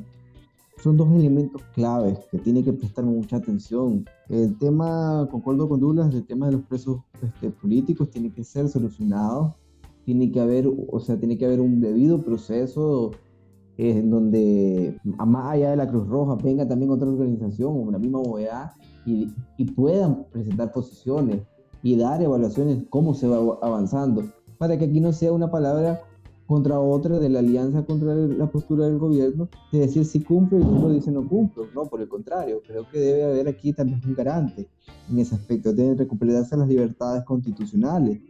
son 0.83 0.97
dos 0.97 1.11
elementos 1.11 1.61
claves 1.75 2.19
que 2.31 2.39
tiene 2.39 2.63
que 2.63 2.73
prestar 2.73 3.05
mucha 3.05 3.37
atención. 3.37 4.05
El 4.29 4.57
tema, 4.59 5.27
concuerdo 5.31 5.69
con 5.69 5.81
Douglas, 5.81 6.15
el 6.15 6.25
tema 6.25 6.47
de 6.47 6.53
los 6.53 6.63
presos 6.63 7.01
este, 7.23 7.51
políticos 7.51 8.11
tiene 8.11 8.31
que 8.31 8.45
ser 8.45 8.69
solucionado, 8.69 9.57
tiene 10.05 10.31
que 10.31 10.39
haber, 10.39 10.69
o 10.69 11.01
sea, 11.01 11.19
tiene 11.19 11.37
que 11.37 11.47
haber 11.47 11.61
un 11.61 11.81
debido 11.81 12.23
proceso 12.23 13.13
eh, 13.79 13.99
en 13.99 14.11
donde, 14.11 14.97
más 15.03 15.55
allá 15.55 15.71
de 15.71 15.77
la 15.77 15.89
Cruz 15.89 16.07
Roja, 16.07 16.37
venga 16.37 16.69
también 16.69 16.93
otra 16.93 17.09
organización, 17.09 17.73
como 17.73 17.91
la 17.91 17.99
misma 17.99 18.21
OEA, 18.21 18.73
y, 19.05 19.29
y 19.57 19.65
puedan 19.65 20.25
presentar 20.31 20.73
posiciones 20.73 21.41
y 21.83 21.97
dar 21.97 22.23
evaluaciones 22.23 22.85
cómo 22.91 23.15
se 23.15 23.29
va 23.29 23.59
avanzando, 23.63 24.25
para 24.59 24.79
que 24.79 24.87
aquí 24.87 25.01
no 25.01 25.13
sea 25.13 25.33
una 25.33 25.51
palabra 25.51 26.03
contra 26.47 26.79
otra 26.79 27.19
de 27.19 27.29
la 27.29 27.41
alianza 27.41 27.85
contra 27.85 28.15
la 28.15 28.47
postura 28.47 28.87
del 28.87 28.99
gobierno, 28.99 29.49
de 29.73 29.81
decir 29.81 30.05
si 30.05 30.21
cumple 30.21 30.61
y 30.61 30.63
uno 30.63 30.91
dice 30.91 31.11
no 31.11 31.29
cumple. 31.29 31.65
No, 31.75 31.87
por 31.87 32.01
el 32.01 32.09
contrario, 32.09 32.63
creo 32.67 32.89
que 32.89 33.01
debe 33.01 33.25
haber 33.25 33.49
aquí 33.49 33.73
también 33.73 34.01
un 34.07 34.15
garante 34.15 34.69
en 35.11 35.19
ese 35.19 35.35
aspecto, 35.35 35.73
deben 35.73 35.99
recuperarse 35.99 36.57
las 36.57 36.69
libertades 36.69 37.25
constitucionales. 37.25 38.21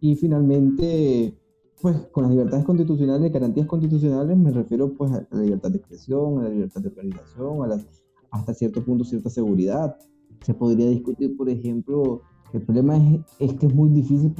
Y 0.00 0.16
finalmente, 0.16 1.34
pues 1.80 1.96
con 2.12 2.24
las 2.24 2.32
libertades 2.32 2.64
constitucionales, 2.64 3.32
garantías 3.32 3.66
constitucionales, 3.66 4.36
me 4.36 4.50
refiero 4.50 4.92
pues 4.94 5.12
a 5.12 5.26
la 5.30 5.42
libertad 5.42 5.70
de 5.70 5.78
expresión, 5.78 6.40
a 6.40 6.44
la 6.44 6.48
libertad 6.48 6.80
de 6.80 6.88
organización, 6.88 7.62
a 7.62 7.66
las, 7.66 7.86
hasta 8.30 8.54
cierto 8.54 8.82
punto 8.84 9.04
cierta 9.04 9.28
seguridad. 9.28 9.96
Se 10.42 10.54
podría 10.54 10.88
discutir, 10.88 11.36
por 11.36 11.48
ejemplo, 11.48 12.22
el 12.52 12.62
problema 12.62 12.96
es, 13.38 13.54
que 13.54 13.66
es 13.66 13.74
muy 13.74 13.90
difícil 13.90 14.32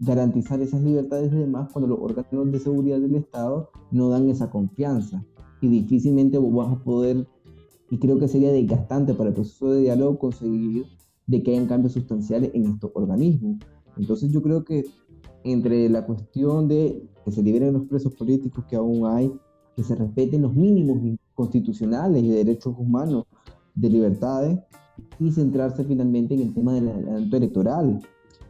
garantizar 0.00 0.60
esas 0.60 0.82
libertades 0.82 1.32
y 1.32 1.36
demás 1.36 1.68
cuando 1.72 1.88
los 1.88 1.98
órganos 2.00 2.52
de 2.52 2.58
seguridad 2.58 3.00
del 3.00 3.16
Estado 3.16 3.70
no 3.90 4.08
dan 4.08 4.28
esa 4.30 4.50
confianza. 4.50 5.24
Y 5.60 5.68
difícilmente 5.68 6.38
vas 6.38 6.72
a 6.72 6.82
poder, 6.82 7.26
y 7.90 7.98
creo 7.98 8.18
que 8.18 8.28
sería 8.28 8.52
desgastante 8.52 9.14
para 9.14 9.30
el 9.30 9.34
proceso 9.34 9.72
de 9.72 9.80
diálogo 9.80 10.18
conseguir 10.18 10.86
de 11.26 11.42
que 11.42 11.50
hayan 11.50 11.66
cambios 11.66 11.92
sustanciales 11.92 12.52
en 12.54 12.66
estos 12.66 12.90
organismos. 12.94 13.58
Entonces 13.96 14.30
yo 14.30 14.42
creo 14.42 14.64
que 14.64 14.86
entre 15.44 15.88
la 15.88 16.06
cuestión 16.06 16.68
de 16.68 17.08
que 17.24 17.32
se 17.32 17.42
liberen 17.42 17.74
los 17.74 17.84
presos 17.84 18.14
políticos 18.14 18.64
que 18.68 18.76
aún 18.76 19.06
hay, 19.06 19.32
que 19.76 19.82
se 19.82 19.94
respeten 19.94 20.42
los 20.42 20.54
mínimos 20.54 20.98
constitucionales 21.34 22.22
y 22.22 22.28
derechos 22.28 22.74
humanos 22.78 23.26
de 23.74 23.90
libertades, 23.90 24.58
y 25.18 25.30
centrarse 25.30 25.84
finalmente 25.84 26.34
en 26.34 26.40
el 26.40 26.54
tema 26.54 26.74
del 26.74 26.88
adelanto 26.88 27.36
electoral. 27.36 28.00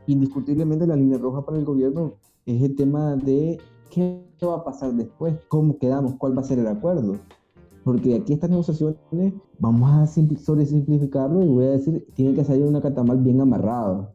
Indiscutiblemente 0.06 0.86
la 0.86 0.96
línea 0.96 1.18
roja 1.18 1.44
para 1.44 1.58
el 1.58 1.64
gobierno 1.64 2.14
es 2.46 2.62
el 2.62 2.76
tema 2.76 3.16
de 3.16 3.58
qué 3.90 4.22
va 4.42 4.56
a 4.56 4.64
pasar 4.64 4.94
después, 4.94 5.34
cómo 5.48 5.78
quedamos, 5.78 6.14
cuál 6.14 6.36
va 6.36 6.42
a 6.42 6.44
ser 6.44 6.58
el 6.58 6.66
acuerdo. 6.66 7.16
Porque 7.84 8.14
aquí 8.14 8.34
estas 8.34 8.50
negociaciones, 8.50 9.34
vamos 9.58 9.90
a 9.90 10.06
simplificarlo 10.06 11.42
y 11.42 11.48
voy 11.48 11.64
a 11.64 11.70
decir, 11.70 12.06
tiene 12.14 12.34
que 12.34 12.44
salir 12.44 12.64
una 12.64 12.80
catamal 12.80 13.18
bien 13.18 13.40
amarrado. 13.40 14.12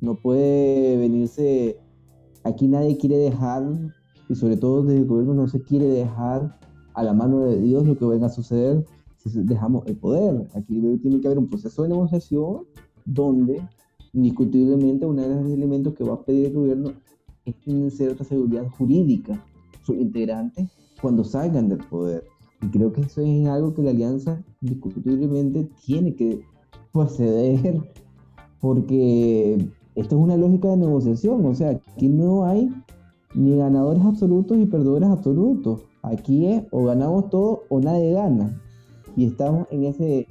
No 0.00 0.14
puede 0.14 0.96
venirse, 0.96 1.78
aquí 2.44 2.66
nadie 2.66 2.96
quiere 2.96 3.18
dejar, 3.18 3.92
y 4.28 4.34
sobre 4.34 4.56
todo 4.56 4.82
desde 4.82 5.00
el 5.00 5.06
gobierno 5.06 5.34
no 5.34 5.48
se 5.48 5.60
quiere 5.60 5.86
dejar 5.86 6.58
a 6.94 7.02
la 7.02 7.12
mano 7.12 7.40
de 7.40 7.60
Dios 7.60 7.86
lo 7.86 7.98
que 7.98 8.06
venga 8.06 8.26
a 8.26 8.30
suceder, 8.30 8.86
dejamos 9.24 9.86
el 9.86 9.96
poder. 9.96 10.48
Aquí 10.54 10.80
tiene 11.02 11.20
que 11.20 11.26
haber 11.28 11.38
un 11.38 11.48
proceso 11.48 11.82
de 11.82 11.90
negociación 11.90 12.64
donde 13.04 13.62
indiscutiblemente 14.12 15.06
uno 15.06 15.22
de 15.22 15.28
los 15.28 15.50
elementos 15.50 15.94
que 15.94 16.04
va 16.04 16.14
a 16.14 16.22
pedir 16.22 16.46
el 16.46 16.54
gobierno 16.54 16.92
es 17.44 17.54
tener 17.60 17.90
cierta 17.90 18.24
seguridad 18.24 18.66
jurídica 18.68 19.44
sus 19.84 19.96
integrantes 19.96 20.68
cuando 21.00 21.24
salgan 21.24 21.68
del 21.68 21.78
poder. 21.78 22.24
Y 22.62 22.66
creo 22.68 22.92
que 22.92 23.02
eso 23.02 23.22
es 23.22 23.46
algo 23.46 23.74
que 23.74 23.82
la 23.82 23.90
alianza 23.90 24.42
indiscutiblemente 24.60 25.68
tiene 25.84 26.14
que 26.14 26.42
proceder 26.92 27.80
porque 28.60 29.54
esto 29.94 30.16
es 30.16 30.22
una 30.22 30.36
lógica 30.36 30.68
de 30.68 30.76
negociación, 30.76 31.44
o 31.46 31.54
sea, 31.54 31.70
aquí 31.70 32.08
no 32.08 32.44
hay 32.44 32.70
ni 33.34 33.56
ganadores 33.56 34.02
absolutos 34.04 34.58
ni 34.58 34.66
perdedores 34.66 35.08
absolutos. 35.08 35.82
Aquí 36.02 36.46
es 36.46 36.64
o 36.70 36.84
ganamos 36.84 37.30
todo 37.30 37.62
o 37.68 37.80
nadie 37.80 38.12
gana 38.12 38.60
y 39.20 39.26
estamos 39.26 39.66
en 39.70 39.84
ese, 39.84 40.26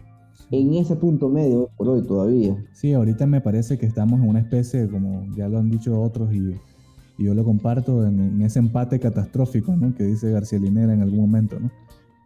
en 0.49 0.73
ese 0.73 0.95
punto 0.95 1.29
medio 1.29 1.69
por 1.77 1.89
hoy 1.89 2.01
todavía. 2.01 2.57
Sí, 2.73 2.91
ahorita 2.91 3.27
me 3.27 3.39
parece 3.39 3.77
que 3.77 3.85
estamos 3.85 4.19
en 4.19 4.27
una 4.27 4.39
especie, 4.39 4.89
como 4.89 5.27
ya 5.35 5.47
lo 5.47 5.59
han 5.59 5.69
dicho 5.69 6.01
otros 6.01 6.33
y, 6.33 6.55
y 7.19 7.25
yo 7.25 7.35
lo 7.35 7.43
comparto, 7.43 8.03
en, 8.03 8.41
ese 8.41 8.57
empate 8.57 8.99
catastrófico 8.99 9.75
¿no? 9.75 9.93
que 9.93 10.05
dice 10.05 10.31
García 10.31 10.57
Linera 10.57 10.91
en 10.91 11.03
algún 11.03 11.19
momento, 11.19 11.59
¿no? 11.59 11.69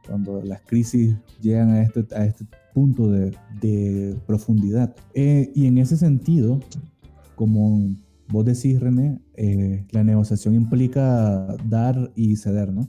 cuando 0.08 0.42
las 0.42 0.62
crisis 0.62 1.18
llegan 1.42 1.72
a 1.72 1.82
este, 1.82 2.06
a 2.16 2.26
este 2.26 2.46
punto 2.74 3.12
de, 3.12 3.36
de 3.60 4.16
profundidad. 4.26 4.96
Eh, 5.14 5.52
y 5.54 5.66
en 5.66 5.80
ese 5.80 5.98
sentido, 5.98 6.62
como 7.36 7.94
vos 8.30 8.46
decís, 8.46 8.80
René, 8.80 9.20
eh, 9.36 9.86
la 9.92 10.06
negociación 10.06 10.56
implica 10.56 11.58
dar 11.68 12.10
y 12.16 12.38
ceder, 12.38 12.72
¿no? 12.72 12.88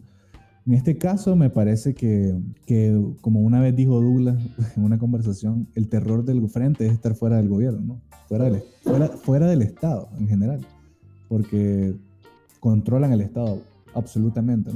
En 0.67 0.73
este 0.73 0.97
caso 0.97 1.37
me 1.37 1.51
parece 1.51 1.95
que, 1.95 2.35
que, 2.65 2.99
como 3.21 3.41
una 3.41 3.61
vez 3.61 3.77
dijo 3.77 4.01
Douglas 4.01 4.43
en 4.77 4.85
una 4.85 4.99
conversación, 4.99 5.69
el 5.75 5.89
terror 5.89 6.25
del 6.25 6.49
frente 6.49 6.87
es 6.87 6.93
estar 6.93 7.15
fuera 7.15 7.37
del 7.37 7.49
gobierno, 7.49 7.81
¿no? 7.81 8.01
fuera, 8.29 8.45
del, 8.45 8.63
fuera, 8.83 9.09
fuera 9.09 9.47
del 9.47 9.63
Estado 9.63 10.09
en 10.19 10.29
general, 10.29 10.67
porque 11.29 11.95
controlan 12.61 13.13
el 13.13 13.21
Estado 13.21 13.63
absolutamente. 13.95 14.71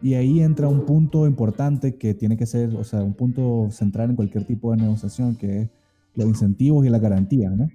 Y 0.00 0.14
ahí 0.14 0.40
entra 0.40 0.68
un 0.68 0.84
punto 0.84 1.26
importante 1.26 1.96
que 1.96 2.14
tiene 2.14 2.36
que 2.36 2.46
ser, 2.46 2.74
o 2.74 2.84
sea, 2.84 3.02
un 3.02 3.14
punto 3.14 3.68
central 3.70 4.10
en 4.10 4.16
cualquier 4.16 4.44
tipo 4.44 4.70
de 4.70 4.78
negociación, 4.78 5.34
que 5.36 5.62
es 5.62 5.70
los 6.14 6.26
incentivos 6.26 6.86
y 6.86 6.88
la 6.88 6.98
garantía, 6.98 7.50
¿no? 7.50 7.68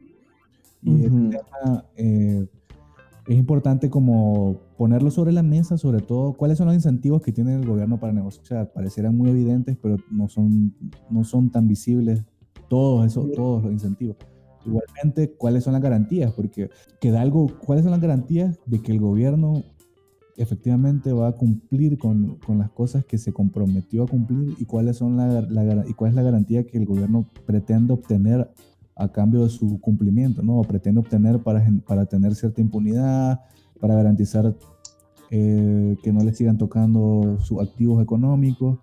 Y 0.81 1.07
uh 1.07 1.29
tema, 1.29 1.85
eh, 1.95 2.45
es 3.27 3.37
importante 3.37 3.89
como 3.89 4.59
ponerlo 4.77 5.09
sobre 5.09 5.31
la 5.31 5.43
mesa, 5.43 5.77
sobre 5.77 6.01
todo 6.01 6.33
cuáles 6.33 6.57
son 6.57 6.67
los 6.67 6.75
incentivos 6.75 7.21
que 7.21 7.31
tiene 7.31 7.55
el 7.55 7.65
gobierno 7.65 7.99
para 7.99 8.11
negociar. 8.11 8.71
Parecieran 8.73 9.15
muy 9.15 9.29
evidentes, 9.29 9.77
pero 9.81 9.97
no 10.11 10.27
son, 10.27 10.75
no 11.09 11.23
son 11.23 11.49
tan 11.49 11.67
visibles 11.67 12.23
todos 12.67 13.05
esos, 13.05 13.31
todos 13.31 13.63
los 13.63 13.71
incentivos. 13.71 14.17
Igualmente, 14.65 15.31
cuáles 15.31 15.63
son 15.63 15.73
las 15.73 15.81
garantías, 15.81 16.33
porque 16.33 16.69
queda 16.99 17.21
algo, 17.21 17.47
cuáles 17.65 17.83
son 17.83 17.91
las 17.91 18.01
garantías 18.01 18.59
de 18.65 18.81
que 18.81 18.91
el 18.91 18.99
gobierno 18.99 19.63
efectivamente 20.35 21.13
va 21.13 21.27
a 21.27 21.31
cumplir 21.33 21.97
con, 21.97 22.37
con 22.37 22.57
las 22.57 22.71
cosas 22.71 23.05
que 23.05 23.17
se 23.17 23.31
comprometió 23.31 24.03
a 24.03 24.07
cumplir 24.07 24.55
y 24.57 24.65
cuáles 24.65 24.97
son 24.97 25.15
la, 25.15 25.41
la, 25.41 25.85
y 25.87 25.93
cuál 25.93 26.09
es 26.09 26.15
la 26.15 26.23
garantía 26.23 26.65
que 26.65 26.77
el 26.77 26.85
gobierno 26.85 27.29
pretende 27.45 27.93
obtener 27.93 28.49
a 28.95 29.11
cambio 29.11 29.43
de 29.43 29.49
su 29.49 29.79
cumplimiento, 29.79 30.41
¿no? 30.43 30.61
Pretende 30.61 30.99
obtener 30.99 31.39
para, 31.39 31.65
para 31.85 32.05
tener 32.05 32.35
cierta 32.35 32.61
impunidad, 32.61 33.41
para 33.79 33.95
garantizar 33.95 34.55
eh, 35.31 35.97
que 36.03 36.13
no 36.13 36.23
le 36.23 36.33
sigan 36.33 36.57
tocando 36.57 37.37
sus 37.39 37.61
activos 37.61 38.01
económicos, 38.03 38.79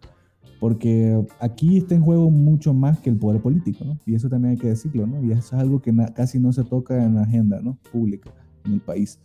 porque 0.59 1.25
aquí 1.39 1.79
está 1.79 1.95
en 1.95 2.03
juego 2.03 2.31
mucho 2.31 2.75
más 2.75 2.99
que 2.99 3.09
el 3.09 3.17
poder 3.17 3.41
político, 3.41 3.85
¿no? 3.85 3.99
Y 4.05 4.15
eso 4.15 4.29
también 4.29 4.53
hay 4.53 4.59
que 4.59 4.69
decirlo, 4.69 5.07
¿no? 5.07 5.23
Y 5.25 5.33
eso 5.33 5.57
es 5.57 5.63
algo 5.63 5.81
que 5.81 5.95
casi 6.15 6.39
no 6.39 6.53
se 6.53 6.65
toca 6.65 7.05
en 7.05 7.15
la 7.15 7.23
agenda, 7.23 7.61
¿no? 7.63 7.79
Pública 7.93 8.31
en 8.65 8.75
el 8.75 8.81
país. 8.81 9.19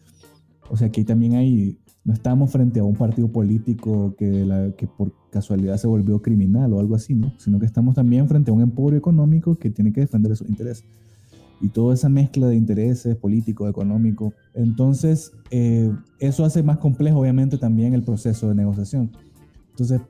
O 0.70 0.78
sea, 0.78 0.90
que 0.92 1.04
también 1.04 1.36
hay, 1.36 1.78
no 2.04 2.14
estamos 2.14 2.52
frente 2.52 2.80
a 2.80 2.84
un 2.84 2.96
partido 2.96 3.28
político 3.28 4.16
que, 4.18 4.46
la, 4.46 4.72
que 4.72 4.88
por 4.88 5.14
casualidad 5.32 5.78
se 5.78 5.88
volvió 5.88 6.22
criminal 6.22 6.74
o 6.74 6.80
algo 6.80 6.96
así, 6.96 7.14
¿no? 7.14 7.34
Sino 7.38 7.60
que 7.60 7.66
estamos 7.66 7.96
también 7.96 8.28
frente 8.28 8.52
a 8.52 8.54
un 8.54 8.62
emporio 8.62 8.98
económico 8.98 9.56
que 9.56 9.70
tiene 9.70 9.94
que 9.94 10.02
defender 10.02 10.36
sus 10.36 10.50
intereses. 10.50 10.86
Y 11.62 11.70
toda 11.70 11.94
esa 11.94 12.10
mezcla 12.10 12.48
de 12.48 12.56
intereses 12.56 13.16
políticos, 13.16 13.70
económicos. 13.70 14.34
Entonces, 14.54 15.32
eh, 15.52 15.92
eso 16.20 16.44
hace 16.44 16.64
más 16.64 16.80
complejo, 16.80 17.20
obviamente, 17.20 17.58
también 17.58 17.94
el 17.94 18.04
proceso 18.04 18.50
de 18.50 18.56
negociación. 18.56 19.12
Entonces, 19.70 20.02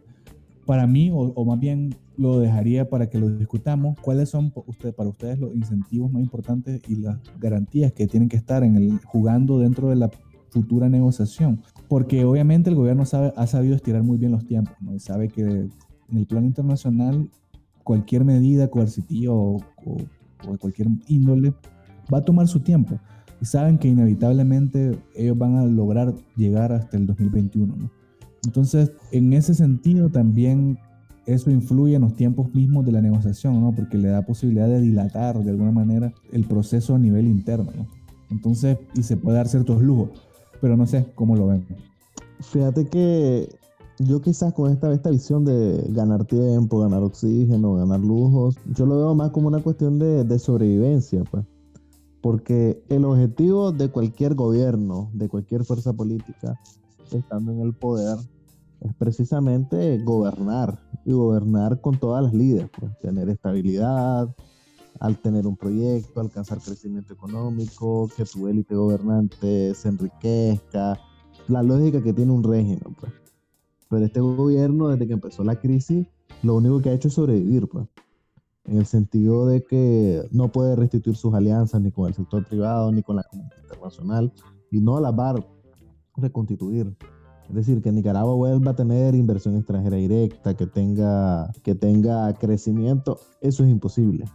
para 0.65 0.87
mí, 0.87 1.11
o, 1.11 1.17
o 1.17 1.45
más 1.45 1.59
bien 1.59 1.95
lo 2.17 2.39
dejaría 2.39 2.89
para 2.89 3.09
que 3.09 3.19
lo 3.19 3.29
discutamos, 3.29 3.97
cuáles 3.99 4.29
son 4.29 4.51
usted, 4.67 4.93
para 4.93 5.09
ustedes 5.09 5.39
los 5.39 5.53
incentivos 5.53 6.11
más 6.11 6.21
importantes 6.21 6.81
y 6.87 6.95
las 6.95 7.19
garantías 7.39 7.91
que 7.93 8.07
tienen 8.07 8.29
que 8.29 8.37
estar 8.37 8.63
en 8.63 8.75
el, 8.75 8.99
jugando 9.05 9.59
dentro 9.59 9.89
de 9.89 9.95
la 9.95 10.09
futura 10.55 10.87
negociación. 10.87 11.61
Porque 11.89 12.23
obviamente 12.23 12.69
el 12.69 12.77
gobierno 12.77 13.05
sabe, 13.05 13.33
ha 13.35 13.45
sabido 13.45 13.75
estirar 13.75 14.03
muy 14.03 14.17
bien 14.17 14.31
los 14.31 14.45
tiempos, 14.45 14.73
¿no? 14.79 14.97
sabe 14.99 15.27
que 15.27 15.41
en 15.41 16.17
el 16.17 16.25
plano 16.25 16.47
internacional 16.47 17.29
cualquier 17.83 18.23
medida 18.23 18.69
coercitiva 18.69 19.33
o, 19.33 19.61
de 20.49 20.57
cualquier 20.57 20.87
índole 21.07 21.53
va 22.11 22.19
a 22.19 22.25
tomar 22.25 22.47
su 22.47 22.61
tiempo. 22.61 22.97
Y 23.41 23.45
saben 23.45 23.77
que 23.77 23.89
inevitablemente 23.89 24.97
ellos 25.13 25.37
van 25.37 25.57
a 25.57 25.65
lograr 25.65 26.15
llegar 26.37 26.71
hasta 26.71 26.95
el 26.95 27.05
2021. 27.05 27.75
¿no? 27.75 27.91
Entonces, 28.45 28.93
en 29.11 29.33
ese 29.33 29.53
sentido 29.53 30.09
también 30.09 30.79
eso 31.25 31.51
influye 31.51 31.95
en 31.95 32.03
los 32.03 32.15
tiempos 32.15 32.53
mismos 32.53 32.85
de 32.85 32.93
la 32.93 33.01
negociación, 33.01 33.59
¿no? 33.59 33.73
Porque 33.75 33.97
le 33.97 34.09
da 34.09 34.21
posibilidad 34.21 34.67
de 34.67 34.79
dilatar 34.79 35.43
de 35.43 35.49
alguna 35.49 35.71
manera 35.71 36.13
el 36.31 36.45
proceso 36.45 36.95
a 36.95 36.99
nivel 36.99 37.25
interno, 37.25 37.71
¿no? 37.75 37.87
Entonces, 38.29 38.77
y 38.93 39.03
se 39.03 39.17
puede 39.17 39.37
dar 39.37 39.47
ciertos 39.47 39.81
lujos, 39.81 40.09
pero 40.61 40.77
no 40.77 40.85
sé 40.85 41.05
cómo 41.15 41.35
lo 41.35 41.47
ven. 41.47 41.65
Fíjate 42.39 42.87
que 42.87 43.49
yo 43.99 44.21
quizás 44.21 44.53
con 44.53 44.71
esta, 44.71 44.91
esta 44.91 45.09
visión 45.09 45.45
de 45.45 45.85
ganar 45.89 46.25
tiempo, 46.25 46.79
ganar 46.79 47.03
oxígeno, 47.03 47.75
ganar 47.75 47.99
lujos, 47.99 48.57
yo 48.75 48.85
lo 48.85 48.97
veo 48.97 49.15
más 49.15 49.31
como 49.31 49.47
una 49.47 49.61
cuestión 49.61 49.99
de, 49.99 50.23
de 50.23 50.39
sobrevivencia, 50.39 51.23
pues. 51.29 51.45
Porque 52.21 52.83
el 52.89 53.05
objetivo 53.05 53.71
de 53.71 53.89
cualquier 53.89 54.33
gobierno, 54.33 55.09
de 55.13 55.29
cualquier 55.29 55.63
fuerza 55.63 55.93
política, 55.93 56.59
estando 57.11 57.51
en 57.51 57.61
el 57.61 57.73
poder, 57.73 58.17
es 58.81 58.93
precisamente 58.95 59.99
gobernar 60.03 60.79
y 61.05 61.13
gobernar 61.13 61.79
con 61.81 61.97
todas 61.97 62.23
las 62.23 62.33
líderes, 62.33 62.69
pues, 62.77 62.91
tener 62.99 63.29
estabilidad, 63.29 64.35
al 64.99 65.17
tener 65.17 65.45
un 65.47 65.55
proyecto, 65.55 66.21
alcanzar 66.21 66.59
crecimiento 66.59 67.13
económico, 67.13 68.09
que 68.15 68.25
tu 68.25 68.47
élite 68.47 68.75
gobernante 68.75 69.73
se 69.75 69.89
enriquezca, 69.89 70.99
la 71.47 71.63
lógica 71.63 72.01
que 72.01 72.13
tiene 72.13 72.31
un 72.31 72.43
régimen, 72.43 72.95
pues. 72.99 73.11
Pero 73.89 74.05
este 74.05 74.19
gobierno, 74.19 74.89
desde 74.89 75.07
que 75.07 75.13
empezó 75.13 75.43
la 75.43 75.59
crisis, 75.59 76.07
lo 76.43 76.55
único 76.55 76.81
que 76.81 76.89
ha 76.89 76.93
hecho 76.93 77.07
es 77.07 77.13
sobrevivir, 77.13 77.67
pues. 77.67 77.87
En 78.65 78.77
el 78.77 78.85
sentido 78.85 79.45
de 79.45 79.63
que 79.63 80.27
no 80.31 80.51
puede 80.51 80.75
restituir 80.75 81.15
sus 81.15 81.33
alianzas 81.35 81.81
ni 81.81 81.91
con 81.91 82.07
el 82.07 82.15
sector 82.15 82.43
privado 82.45 82.91
ni 82.91 83.03
con 83.03 83.15
la 83.15 83.23
comunidad 83.23 83.57
internacional 83.61 84.33
y 84.71 84.81
no 84.81 84.99
las 84.99 85.13
va 85.13 85.31
a 85.31 85.35
reconstituir. 86.17 86.95
Es 87.47 87.53
decir, 87.53 87.79
que 87.83 87.91
Nicaragua 87.91 88.33
vuelva 88.33 88.71
a 88.71 88.75
tener 88.75 89.13
inversión 89.13 89.55
extranjera 89.55 89.97
directa, 89.97 90.55
que 90.55 90.65
tenga, 90.65 91.51
que 91.61 91.75
tenga 91.75 92.33
crecimiento, 92.33 93.19
eso 93.39 93.63
es 93.63 93.69
imposible. 93.69 94.25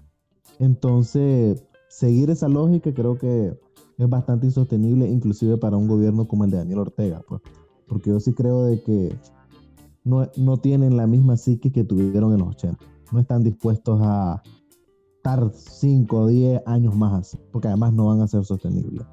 Entonces, 0.59 1.65
seguir 1.89 2.31
esa 2.31 2.49
lógica 2.49 2.93
creo 2.93 3.19
que 3.19 3.59
es 3.99 4.09
bastante 4.09 4.47
insostenible, 4.47 5.09
inclusive 5.09 5.57
para 5.57 5.77
un 5.77 5.89
gobierno 5.89 6.27
como 6.27 6.45
el 6.45 6.51
de 6.51 6.59
Daniel 6.59 6.81
Ortega, 6.81 7.23
pues, 7.27 7.43
porque 7.87 8.11
yo 8.11 8.21
sí 8.21 8.33
creo 8.33 8.65
de 8.65 8.83
que 8.83 9.15
no, 10.05 10.27
no 10.37 10.57
tienen 10.57 10.97
la 10.97 11.07
misma 11.07 11.37
psique 11.37 11.71
que 11.71 11.85
tuvieron 11.85 12.33
en 12.33 12.39
los 12.39 12.49
80. 12.49 12.79
No 13.13 13.21
están 13.21 13.43
dispuestos 13.43 14.01
a 14.03 14.43
estar 15.17 15.53
5 15.53 16.17
o 16.17 16.27
10 16.29 16.63
años 16.67 16.97
más 16.97 17.13
así, 17.13 17.39
porque 17.53 17.69
además 17.69 17.93
no 17.93 18.07
van 18.07 18.21
a 18.23 18.29
ser 18.29 18.45
sostenibles. 18.45 19.07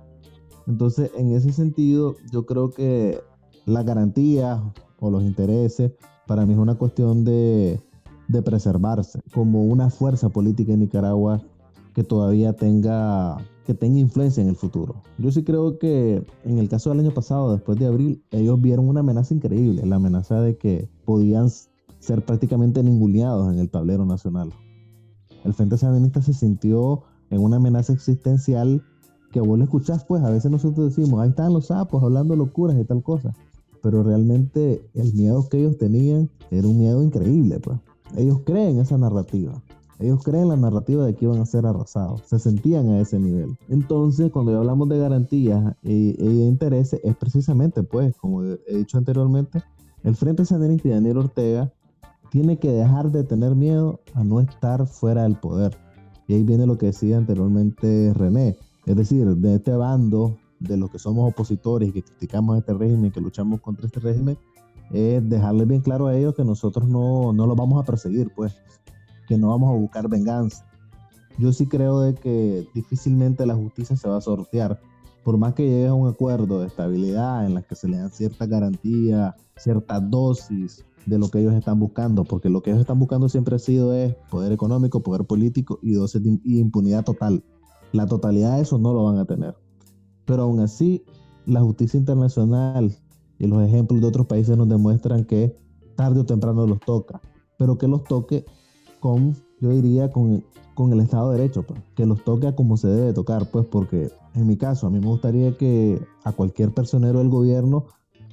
Entonces, 0.68 1.12
en 1.18 1.34
ese 1.34 1.52
sentido, 1.52 2.16
yo 2.32 2.46
creo 2.46 2.72
que 2.72 3.20
las 3.66 3.86
garantías 3.86 4.62
o 5.00 5.12
los 5.12 5.24
intereses, 5.24 5.92
para 6.28 6.46
mí 6.46 6.54
es 6.54 6.60
una 6.60 6.76
cuestión 6.76 7.24
de, 7.26 7.82
de 8.28 8.42
preservarse 8.42 9.22
como 9.34 9.64
una 9.66 9.90
fuerza 9.90 10.30
política 10.30 10.74
en 10.74 10.82
Nicaragua 10.82 11.42
que 11.94 12.04
todavía 12.04 12.54
tenga 12.54 13.38
que 13.66 13.74
tenga 13.74 14.00
influencia 14.00 14.42
en 14.42 14.48
el 14.48 14.56
futuro. 14.56 15.04
Yo 15.18 15.30
sí 15.30 15.44
creo 15.44 15.78
que 15.78 16.24
en 16.46 16.58
el 16.58 16.70
caso 16.70 16.90
del 16.90 17.02
año 17.02 17.14
pasado, 17.14 17.52
después 17.52 17.78
de 17.78 17.86
abril, 17.86 18.24
ellos 18.32 18.62
vieron 18.62 18.88
una 18.88 19.02
amenaza 19.02 19.34
increíble, 19.34 19.86
la 19.86 19.98
amenaza 19.98 20.40
de 20.40 20.58
que 20.58 20.90
podían 21.04 21.50
ser 22.00 22.24
prácticamente 22.24 22.82
ninguneados 22.82 23.52
en 23.52 23.60
el 23.60 23.70
tablero 23.70 24.06
nacional. 24.06 24.54
El 25.44 25.54
Frente 25.54 25.78
Sandinista 25.78 26.22
se 26.22 26.34
sintió 26.34 27.04
en 27.30 27.42
una 27.42 27.58
amenaza 27.58 27.92
existencial 27.92 28.84
que 29.34 29.42
vos 29.42 29.58
lo 29.58 29.66
escuchás, 29.66 30.06
pues 30.06 30.24
a 30.24 30.30
veces 30.30 30.50
nosotros 30.50 30.96
decimos, 30.96 31.20
ahí 31.20 31.30
están 31.30 31.52
los 31.52 31.68
sapos 31.68 32.02
hablando 32.02 32.38
locuras 32.38 32.80
y 32.80 32.86
tal 32.86 33.04
cosa 33.04 33.34
pero 33.82 34.04
realmente 34.04 34.86
el 34.94 35.14
miedo 35.14 35.48
que 35.50 35.60
ellos 35.60 35.78
tenían 35.78 36.30
era 36.52 36.68
un 36.68 36.78
miedo 36.78 37.02
increíble, 37.02 37.60
pues. 37.60 37.78
Ellos 38.16 38.40
creen 38.46 38.80
esa 38.80 38.98
narrativa. 38.98 39.62
Ellos 40.00 40.24
creen 40.24 40.50
la 40.50 40.56
narrativa 40.56 41.06
de 41.06 41.16
que 41.16 41.26
iban 41.26 41.40
a 41.40 41.46
ser 41.46 41.66
arrasados. 41.66 42.22
Se 42.26 42.38
sentían 42.38 42.90
a 42.90 43.00
ese 43.00 43.20
nivel. 43.20 43.58
Entonces, 43.68 44.32
cuando 44.32 44.56
hablamos 44.56 44.88
de 44.90 45.00
garantías 45.00 45.76
y, 45.82 46.16
intereses, 46.20 47.02
es 47.04 47.16
precisamente, 47.16 47.82
pues, 47.82 48.16
como 48.18 48.44
he 48.44 48.60
dicho 48.68 48.98
anteriormente, 48.98 49.64
el 50.04 50.16
Frente 50.16 50.46
Sandinista 50.46 50.88
y 50.88 50.92
Daniel 50.92 51.18
Ortega 51.18 51.74
tiene 52.30 52.60
que 52.60 52.72
dejar 52.72 53.12
de 53.12 53.24
tener 53.24 53.56
miedo 53.56 54.00
a 54.14 54.24
no 54.24 54.40
estar 54.40 54.86
fuera 54.86 55.24
del 55.24 55.36
poder. 55.36 55.76
Y 56.28 56.36
ahí 56.36 56.44
viene 56.44 56.68
lo 56.68 56.78
que 56.78 56.88
decía 56.88 57.18
anteriormente 57.18 58.14
René. 58.14 58.58
Es 58.86 58.96
decir, 58.96 59.26
de 59.26 59.56
este 59.56 59.72
bando 59.72 60.38
de 60.60 60.78
los 60.78 60.92
que 60.92 61.00
somos 61.00 61.30
opositores 61.30 61.90
y 61.90 61.92
que 61.92 62.04
criticamos 62.04 62.58
este 62.58 62.74
régimen, 62.74 63.12
que 63.12 63.22
luchamos 63.22 63.62
contra 63.62 63.88
este 63.88 64.00
régimen, 64.00 64.38
es 64.92 65.28
dejarle 65.30 65.66
bien 65.66 65.82
claro 65.82 66.08
a 66.08 66.16
ellos 66.16 66.36
que 66.36 66.44
nosotros 66.44 66.88
no, 66.88 67.34
no 67.34 67.46
los 67.46 67.56
vamos 67.56 67.82
a 67.82 67.86
perseguir, 67.86 68.32
pues, 68.36 68.56
que 69.28 69.38
no 69.38 69.50
vamos 69.50 69.70
a 69.70 69.78
buscar 69.78 70.08
venganza. 70.08 70.66
Yo 71.38 71.54
sí 71.54 71.68
creo 71.68 72.02
de 72.02 72.16
que 72.16 72.68
difícilmente 72.74 73.46
la 73.46 73.56
justicia 73.56 73.96
se 73.96 74.10
va 74.10 74.18
a 74.18 74.22
sortear, 74.22 74.80
por 75.24 75.38
más 75.38 75.54
que 75.54 75.64
llegue 75.64 75.88
a 75.88 75.94
un 75.94 76.08
acuerdo 76.08 76.62
de 76.62 76.68
estabilidad 76.68 77.46
en 77.46 77.54
la 77.54 77.62
que 77.62 77.76
se 77.76 77.88
le 77.88 77.98
dan 77.98 78.12
cierta 78.12 78.46
garantía, 78.46 79.36
cierta 79.58 80.00
dosis 80.00 80.86
de 81.06 81.20
lo 81.20 81.30
que 81.30 81.40
ellos 81.40 81.54
están 81.54 81.80
buscando, 81.80 82.24
porque 82.24 82.50
lo 82.50 82.62
que 82.62 82.72
ellos 82.72 82.82
están 82.82 83.00
buscando 83.00 83.30
siempre 83.30 83.56
ha 83.56 83.60
sido 83.60 83.94
es 83.94 84.16
poder 84.30 84.52
económico, 84.52 85.02
poder 85.02 85.26
político 85.26 85.80
y 85.82 85.94
dosis 85.94 86.24
de 86.24 86.40
impunidad 86.46 87.04
total. 87.04 87.44
La 87.92 88.06
totalidad 88.08 88.56
de 88.56 88.64
eso 88.64 88.78
no 88.78 88.94
lo 88.94 89.04
van 89.06 89.18
a 89.18 89.26
tener. 89.26 89.56
Pero 90.26 90.44
aún 90.44 90.60
así, 90.60 91.04
la 91.46 91.62
justicia 91.62 91.98
internacional 91.98 92.94
y 93.40 93.48
los 93.48 93.62
ejemplos 93.68 94.02
de 94.02 94.08
otros 94.08 94.28
países 94.28 94.58
nos 94.58 94.70
demuestran 94.70 95.26
que 95.26 95.58
tarde 95.96 96.22
o 96.22 96.26
temprano 96.26 96.66
los 96.68 96.80
toca, 96.80 97.22
pero 97.58 97.78
que 97.78 97.88
los 97.88 98.04
toque 98.04 98.46
con, 99.00 99.36
yo 99.60 99.70
diría, 99.70 100.12
con, 100.12 100.44
con 100.76 100.94
el 100.94 101.00
Estado 101.00 101.32
de 101.32 101.40
Derecho, 101.40 101.64
pues, 101.64 101.82
que 101.96 102.06
los 102.06 102.24
toque 102.24 102.54
como 102.56 102.78
se 102.78 102.88
debe 102.88 103.14
tocar, 103.14 103.50
pues 103.52 103.66
porque 103.66 104.12
en 104.36 104.48
mi 104.48 104.58
caso, 104.58 104.88
a 104.88 104.90
mí 104.90 105.00
me 105.00 105.08
gustaría 105.08 105.58
que 105.58 106.00
a 106.24 106.32
cualquier 106.32 106.72
personero 106.72 107.20
del 107.20 107.30
gobierno 107.30 107.86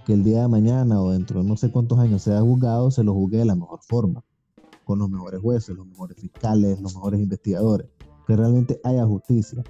que 0.05 0.13
el 0.13 0.23
día 0.23 0.43
de 0.43 0.49
mañana 0.49 1.01
o 1.01 1.11
dentro 1.11 1.43
de 1.43 1.49
no 1.49 1.57
sé 1.57 1.71
cuántos 1.71 1.99
años 1.99 2.23
sea 2.23 2.43
juzgado, 2.43 2.91
se 2.91 3.03
lo 3.03 3.15
juzgue 3.15 3.39
de 3.39 3.47
la 3.47 3.55
mejor 3.55 3.81
forma, 3.83 4.23
con 4.85 4.99
los 4.99 5.09
mejores 5.09 5.41
jueces, 5.41 5.75
los 5.75 5.87
mejores 5.87 6.19
fiscales, 6.19 6.81
los 6.81 6.95
mejores 6.95 7.21
investigadores, 7.21 7.89
que 8.27 8.37
realmente 8.37 8.81
haya 8.85 9.07
justicia. 9.07 9.65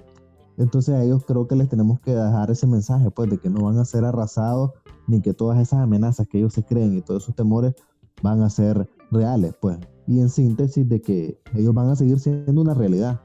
Entonces 0.57 0.95
a 0.95 1.03
ellos 1.03 1.23
creo 1.25 1.47
que 1.47 1.55
les 1.55 1.69
tenemos 1.69 1.99
que 1.99 2.15
dejar 2.15 2.49
ese 2.49 2.67
mensaje, 2.67 3.11
pues, 3.11 3.29
de 3.29 3.37
que 3.37 3.49
no 3.49 3.65
van 3.65 3.77
a 3.77 3.85
ser 3.85 4.05
arrasados, 4.05 4.71
ni 5.07 5.21
que 5.21 5.33
todas 5.33 5.59
esas 5.59 5.79
amenazas 5.79 6.27
que 6.27 6.37
ellos 6.37 6.53
se 6.53 6.63
creen 6.63 6.97
y 6.97 7.01
todos 7.01 7.23
esos 7.23 7.35
temores 7.35 7.73
van 8.21 8.41
a 8.41 8.49
ser 8.49 8.89
reales, 9.11 9.53
pues. 9.59 9.77
Y 10.07 10.19
en 10.19 10.29
síntesis 10.29 10.87
de 10.87 11.01
que 11.01 11.39
ellos 11.53 11.73
van 11.73 11.89
a 11.89 11.95
seguir 11.95 12.19
siendo 12.19 12.61
una 12.61 12.73
realidad, 12.73 13.21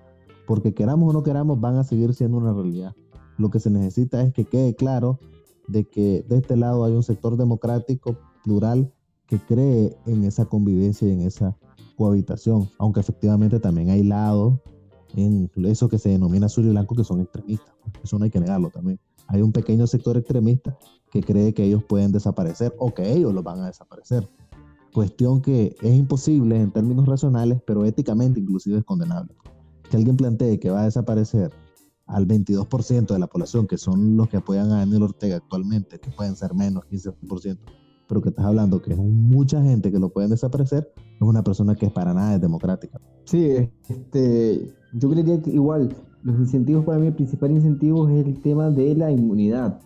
porque 0.46 0.74
queramos 0.74 1.10
o 1.10 1.12
no 1.12 1.22
queramos, 1.22 1.60
van 1.60 1.76
a 1.76 1.84
seguir 1.84 2.14
siendo 2.14 2.38
una 2.38 2.52
realidad. 2.52 2.94
Lo 3.38 3.50
que 3.50 3.60
se 3.60 3.70
necesita 3.70 4.22
es 4.22 4.32
que 4.32 4.44
quede 4.44 4.74
claro 4.74 5.18
de 5.68 5.84
que 5.84 6.24
de 6.28 6.38
este 6.38 6.56
lado 6.56 6.84
hay 6.84 6.92
un 6.94 7.02
sector 7.02 7.36
democrático, 7.36 8.16
plural, 8.42 8.92
que 9.26 9.38
cree 9.38 9.96
en 10.06 10.24
esa 10.24 10.46
convivencia 10.46 11.06
y 11.06 11.12
en 11.12 11.20
esa 11.20 11.56
cohabitación, 11.96 12.68
aunque 12.78 13.00
efectivamente 13.00 13.60
también 13.60 13.90
hay 13.90 14.02
lados 14.02 14.58
en 15.16 15.50
eso 15.64 15.88
que 15.88 15.98
se 15.98 16.10
denomina 16.10 16.46
azul 16.46 16.66
y 16.66 16.70
blanco 16.70 16.94
que 16.94 17.04
son 17.04 17.20
extremistas. 17.20 17.74
Eso 18.02 18.18
no 18.18 18.24
hay 18.24 18.30
que 18.30 18.40
negarlo 18.40 18.70
también. 18.70 18.98
Hay 19.26 19.42
un 19.42 19.52
pequeño 19.52 19.86
sector 19.86 20.16
extremista 20.16 20.76
que 21.10 21.22
cree 21.22 21.52
que 21.54 21.64
ellos 21.64 21.84
pueden 21.84 22.12
desaparecer 22.12 22.74
o 22.78 22.92
que 22.94 23.12
ellos 23.12 23.32
los 23.34 23.44
van 23.44 23.60
a 23.60 23.66
desaparecer. 23.66 24.28
Cuestión 24.92 25.40
que 25.40 25.76
es 25.80 25.94
imposible 25.94 26.60
en 26.60 26.72
términos 26.72 27.06
racionales, 27.06 27.60
pero 27.66 27.84
éticamente 27.84 28.40
inclusive 28.40 28.78
es 28.78 28.84
condenable. 28.84 29.34
Que 29.88 29.96
alguien 29.96 30.16
plantee 30.16 30.58
que 30.58 30.70
va 30.70 30.82
a 30.82 30.84
desaparecer 30.84 31.52
al 32.06 32.26
22% 32.26 33.06
de 33.06 33.18
la 33.18 33.28
población, 33.28 33.66
que 33.66 33.78
son 33.78 34.16
los 34.16 34.28
que 34.28 34.36
apoyan 34.36 34.72
a 34.72 34.78
Daniel 34.78 35.04
Ortega 35.04 35.36
actualmente, 35.36 36.00
que 36.00 36.10
pueden 36.10 36.34
ser 36.34 36.54
menos, 36.54 36.84
15%, 36.90 37.58
pero 38.08 38.20
que 38.20 38.30
estás 38.30 38.44
hablando 38.44 38.82
que 38.82 38.92
es 38.92 38.98
mucha 38.98 39.62
gente 39.62 39.92
que 39.92 39.98
lo 40.00 40.12
pueden 40.12 40.30
desaparecer, 40.30 40.92
es 40.96 41.22
una 41.22 41.44
persona 41.44 41.76
que 41.76 41.86
es 41.86 41.92
para 41.92 42.12
nada 42.12 42.36
democrática. 42.38 43.00
Sí, 43.24 43.70
este, 43.88 44.74
yo 44.92 45.10
creería 45.10 45.40
que 45.40 45.50
igual, 45.50 45.94
los 46.22 46.38
incentivos 46.38 46.84
para 46.84 46.98
mí, 46.98 47.08
el 47.08 47.14
principal 47.14 47.52
incentivo 47.52 48.08
es 48.08 48.26
el 48.26 48.40
tema 48.40 48.70
de 48.70 48.94
la 48.94 49.10
inmunidad, 49.10 49.80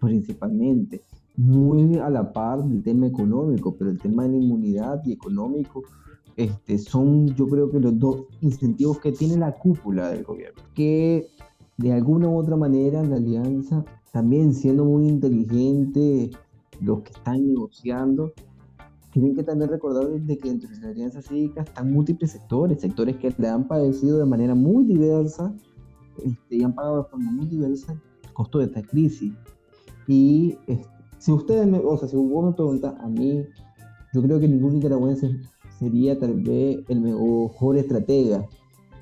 principalmente. 0.00 1.02
Muy 1.36 1.98
a 1.98 2.10
la 2.10 2.32
par 2.32 2.64
del 2.64 2.82
tema 2.82 3.06
económico, 3.06 3.74
pero 3.76 3.90
el 3.90 3.98
tema 3.98 4.24
de 4.24 4.30
la 4.30 4.36
inmunidad 4.36 5.02
y 5.04 5.12
económico 5.12 5.84
este, 6.36 6.78
son 6.78 7.34
yo 7.34 7.48
creo 7.48 7.70
que 7.70 7.80
los 7.80 7.98
dos 7.98 8.26
incentivos 8.40 9.00
que 9.00 9.12
tiene 9.12 9.36
la 9.36 9.52
cúpula 9.52 10.10
del 10.10 10.24
gobierno. 10.24 10.62
Que 10.74 11.28
de 11.76 11.92
alguna 11.92 12.28
u 12.28 12.36
otra 12.36 12.56
manera 12.56 13.02
la 13.02 13.16
alianza, 13.16 13.84
también 14.12 14.54
siendo 14.54 14.84
muy 14.84 15.08
inteligente, 15.08 16.30
los 16.80 17.02
que 17.02 17.10
están 17.10 17.46
negociando, 17.46 18.32
tienen 19.12 19.34
que 19.34 19.42
también 19.42 19.70
recordar 19.70 20.08
de 20.08 20.38
que 20.38 20.50
entre 20.50 20.70
las 20.70 20.82
alianzas 20.84 21.26
cívicas 21.26 21.66
están 21.66 21.92
múltiples 21.92 22.32
sectores, 22.32 22.80
sectores 22.80 23.16
que 23.16 23.34
le 23.38 23.48
han 23.48 23.66
padecido 23.66 24.18
de 24.18 24.26
manera 24.26 24.54
muy 24.54 24.84
diversa 24.84 25.54
este, 26.24 26.56
y 26.56 26.62
han 26.62 26.74
pagado 26.74 27.02
de 27.02 27.08
forma 27.10 27.30
muy 27.32 27.46
diversa 27.46 28.00
el 28.24 28.32
costo 28.32 28.58
de 28.58 28.66
esta 28.66 28.82
crisis. 28.82 29.32
Y 30.06 30.56
este, 30.66 30.98
si 31.18 31.32
ustedes 31.32 31.66
me, 31.66 31.78
o 31.78 31.96
sea, 31.96 32.08
si 32.08 32.16
vos 32.16 32.44
me 32.44 32.52
preguntas 32.52 32.94
a 33.00 33.08
mí, 33.08 33.44
yo 34.14 34.22
creo 34.22 34.38
que 34.38 34.48
ningún 34.48 34.74
nicaragüense 34.74 35.30
sería 35.78 36.18
tal 36.18 36.34
vez 36.42 36.78
el 36.88 37.00
mejor 37.00 37.76
estratega 37.76 38.46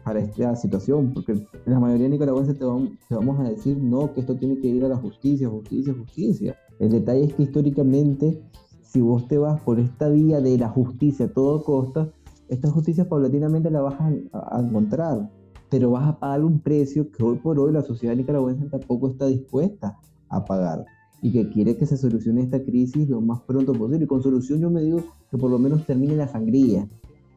para 0.04 0.20
esta 0.20 0.54
situación, 0.56 1.12
porque 1.12 1.34
la 1.64 1.80
mayoría 1.80 2.04
de 2.04 2.10
nicaragüenses 2.10 2.58
te, 2.58 2.64
vamos 2.64 3.40
a 3.40 3.44
decir 3.44 3.76
no, 3.76 4.12
que 4.12 4.20
esto 4.20 4.36
tiene 4.36 4.58
que 4.58 4.68
ir 4.68 4.84
a 4.84 4.88
la 4.88 4.96
justicia, 4.96 5.48
justicia, 5.48 5.94
justicia. 5.94 6.56
El 6.78 6.90
detalle 6.90 7.24
es 7.24 7.34
que 7.34 7.42
históricamente, 7.42 8.40
si 8.88 9.00
vos 9.00 9.26
te 9.28 9.38
vas 9.38 9.60
por 9.60 9.78
esta 9.80 10.08
vía 10.08 10.40
de 10.40 10.56
la 10.56 10.68
justicia 10.68 11.26
a 11.26 11.28
todo 11.28 11.62
costa, 11.64 12.10
esta 12.48 12.70
justicia 12.70 13.08
paulatinamente 13.08 13.70
la 13.70 13.82
vas 13.82 13.96
a, 14.00 14.60
encontrar, 14.60 15.30
pero 15.68 15.90
vas 15.90 16.08
a 16.08 16.18
pagar 16.18 16.44
un 16.44 16.60
precio 16.60 17.10
que 17.10 17.22
hoy 17.22 17.36
por 17.36 17.58
hoy 17.58 17.72
la 17.72 17.82
sociedad 17.82 18.14
nicaragüense 18.14 18.66
tampoco 18.66 19.08
está 19.10 19.26
dispuesta 19.26 19.98
a 20.28 20.44
pagar 20.44 20.84
y 21.22 21.32
que 21.32 21.48
quiere 21.50 21.76
que 21.76 21.86
se 21.86 21.96
solucione 21.96 22.42
esta 22.42 22.62
crisis 22.62 23.08
lo 23.08 23.20
más 23.20 23.40
pronto 23.42 23.72
posible. 23.72 24.04
Y 24.04 24.06
con 24.06 24.22
solución 24.22 24.60
yo 24.60 24.70
me 24.70 24.82
digo 24.82 25.02
que 25.30 25.36
por 25.36 25.50
lo 25.50 25.58
menos 25.58 25.84
termine 25.84 26.14
la 26.14 26.28
sangría 26.28 26.88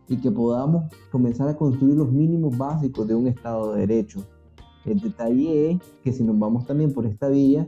y 0.08 0.18
que 0.18 0.32
podamos 0.32 0.92
comenzar 1.12 1.48
a 1.48 1.58
construir 1.58 1.96
los 1.96 2.12
mínimos 2.12 2.58
básicos 2.58 3.08
de 3.08 3.16
un 3.16 3.28
Estado 3.28 3.74
de 3.74 3.88
Derecho. 3.88 4.24
El 4.86 5.00
detalle 5.00 5.72
es 5.72 5.80
que 6.04 6.14
si 6.14 6.24
nos 6.24 6.38
vamos 6.38 6.66
también 6.66 6.94
por 6.94 7.06
esta 7.06 7.30
vía, 7.30 7.68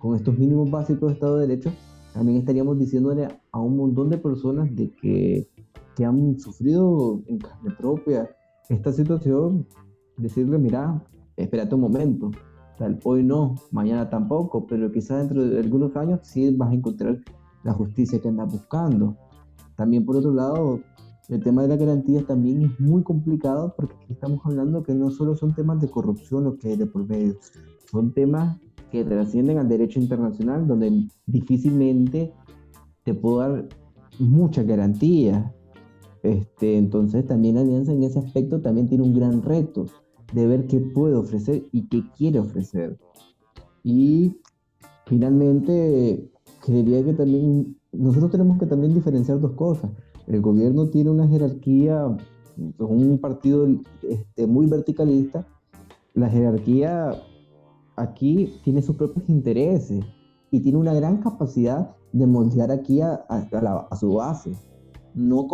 con 0.00 0.16
estos 0.16 0.36
mínimos 0.36 0.70
básicos 0.70 1.08
de 1.08 1.14
Estado 1.14 1.38
de 1.38 1.46
Derecho, 1.46 1.72
también 2.12 2.38
estaríamos 2.38 2.78
diciéndole 2.78 3.28
a 3.50 3.60
un 3.60 3.76
montón 3.76 4.10
de 4.10 4.18
personas 4.18 4.74
de 4.74 4.90
que, 4.90 5.48
que 5.96 6.04
han 6.04 6.38
sufrido 6.38 7.22
en 7.26 7.38
carne 7.38 7.70
propia 7.78 8.30
esta 8.68 8.92
situación, 8.92 9.66
decirle, 10.16 10.58
mira, 10.58 11.02
espérate 11.36 11.74
un 11.74 11.80
momento, 11.82 12.30
tal, 12.78 12.98
hoy 13.04 13.22
no, 13.22 13.54
mañana 13.70 14.08
tampoco, 14.08 14.66
pero 14.66 14.90
quizás 14.92 15.20
dentro 15.20 15.44
de 15.44 15.58
algunos 15.58 15.96
años 15.96 16.20
sí 16.22 16.54
vas 16.56 16.70
a 16.70 16.74
encontrar 16.74 17.18
la 17.64 17.72
justicia 17.72 18.20
que 18.20 18.28
andas 18.28 18.52
buscando. 18.52 19.16
También 19.76 20.04
por 20.04 20.16
otro 20.16 20.32
lado, 20.32 20.80
el 21.28 21.42
tema 21.42 21.62
de 21.62 21.68
la 21.68 21.76
garantía 21.76 22.24
también 22.26 22.64
es 22.64 22.80
muy 22.80 23.02
complicado 23.02 23.74
porque 23.76 23.94
estamos 24.08 24.40
hablando 24.44 24.82
que 24.82 24.94
no 24.94 25.10
solo 25.10 25.36
son 25.36 25.54
temas 25.54 25.80
de 25.80 25.88
corrupción 25.88 26.44
lo 26.44 26.58
que 26.58 26.68
hay 26.68 26.76
de 26.76 26.86
por 26.86 27.06
medio, 27.06 27.36
son 27.90 28.12
temas 28.12 28.58
que 28.92 29.04
trascienden 29.04 29.58
al 29.58 29.68
derecho 29.68 29.98
internacional 29.98 30.66
donde 30.68 31.08
difícilmente 31.26 32.32
te 33.04 33.14
puedo 33.14 33.38
dar 33.38 33.68
mucha 34.18 34.62
garantía. 34.62 35.52
Este, 36.22 36.76
entonces 36.76 37.26
también 37.26 37.56
la 37.56 37.62
alianza 37.62 37.92
en 37.92 38.04
ese 38.04 38.18
aspecto 38.18 38.60
también 38.60 38.88
tiene 38.88 39.02
un 39.02 39.14
gran 39.14 39.42
reto 39.42 39.86
de 40.34 40.46
ver 40.46 40.66
qué 40.66 40.78
puede 40.78 41.16
ofrecer 41.16 41.64
y 41.72 41.88
qué 41.88 42.04
quiere 42.16 42.38
ofrecer. 42.38 42.98
Y 43.82 44.36
finalmente, 45.06 46.30
creería 46.64 47.02
que 47.02 47.14
también 47.14 47.76
nosotros 47.92 48.30
tenemos 48.30 48.58
que 48.58 48.66
también 48.66 48.94
diferenciar 48.94 49.40
dos 49.40 49.52
cosas. 49.52 49.90
El 50.26 50.40
gobierno 50.42 50.88
tiene 50.88 51.10
una 51.10 51.26
jerarquía, 51.26 52.06
un 52.78 53.18
partido 53.18 53.66
este, 54.02 54.46
muy 54.46 54.66
verticalista. 54.66 55.46
La 56.14 56.28
jerarquía 56.28 57.20
aquí 57.96 58.54
tiene 58.64 58.82
sus 58.82 58.96
propios 58.96 59.28
intereses 59.28 60.04
y 60.50 60.60
tiene 60.60 60.78
una 60.78 60.94
gran 60.94 61.18
capacidad 61.18 61.94
de 62.12 62.26
moldear 62.26 62.70
aquí 62.70 63.00
a, 63.00 63.26
su 63.98 64.14
base. 64.14 64.54
No 65.14 65.46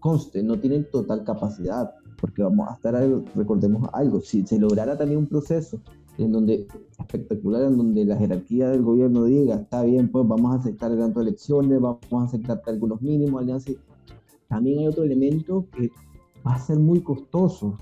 conste, 0.00 0.42
no 0.42 0.58
tiene 0.58 0.80
total 0.84 1.24
capacidad, 1.24 1.94
porque 2.20 2.42
vamos 2.42 2.68
a 2.68 2.74
estar, 2.74 2.94
recordemos 3.34 3.88
algo, 3.92 4.20
si 4.20 4.46
se 4.46 4.58
lograra 4.58 4.96
también 4.96 5.20
un 5.20 5.26
proceso 5.26 5.80
en 6.18 6.32
donde 6.32 6.66
espectacular, 6.98 7.64
en 7.64 7.76
donde 7.76 8.04
la 8.04 8.16
jerarquía 8.16 8.70
del 8.70 8.82
gobierno 8.82 9.24
diga, 9.24 9.56
está 9.56 9.82
bien, 9.82 10.10
pues 10.10 10.26
vamos 10.26 10.52
a 10.52 10.58
aceptar 10.58 10.96
tanto 10.96 11.20
elecciones, 11.20 11.80
vamos 11.80 12.00
a 12.10 12.24
aceptar 12.24 12.62
algunos 12.66 13.02
mínimos, 13.02 13.42
alianzas, 13.42 13.76
también 14.48 14.78
hay 14.78 14.86
otro 14.86 15.04
elemento 15.04 15.66
que 15.72 15.90
va 16.46 16.54
a 16.54 16.58
ser 16.58 16.78
muy 16.78 17.00
costoso, 17.00 17.78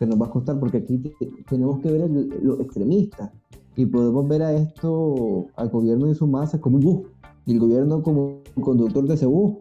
que 0.00 0.06
nos 0.06 0.18
va 0.18 0.26
a 0.26 0.30
costar, 0.30 0.58
porque 0.58 0.78
aquí 0.78 1.14
tenemos 1.46 1.78
que 1.80 1.92
ver 1.92 2.10
lo 2.42 2.58
extremista 2.58 3.30
y 3.76 3.84
podemos 3.84 4.26
ver 4.26 4.42
a 4.42 4.52
esto, 4.54 5.48
al 5.56 5.68
gobierno 5.68 6.08
y 6.08 6.14
su 6.14 6.26
masa 6.26 6.58
como 6.58 6.78
un 6.78 6.82
bus, 6.82 7.06
y 7.44 7.52
el 7.52 7.60
gobierno 7.60 8.02
como 8.02 8.40
un 8.56 8.62
conductor 8.62 9.06
de 9.06 9.14
ese 9.14 9.26
bus. 9.26 9.58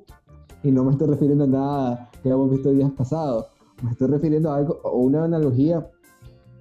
Y 0.64 0.72
no 0.72 0.86
me 0.86 0.92
estoy 0.92 1.08
refiriendo 1.08 1.44
a 1.44 1.48
nada 1.48 2.10
que 2.24 2.30
hemos 2.30 2.50
visto 2.50 2.72
días 2.72 2.90
pasados, 2.92 3.48
me 3.84 3.92
estoy 3.92 4.08
refiriendo 4.08 4.50
a 4.50 4.56
algo, 4.56 4.80
o 4.84 5.00
una 5.00 5.26
analogía, 5.26 5.86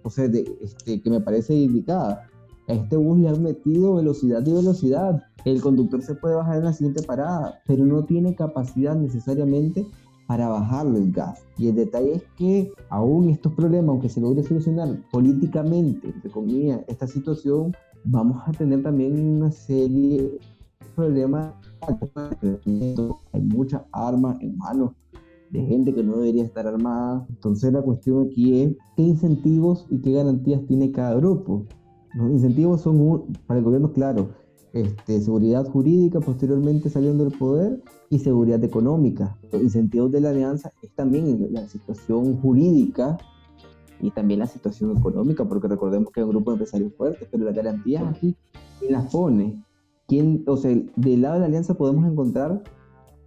o 0.03 0.11
sea, 0.11 0.27
de, 0.27 0.59
este, 0.61 1.01
que 1.01 1.09
me 1.09 1.21
parece 1.21 1.55
indicada. 1.55 2.27
A 2.67 2.73
este 2.73 2.97
bus 2.97 3.21
le 3.21 3.29
han 3.29 3.41
metido 3.45 3.95
velocidad 3.95 4.45
y 4.45 4.53
velocidad, 4.53 5.23
el 5.45 5.61
conductor 5.61 6.03
se 6.03 6.17
puede 6.17 6.35
bajar 6.35 6.59
en 6.59 6.65
la 6.65 6.73
siguiente 6.73 7.05
parada, 7.05 7.61
pero 7.65 7.87
no 7.87 8.05
tiene 8.05 8.35
capacidad 8.35 8.97
necesariamente 8.97 9.87
para 10.29 10.47
bajarle 10.47 10.99
el 10.99 11.11
gas. 11.11 11.43
Y 11.57 11.69
el 11.69 11.75
detalle 11.75 12.17
es 12.17 12.23
que 12.37 12.71
aún 12.91 13.31
estos 13.31 13.55
problemas, 13.55 13.89
aunque 13.89 14.11
se 14.11 14.21
logre 14.21 14.43
solucionar 14.43 15.03
políticamente, 15.11 16.09
entre 16.09 16.31
comillas, 16.31 16.83
esta 16.87 17.07
situación, 17.07 17.75
vamos 18.05 18.43
a 18.47 18.53
tener 18.53 18.83
también 18.83 19.19
una 19.19 19.51
serie 19.51 20.23
de 20.23 20.41
problemas. 20.95 21.55
Hay 23.33 23.41
muchas 23.41 23.83
armas 23.91 24.37
en 24.43 24.59
manos 24.59 24.93
de 25.51 25.65
gente 25.65 25.95
que 25.95 26.03
no 26.03 26.19
debería 26.19 26.45
estar 26.45 26.67
armada. 26.67 27.27
Entonces 27.31 27.73
la 27.73 27.81
cuestión 27.81 28.27
aquí 28.27 28.61
es 28.61 28.77
qué 28.97 29.05
incentivos 29.05 29.87
y 29.89 29.99
qué 30.03 30.13
garantías 30.13 30.61
tiene 30.67 30.93
cada 30.93 31.15
grupo. 31.15 31.65
Los 32.15 32.31
incentivos 32.33 32.83
son 32.83 33.33
para 33.47 33.61
el 33.61 33.65
gobierno, 33.65 33.93
claro, 33.95 34.29
este, 34.81 35.21
seguridad 35.21 35.67
jurídica 35.67 36.21
posteriormente 36.21 36.89
saliendo 36.89 37.25
del 37.25 37.37
poder 37.37 37.83
y 38.11 38.19
seguridad 38.19 38.63
económica. 38.63 39.37
Los 39.51 39.63
incentivos 39.63 40.13
de 40.13 40.21
la 40.21 40.31
alianza 40.31 40.73
es 40.83 40.91
también 40.95 41.49
la 41.51 41.67
situación 41.69 42.41
jurídica 42.41 43.19
y 44.01 44.11
también 44.11 44.41
la 44.41 44.47
situación 44.47 44.97
económica, 44.97 45.45
porque 45.45 45.69
recordemos 45.69 46.13
que 46.13 46.21
hay 46.21 46.25
un 46.25 46.31
grupo 46.31 46.51
de 46.51 46.57
empresarios 46.57 46.93
fuertes, 46.95 47.27
pero 47.31 47.45
las 47.45 47.55
garantías 47.55 48.05
aquí, 48.05 48.37
¿quién 48.79 48.93
las 48.93 49.11
pone? 49.11 49.65
¿Quién, 50.07 50.45
o 50.47 50.57
sea, 50.57 50.71
del 50.97 51.23
lado 51.23 51.35
de 51.35 51.41
la 51.41 51.47
alianza 51.47 51.75
podemos 51.75 52.09
encontrar 52.11 52.63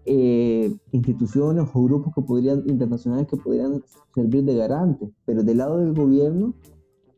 eh, 0.06 0.74
instituciones 0.92 1.68
o 1.74 1.84
grupos 1.84 2.14
que 2.16 2.22
podrían, 2.22 2.64
internacionales 2.68 3.28
que 3.28 3.38
podrían 3.38 3.84
servir 4.16 4.44
de 4.46 4.56
garantes, 4.56 5.10
pero 5.26 5.44
del 5.44 5.58
lado 5.58 5.78
del 5.78 5.94
gobierno, 5.94 6.54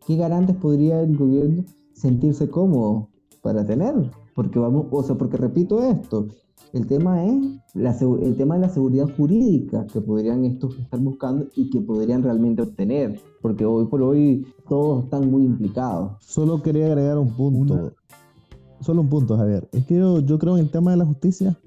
¿qué 0.07 0.17
garantes 0.17 0.55
podría 0.55 1.01
el 1.01 1.15
gobierno 1.15 1.63
sentirse 1.93 2.49
cómodo? 2.49 3.09
para 3.43 3.63
tener. 3.65 3.93
Porque 4.35 4.59
vamos, 4.59 4.87
o 4.91 5.03
sea, 5.03 5.15
porque 5.15 5.37
repito 5.37 5.81
esto, 5.81 6.27
el 6.73 6.87
tema 6.87 7.23
es 7.25 7.35
la, 7.75 7.95
el 8.21 8.35
tema 8.35 8.55
de 8.55 8.61
la 8.61 8.69
seguridad 8.69 9.07
jurídica 9.15 9.85
que 9.87 10.01
podrían 10.01 10.43
estos 10.45 10.77
estar 10.79 10.99
buscando 10.99 11.47
y 11.55 11.69
que 11.69 11.81
podrían 11.81 12.23
realmente 12.23 12.63
obtener, 12.63 13.19
porque 13.41 13.65
hoy 13.65 13.85
por 13.85 14.01
hoy 14.01 14.47
todos 14.67 15.03
están 15.03 15.29
muy 15.29 15.43
implicados. 15.43 16.13
Solo 16.21 16.61
quería 16.61 16.87
agregar 16.87 17.17
un 17.17 17.35
punto. 17.35 17.93
Solo 18.79 19.01
un 19.01 19.09
punto, 19.09 19.37
Javier. 19.37 19.69
Es 19.71 19.85
que 19.85 19.97
yo, 19.97 20.19
yo 20.19 20.37
creo 20.39 20.57
en 20.57 20.65
el 20.65 20.71
tema 20.71 20.91
de 20.91 20.97
la 20.97 21.05
justicia, 21.05 21.57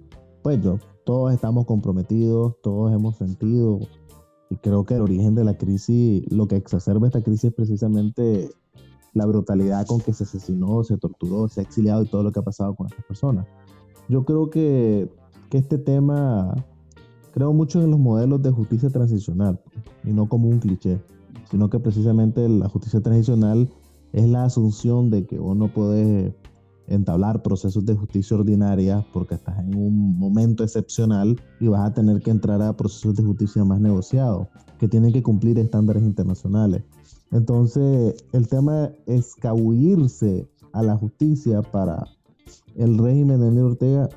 pues 0.42 0.62
yo, 0.62 0.78
todos 1.04 1.32
estamos 1.32 1.64
comprometidos, 1.66 2.56
todos 2.62 2.92
hemos 2.92 3.16
sentido, 3.16 3.78
y 4.50 4.56
creo 4.56 4.84
que 4.84 4.94
el 4.94 5.02
origen 5.02 5.34
de 5.34 5.44
la 5.44 5.56
crisis, 5.56 6.24
lo 6.30 6.46
que 6.46 6.56
exacerba 6.56 7.06
esta 7.06 7.22
crisis 7.22 7.44
es 7.44 7.54
precisamente 7.54 8.50
la 9.16 9.24
brutalidad 9.24 9.86
con 9.86 10.00
que 10.00 10.12
se 10.12 10.24
asesinó, 10.24 10.84
se 10.84 10.98
torturó, 10.98 11.48
se 11.48 11.60
ha 11.60 11.62
exiliado 11.62 12.02
y 12.02 12.06
todo 12.06 12.22
lo 12.22 12.32
que 12.32 12.40
ha 12.40 12.44
pasado 12.44 12.74
con 12.74 12.86
estas 12.86 13.04
personas. 13.06 13.46
Yo 14.10 14.26
creo 14.26 14.50
que, 14.50 15.10
que 15.48 15.56
este 15.56 15.78
tema, 15.78 16.54
creo 17.32 17.54
mucho 17.54 17.82
en 17.82 17.90
los 17.90 17.98
modelos 17.98 18.42
de 18.42 18.50
justicia 18.50 18.90
transicional 18.90 19.58
y 20.04 20.12
no 20.12 20.28
como 20.28 20.48
un 20.48 20.58
cliché, 20.58 21.00
sino 21.50 21.70
que 21.70 21.80
precisamente 21.80 22.46
la 22.46 22.68
justicia 22.68 23.00
transicional 23.00 23.70
es 24.12 24.28
la 24.28 24.44
asunción 24.44 25.10
de 25.10 25.26
que 25.26 25.40
uno 25.40 25.72
puede 25.72 26.36
entablar 26.86 27.42
procesos 27.42 27.86
de 27.86 27.94
justicia 27.94 28.36
ordinaria 28.36 29.04
porque 29.14 29.36
estás 29.36 29.58
en 29.58 29.74
un 29.74 30.18
momento 30.18 30.62
excepcional 30.62 31.40
y 31.58 31.68
vas 31.68 31.88
a 31.88 31.94
tener 31.94 32.20
que 32.20 32.30
entrar 32.30 32.60
a 32.60 32.76
procesos 32.76 33.16
de 33.16 33.22
justicia 33.22 33.64
más 33.64 33.80
negociados, 33.80 34.48
que 34.78 34.88
tienen 34.88 35.12
que 35.14 35.22
cumplir 35.22 35.58
estándares 35.58 36.02
internacionales. 36.02 36.84
Entonces, 37.32 38.24
el 38.32 38.48
tema 38.48 38.90
es 39.06 39.26
escabullirse 39.28 40.48
a 40.72 40.82
la 40.82 40.96
justicia 40.96 41.62
para 41.62 42.06
el 42.76 42.98
régimen 42.98 43.40
de 43.40 43.46
Daniel 43.46 43.64
Ortega 43.64 44.08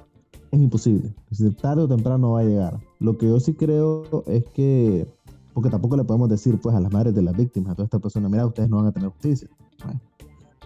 es 0.52 0.60
imposible. 0.60 1.14
Es 1.32 1.58
tarde 1.58 1.84
o 1.84 1.88
temprano 1.88 2.32
va 2.32 2.42
a 2.42 2.44
llegar. 2.44 2.80
Lo 3.00 3.18
que 3.18 3.28
yo 3.28 3.40
sí 3.40 3.54
creo 3.54 4.24
es 4.28 4.46
que, 4.48 5.08
porque 5.54 5.70
tampoco 5.70 5.96
le 5.96 6.04
podemos 6.04 6.30
decir 6.30 6.60
pues 6.60 6.76
a 6.76 6.80
las 6.80 6.92
madres 6.92 7.16
de 7.16 7.22
las 7.22 7.36
víctimas, 7.36 7.72
a 7.72 7.76
toda 7.76 7.86
esta 7.86 8.00
persona, 8.00 8.30
mira, 8.30 8.46
ustedes 8.46 8.70
no 8.70 8.78
van 8.78 8.88
a 8.88 8.92
tener 8.92 9.10
justicia. 9.10 9.48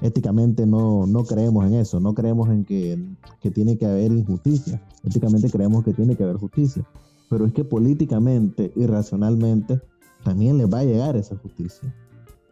éticamente 0.02 0.66
no, 0.66 1.06
no 1.06 1.24
creemos 1.24 1.66
en 1.66 1.76
eso, 1.76 2.00
no 2.00 2.14
creemos 2.14 2.50
en 2.50 2.66
que, 2.66 2.98
que 3.40 3.52
tiene 3.52 3.78
que 3.78 3.86
haber 3.86 4.12
injusticia. 4.12 4.82
Éticamente 5.04 5.50
creemos 5.50 5.84
que 5.84 5.94
tiene 5.94 6.16
que 6.16 6.24
haber 6.24 6.38
justicia. 6.38 6.84
Pero 7.30 7.46
es 7.46 7.54
que 7.54 7.64
políticamente 7.64 8.72
y 8.76 8.86
racionalmente 8.86 9.82
también 10.24 10.58
les 10.58 10.72
va 10.72 10.80
a 10.80 10.84
llegar 10.84 11.16
esa 11.16 11.36
justicia. 11.38 11.94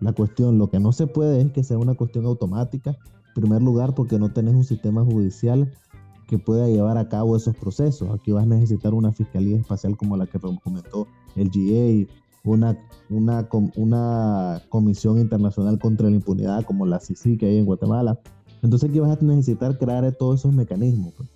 La 0.01 0.13
cuestión, 0.13 0.57
lo 0.57 0.69
que 0.69 0.79
no 0.79 0.91
se 0.91 1.07
puede 1.07 1.41
es 1.41 1.51
que 1.51 1.63
sea 1.63 1.77
una 1.77 1.93
cuestión 1.93 2.25
automática. 2.25 2.97
En 3.35 3.43
primer 3.43 3.61
lugar, 3.61 3.95
porque 3.95 4.19
no 4.19 4.33
tenés 4.33 4.55
un 4.55 4.63
sistema 4.63 5.05
judicial 5.05 5.71
que 6.27 6.39
pueda 6.39 6.67
llevar 6.67 6.97
a 6.97 7.07
cabo 7.07 7.37
esos 7.37 7.55
procesos. 7.55 8.09
Aquí 8.09 8.31
vas 8.31 8.43
a 8.43 8.47
necesitar 8.47 8.93
una 8.93 9.11
fiscalía 9.11 9.57
espacial 9.57 9.95
como 9.95 10.17
la 10.17 10.25
que 10.25 10.39
comentó 10.39 11.07
el 11.35 11.49
GA, 11.49 12.11
una, 12.43 12.77
una, 13.09 13.47
una 13.75 14.61
comisión 14.69 15.19
internacional 15.19 15.77
contra 15.77 16.09
la 16.09 16.15
impunidad 16.15 16.63
como 16.65 16.85
la 16.85 16.99
CICI 16.99 17.37
que 17.37 17.45
hay 17.47 17.57
en 17.57 17.65
Guatemala. 17.65 18.19
Entonces 18.63 18.89
aquí 18.89 18.99
vas 18.99 19.21
a 19.21 19.23
necesitar 19.23 19.77
crear 19.77 20.11
todos 20.13 20.39
esos 20.39 20.53
mecanismos. 20.53 21.13
Pues. 21.15 21.29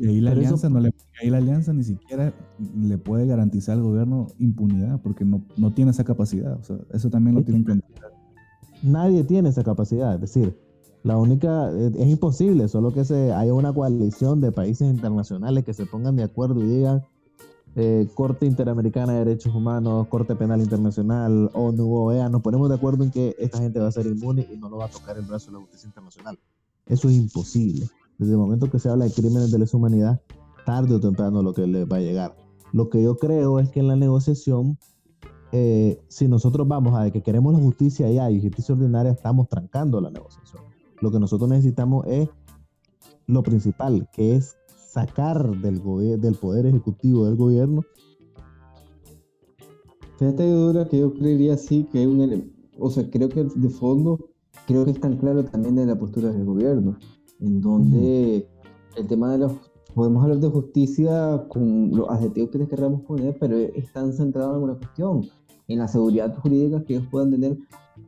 Y 0.00 0.06
ahí 0.06 0.20
la, 0.22 0.30
alianza 0.30 0.70
no 0.70 0.80
le, 0.80 0.94
ahí 1.20 1.28
la 1.28 1.36
alianza 1.36 1.74
ni 1.74 1.84
siquiera 1.84 2.32
le 2.74 2.96
puede 2.96 3.26
garantizar 3.26 3.76
al 3.76 3.82
gobierno 3.82 4.28
impunidad 4.38 4.98
porque 5.02 5.26
no, 5.26 5.44
no 5.58 5.74
tiene 5.74 5.90
esa 5.90 6.04
capacidad. 6.04 6.58
O 6.58 6.64
sea, 6.64 6.78
eso 6.94 7.10
también 7.10 7.36
lo 7.36 7.42
tienen 7.42 7.66
que 7.66 7.72
entender. 7.72 8.10
Nadie 8.82 9.24
tiene 9.24 9.50
esa 9.50 9.62
capacidad. 9.62 10.14
Es 10.14 10.20
decir, 10.22 10.58
la 11.02 11.18
única, 11.18 11.70
es, 11.70 12.08
imposible, 12.08 12.66
solo 12.68 12.94
que 12.94 13.04
se, 13.04 13.30
haya 13.34 13.52
una 13.52 13.74
coalición 13.74 14.40
de 14.40 14.52
países 14.52 14.88
internacionales 14.88 15.64
que 15.64 15.74
se 15.74 15.84
pongan 15.84 16.16
de 16.16 16.22
acuerdo 16.22 16.64
y 16.64 16.66
digan 16.66 17.04
eh, 17.76 18.08
Corte 18.14 18.46
Interamericana 18.46 19.12
de 19.12 19.18
Derechos 19.26 19.54
Humanos, 19.54 20.08
Corte 20.08 20.34
Penal 20.34 20.62
Internacional, 20.62 21.50
ONU, 21.52 21.94
OEA, 21.94 22.30
nos 22.30 22.40
ponemos 22.40 22.70
de 22.70 22.76
acuerdo 22.76 23.04
en 23.04 23.10
que 23.10 23.36
esta 23.38 23.58
gente 23.58 23.80
va 23.80 23.88
a 23.88 23.92
ser 23.92 24.06
inmune 24.06 24.48
y 24.50 24.56
no 24.56 24.70
lo 24.70 24.78
va 24.78 24.86
a 24.86 24.90
tocar 24.90 25.18
el 25.18 25.26
brazo 25.26 25.48
de 25.48 25.58
la 25.58 25.60
justicia 25.60 25.88
internacional. 25.88 26.38
Eso 26.86 27.10
es 27.10 27.16
imposible. 27.16 27.86
Desde 28.20 28.34
el 28.34 28.38
momento 28.38 28.70
que 28.70 28.78
se 28.78 28.90
habla 28.90 29.06
de 29.06 29.12
crímenes 29.12 29.50
de 29.50 29.58
lesa 29.58 29.78
humanidad, 29.78 30.20
tarde 30.66 30.94
o 30.94 31.00
temprano 31.00 31.42
lo 31.42 31.54
que 31.54 31.66
le 31.66 31.86
va 31.86 31.96
a 31.96 32.00
llegar. 32.00 32.36
Lo 32.70 32.90
que 32.90 33.02
yo 33.02 33.16
creo 33.16 33.58
es 33.58 33.70
que 33.70 33.80
en 33.80 33.88
la 33.88 33.96
negociación, 33.96 34.76
eh, 35.52 35.98
si 36.08 36.28
nosotros 36.28 36.68
vamos 36.68 36.94
a 36.94 37.02
de 37.04 37.12
que 37.12 37.22
queremos 37.22 37.54
la 37.54 37.60
justicia 37.60 38.08
allá 38.08 38.30
y 38.30 38.42
justicia 38.42 38.74
ordinaria, 38.74 39.10
estamos 39.10 39.48
trancando 39.48 40.02
la 40.02 40.10
negociación. 40.10 40.62
Lo 41.00 41.10
que 41.10 41.18
nosotros 41.18 41.48
necesitamos 41.48 42.06
es 42.08 42.28
lo 43.26 43.42
principal, 43.42 44.06
que 44.12 44.36
es 44.36 44.54
sacar 44.86 45.56
del, 45.56 45.80
del 46.20 46.34
poder 46.34 46.66
ejecutivo 46.66 47.24
del 47.24 47.36
gobierno. 47.36 47.84
Fíjate, 50.18 50.46
dura 50.46 50.86
que 50.86 50.98
yo 50.98 51.14
creería 51.14 51.56
sí 51.56 51.88
que 51.90 52.06
un 52.06 52.52
o 52.78 52.90
sea, 52.90 53.08
creo 53.08 53.30
que 53.30 53.44
de 53.44 53.70
fondo, 53.70 54.28
creo 54.66 54.84
que 54.84 54.90
es 54.90 55.00
tan 55.00 55.16
claro 55.16 55.42
también 55.42 55.76
de 55.76 55.86
la 55.86 55.98
postura 55.98 56.30
del 56.30 56.44
gobierno, 56.44 56.98
en 57.40 57.60
donde 57.60 58.48
el 58.96 59.06
tema 59.06 59.32
de 59.32 59.38
los, 59.38 59.52
podemos 59.94 60.22
hablar 60.22 60.38
de 60.38 60.48
justicia 60.48 61.44
con 61.48 61.90
los 61.90 62.08
adjetivos 62.08 62.50
que 62.50 62.58
les 62.58 62.68
queramos 62.68 63.02
poner, 63.02 63.36
pero 63.38 63.56
están 63.56 64.12
centrados 64.12 64.56
en 64.56 64.62
una 64.62 64.74
cuestión, 64.74 65.28
en 65.68 65.78
la 65.78 65.88
seguridad 65.88 66.36
jurídica 66.36 66.84
que 66.84 66.96
ellos 66.96 67.08
puedan 67.10 67.30
tener 67.30 67.58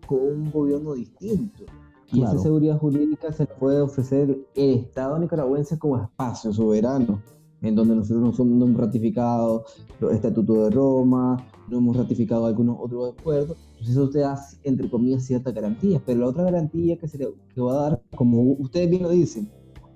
con 0.07 0.18
un 0.18 0.51
gobierno 0.51 0.95
distinto. 0.95 1.64
Y 2.12 2.22
esa 2.22 2.39
seguridad 2.39 2.78
jurídica 2.78 3.33
se 3.33 3.47
puede 3.47 3.80
ofrecer 3.80 4.39
el 4.55 4.70
Estado 4.80 5.18
nicaragüense 5.18 5.78
como 5.78 5.97
espacio 5.97 6.53
soberano, 6.53 7.22
en 7.63 7.75
donde 7.77 7.95
nosotros 7.97 8.23
no, 8.23 8.33
somos, 8.33 8.59
no 8.59 8.67
hemos 8.67 8.81
ratificado 8.81 9.65
los 10.01 10.13
estatutos 10.13 10.65
de 10.65 10.71
Roma, 10.71 11.47
no 11.69 11.79
hemos 11.79 11.97
ratificado 11.97 12.47
algunos 12.47 12.77
otros 12.81 13.15
acuerdos. 13.19 13.57
Entonces 13.73 13.97
eso 13.97 14.11
te 14.11 14.19
da, 14.19 14.39
entre 14.65 14.91
comillas, 14.91 15.25
ciertas 15.25 15.55
garantías. 15.55 16.03
Pero 16.05 16.21
la 16.21 16.27
otra 16.27 16.45
garantía 16.45 16.97
que, 16.99 17.09
se 17.09 17.19
le, 17.19 17.29
que 17.55 17.61
va 17.61 17.73
a 17.73 17.91
dar, 17.91 18.03
como 18.17 18.43
ustedes 18.59 18.91
bien 18.91 19.03
lo 19.03 19.11
dicen, 19.11 19.49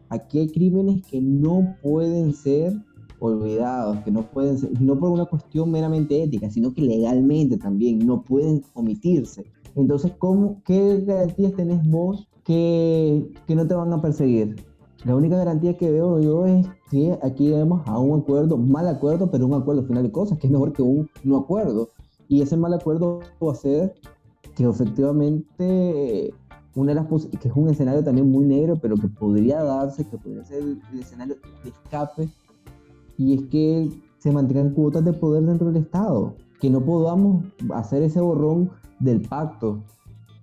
aquí 0.09 0.39
hay 0.39 0.49
crímenes 0.49 1.03
que 1.07 1.21
no 1.21 1.77
pueden 1.83 2.33
ser 2.33 2.73
olvidados, 3.19 3.99
que 4.05 4.11
no 4.11 4.31
pueden 4.31 4.59
ser, 4.59 4.81
no 4.81 4.99
por 4.99 5.11
una 5.11 5.25
cuestión 5.25 5.71
meramente 5.71 6.23
ética, 6.23 6.51
sino 6.51 6.73
que 6.73 6.83
legalmente 6.83 7.57
también 7.57 8.07
no 8.07 8.23
pueden 8.23 8.63
omitirse. 8.75 9.45
Entonces, 9.75 10.13
¿cómo, 10.19 10.63
¿qué 10.65 11.03
garantías 11.05 11.55
tenés 11.55 11.87
vos 11.89 12.29
que, 12.45 13.29
que 13.47 13.55
no 13.55 13.67
te 13.67 13.75
van 13.75 13.93
a 13.93 14.01
perseguir? 14.01 14.57
La 15.07 15.15
única 15.15 15.37
garantía 15.37 15.77
que 15.77 15.89
veo 15.89 16.19
yo 16.19 16.47
es 16.47 16.67
que 16.91 17.17
aquí 17.23 17.53
vemos 17.53 17.81
a 17.87 17.97
un 17.97 18.23
acuerdo, 18.23 18.57
mal 18.57 18.89
acuerdo, 18.89 19.31
pero 19.31 19.47
un 19.47 19.55
acuerdo 19.55 19.85
final 19.85 20.03
de 20.03 20.11
cosas, 20.11 20.37
que 20.37 20.49
es 20.49 20.53
mejor 20.53 20.73
que 20.73 20.83
un 20.83 21.09
no 21.23 21.37
acuerdo. 21.37 21.91
Y 22.27 22.43
ese 22.43 22.57
mal 22.57 22.75
acuerdo 22.75 23.21
va 23.41 23.53
a 23.53 23.55
ser 23.55 23.95
que 24.57 24.65
efectivamente 24.65 26.35
una 26.75 26.93
de 26.93 26.95
las 26.97 27.07
que 27.41 27.47
es 27.47 27.55
un 27.55 27.69
escenario 27.69 28.03
también 28.03 28.29
muy 28.29 28.47
negro, 28.47 28.81
pero 28.83 28.97
que 28.97 29.07
podría 29.07 29.63
darse, 29.63 30.05
que 30.09 30.19
podría 30.19 30.45
ser 30.45 30.65
el, 30.65 30.83
el 30.93 30.99
escenario 30.99 31.37
de 31.63 31.71
escape, 31.71 32.29
y 33.17 33.35
es 33.35 33.43
que 33.49 33.89
se 34.19 34.33
mantengan 34.33 34.75
cuotas 34.75 35.05
de 35.05 35.13
poder 35.13 35.45
dentro 35.45 35.69
del 35.69 35.85
Estado, 35.85 36.35
que 36.61 36.69
no 36.69 36.81
podamos 36.81 37.45
hacer 37.73 38.03
ese 38.03 38.21
borrón 38.21 38.71
del 38.99 39.21
pacto 39.21 39.85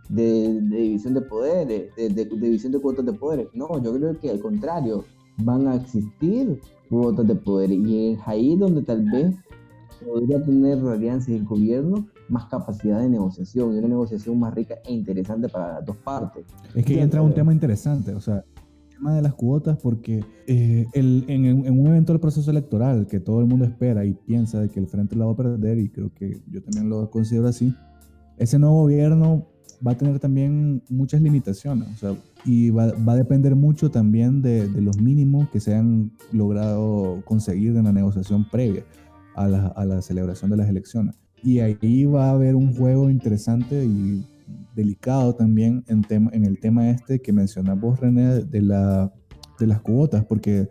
de, 0.10 0.62
división 0.62 1.14
de 1.14 1.22
poderes, 1.22 1.96
de, 1.96 2.26
división 2.26 2.72
de 2.72 2.80
cuotas 2.80 3.06
de 3.06 3.14
poderes. 3.14 3.48
No, 3.54 3.82
yo 3.82 3.94
creo 3.96 4.20
que 4.20 4.30
al 4.30 4.40
contrario, 4.40 5.06
van 5.38 5.68
a 5.68 5.76
existir 5.76 6.60
cuotas 6.90 7.28
de 7.28 7.36
poder 7.36 7.72
y 7.72 8.14
es 8.14 8.20
ahí 8.26 8.56
donde 8.56 8.84
tal 8.84 9.04
vez 9.10 9.36
podría 10.06 10.44
tener 10.44 10.78
la 10.80 10.94
alianza 10.94 11.32
y 11.32 11.36
el 11.36 11.46
gobierno 11.46 12.08
más 12.30 12.46
capacidad 12.46 13.00
de 13.00 13.10
negociación 13.10 13.74
y 13.74 13.80
una 13.80 13.88
negociación 13.88 14.40
más 14.40 14.54
rica 14.54 14.76
e 14.86 14.94
interesante 14.94 15.50
para 15.50 15.76
las 15.76 15.86
dos 15.86 15.98
partes. 15.98 16.46
Es 16.76 16.86
que 16.86 17.02
entra 17.02 17.22
un 17.22 17.34
tema 17.34 17.54
interesante, 17.54 18.14
o 18.14 18.22
sea, 18.22 18.38
el 18.38 18.96
tema 18.96 19.16
de 19.16 19.22
las 19.22 19.34
cuotas, 19.34 19.78
porque 19.78 20.24
eh, 20.48 20.86
el, 20.94 21.26
en, 21.28 21.46
en, 21.46 21.80
un 21.80 21.88
evento 21.88 22.14
del 22.14 22.20
proceso 22.20 22.50
electoral 22.52 23.08
que 23.08 23.20
todo 23.20 23.40
el 23.40 23.46
mundo 23.46 23.66
espera 23.66 24.06
y 24.06 24.14
piensa 24.14 24.60
de 24.62 24.70
que 24.70 24.80
el 24.80 24.88
frente 24.88 25.16
lo 25.16 25.28
va 25.28 25.34
a 25.34 25.36
perder, 25.36 25.80
y 25.80 25.90
creo 25.90 26.12
que 26.14 26.42
yo 26.50 26.62
también 26.64 26.90
lo 26.90 27.10
considero 27.10 27.48
así, 27.48 27.74
ese 28.38 28.58
nuevo 28.60 28.82
gobierno 28.84 29.48
va 29.86 29.92
a 29.92 29.98
tener 29.98 30.20
también 30.20 30.82
muchas 30.90 31.22
limitaciones, 31.22 31.90
o 31.90 31.98
sea, 31.98 32.16
y 32.46 32.70
va, 32.70 32.94
va, 33.08 33.14
a 33.14 33.16
depender 33.18 33.56
mucho 33.56 33.92
también 33.92 34.42
de, 34.42 34.68
de, 34.68 34.82
los 34.82 34.98
mínimos 34.98 35.50
que 35.50 35.60
se 35.60 35.76
han 35.76 36.12
logrado 36.32 37.22
conseguir 37.26 37.76
en 37.76 37.86
la 37.86 37.94
negociación 37.94 38.48
previa 38.50 38.84
a 39.36 39.48
la, 39.48 39.68
a 39.68 39.86
la 39.86 40.02
celebración 40.02 40.52
de 40.52 40.58
las 40.58 40.70
elecciones. 40.70 41.16
Y 41.42 41.60
ahí 41.60 42.06
va 42.06 42.28
a 42.28 42.32
haber 42.32 42.56
un 42.56 42.74
juego 42.74 43.10
interesante 43.10 43.84
y 43.84 44.26
delicado 44.76 45.36
también 45.36 45.84
en, 45.88 46.02
tema, 46.02 46.32
en 46.34 46.46
el 46.46 46.60
tema 46.60 46.90
este 46.90 47.20
que 47.20 47.34
mencionamos, 47.34 48.00
René, 48.00 48.46
de, 48.46 48.62
la, 48.62 49.12
de 49.60 49.68
las 49.68 49.82
cuotas, 49.82 50.24
porque 50.26 50.70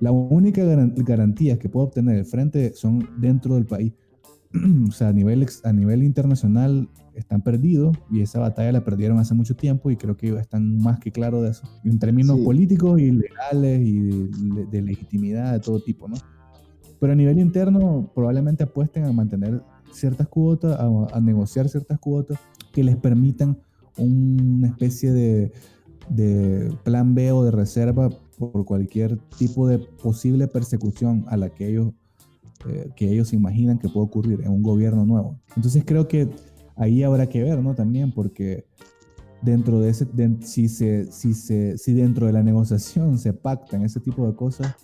la 0.00 0.12
única 0.12 0.62
garantía 0.64 1.58
que 1.58 1.68
puede 1.68 1.86
obtener 1.86 2.16
el 2.16 2.24
frente 2.24 2.72
son 2.74 3.08
dentro 3.18 3.54
del 3.54 3.66
país. 3.66 3.92
o 4.88 4.92
sea, 4.92 5.08
a 5.08 5.12
nivel, 5.12 5.46
a 5.64 5.72
nivel 5.72 6.02
internacional 6.02 6.88
están 7.14 7.42
perdidos 7.42 7.96
y 8.10 8.20
esa 8.20 8.38
batalla 8.38 8.72
la 8.72 8.84
perdieron 8.84 9.18
hace 9.18 9.34
mucho 9.34 9.54
tiempo 9.54 9.90
y 9.90 9.96
creo 9.96 10.16
que 10.16 10.28
están 10.36 10.78
más 10.78 10.98
que 11.00 11.12
claros 11.12 11.42
de 11.42 11.50
eso. 11.50 11.62
En 11.84 11.98
términos 11.98 12.38
políticos 12.40 13.00
y 13.00 13.10
legales 13.10 13.80
y 13.86 14.28
de, 14.70 14.82
legitimidad 14.82 15.52
de 15.52 15.60
todo 15.60 15.80
tipo, 15.80 16.08
¿no? 16.08 16.16
Pero 16.98 17.12
a 17.12 17.16
nivel 17.16 17.38
interno 17.38 18.10
probablemente 18.14 18.64
apuesten 18.64 19.04
a 19.04 19.12
mantener 19.12 19.62
ciertas 19.92 20.28
cuotas, 20.28 20.78
a, 20.78 21.20
negociar 21.20 21.68
ciertas 21.68 21.98
cuotas 21.98 22.38
que 22.72 22.84
les 22.84 22.96
permitan 22.96 23.58
una 23.96 24.68
especie 24.68 25.12
de, 25.12 25.52
de 26.08 26.72
plan 26.84 27.14
B 27.14 27.32
o 27.32 27.44
de 27.44 27.50
reserva 27.50 28.10
por 28.38 28.64
cualquier 28.64 29.18
tipo 29.38 29.66
de 29.66 29.78
posible 29.78 30.46
persecución 30.46 31.24
a 31.28 31.36
la 31.36 31.50
que 31.50 31.68
ellos 31.68 31.92
eh, 32.68 32.90
que 32.94 33.10
ellos 33.10 33.32
imaginan 33.32 33.78
que 33.78 33.88
puede 33.88 34.04
ocurrir 34.04 34.42
en 34.42 34.50
un 34.50 34.62
gobierno 34.62 35.06
nuevo. 35.06 35.40
Entonces 35.56 35.82
creo 35.86 36.08
que 36.08 36.28
ahí 36.80 37.02
habrá 37.02 37.28
que 37.28 37.42
ver, 37.42 37.62
¿no? 37.62 37.74
También 37.74 38.10
porque 38.10 38.66
dentro 39.42 39.80
de 39.80 39.90
ese, 39.90 40.08
si, 40.40 40.68
se, 40.68 41.12
si, 41.12 41.34
se, 41.34 41.76
si 41.76 41.92
dentro 41.92 42.26
de 42.26 42.32
la 42.32 42.42
negociación 42.42 43.18
se 43.18 43.34
pactan 43.34 43.82
ese 43.82 44.00
tipo 44.00 44.26
de 44.26 44.34
cosas, 44.34 44.74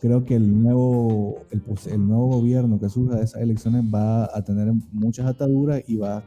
creo 0.00 0.24
que 0.24 0.36
el 0.36 0.62
nuevo, 0.62 1.38
el, 1.50 2.06
nuevo 2.06 2.26
gobierno 2.28 2.78
que 2.78 2.90
surja 2.90 3.16
de 3.16 3.24
esas 3.24 3.40
elecciones 3.40 3.82
va 3.82 4.24
a 4.24 4.44
tener 4.44 4.72
muchas 4.92 5.26
ataduras 5.26 5.82
y 5.86 5.96
va, 5.96 6.22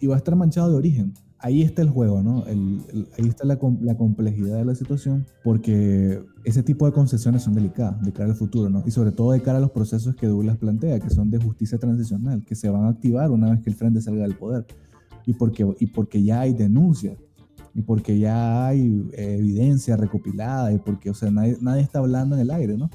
y 0.00 0.06
va 0.06 0.14
a 0.14 0.18
estar 0.18 0.36
manchado 0.36 0.70
de 0.70 0.76
origen 0.76 1.14
ahí 1.40 1.62
está 1.62 1.82
el 1.82 1.90
juego, 1.90 2.22
¿no? 2.22 2.44
ahí 2.46 3.28
está 3.28 3.44
la, 3.44 3.58
la, 3.80 3.96
complejidad 3.96 4.58
de 4.58 4.64
la 4.64 4.74
situación, 4.74 5.26
porque 5.44 6.20
ese 6.44 6.62
tipo 6.62 6.86
de 6.86 6.92
concesiones 6.92 7.42
son 7.42 7.54
delicadas 7.54 8.02
de 8.02 8.12
cara 8.12 8.30
al 8.30 8.36
futuro, 8.36 8.68
¿no? 8.68 8.82
Y 8.86 8.90
sobre 8.90 9.12
todo 9.12 9.32
de 9.32 9.40
cara 9.40 9.58
a 9.58 9.60
los 9.60 9.70
procesos 9.70 10.16
que 10.16 10.26
Douglas 10.26 10.56
plantea, 10.56 10.98
que 10.98 11.10
son 11.10 11.30
de 11.30 11.38
justicia 11.38 11.78
transicional, 11.78 12.44
que 12.44 12.54
se 12.54 12.68
van 12.68 12.84
a 12.84 12.88
activar 12.88 13.30
una 13.30 13.50
vez 13.50 13.60
que 13.60 13.70
el 13.70 13.76
frente 13.76 14.00
salga 14.00 14.22
del 14.22 14.34
poder, 14.34 14.66
y 15.26 15.34
porque, 15.34 15.66
y 15.78 15.86
porque 15.86 16.22
ya 16.22 16.40
hay 16.40 16.54
denuncias, 16.54 17.16
y 17.74 17.82
porque 17.82 18.18
ya 18.18 18.66
hay 18.66 19.08
eh, 19.12 19.36
evidencia 19.38 19.96
recopilada, 19.96 20.72
y 20.72 20.78
porque, 20.78 21.10
o 21.10 21.14
sea, 21.14 21.30
nadie, 21.30 21.56
nadie 21.60 21.82
está 21.82 22.00
hablando 22.00 22.34
en 22.34 22.42
el 22.42 22.50
aire, 22.50 22.76
¿no? 22.76 22.90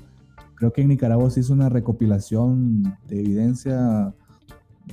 Creo 0.55 0.73
que 0.73 0.81
en 0.81 0.89
Nicaragua 0.89 1.29
se 1.29 1.39
hizo 1.39 1.53
una 1.53 1.69
recopilación 1.69 2.83
de 3.07 3.19
evidencia 3.19 4.13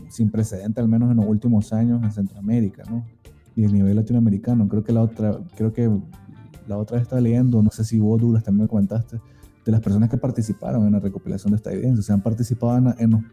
sin 0.09 0.31
precedente, 0.31 0.81
al 0.81 0.89
menos 0.89 1.11
en 1.11 1.17
los 1.17 1.27
últimos 1.27 1.73
años 1.73 2.03
en 2.03 2.13
Centroamérica, 2.13 2.85
¿no? 2.89 3.05
Y 3.57 3.65
el 3.65 3.73
nivel 3.73 3.97
latinoamericano. 3.97 4.69
Creo 4.69 4.85
que 4.85 4.93
la 4.93 5.03
otra, 5.03 5.39
creo 5.57 5.73
que 5.73 5.91
la 6.67 6.77
otra 6.77 6.97
vez 6.97 7.03
estaba 7.03 7.21
leyendo, 7.21 7.63
no 7.63 7.71
sé 7.71 7.85
si 7.85 7.99
vos, 7.99 8.21
Douglas, 8.21 8.45
también 8.45 8.65
me 8.65 8.69
comentaste, 8.69 9.21
de 9.65 9.73
las 9.73 9.81
personas 9.81 10.09
que 10.09 10.17
participaron 10.17 10.87
en 10.87 10.93
la 10.93 11.01
recopilación 11.01 11.53
de 11.53 11.57
esta 11.57 11.73
evidencia. 11.73 12.01
O 12.01 12.03
sea, 12.03 12.15
han 12.15 12.23
participado 12.23 12.95
en, 12.99 13.25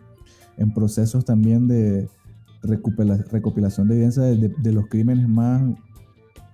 en, 0.57 0.73
procesos 0.73 1.23
también 1.25 1.67
de 1.67 2.09
recopilación 2.63 3.87
de 3.87 3.95
evidencia 3.95 4.23
de, 4.23 4.71
los 4.71 4.87
crímenes 4.87 5.27
más 5.27 5.61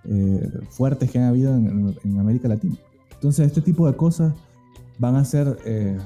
eh, 0.06 0.52
fuertes 0.70 1.10
que 1.10 1.20
han 1.20 1.26
habido 1.26 1.56
en, 1.56 2.20
América 2.20 2.48
Latina. 2.48 2.76
Entonces, 3.14 3.48
este 3.48 3.62
tipo 3.62 3.88
de 3.88 3.96
cosas 3.96 4.34
van 5.00 5.16
a 5.16 5.26
ser 5.26 5.58
eh, 5.66 5.98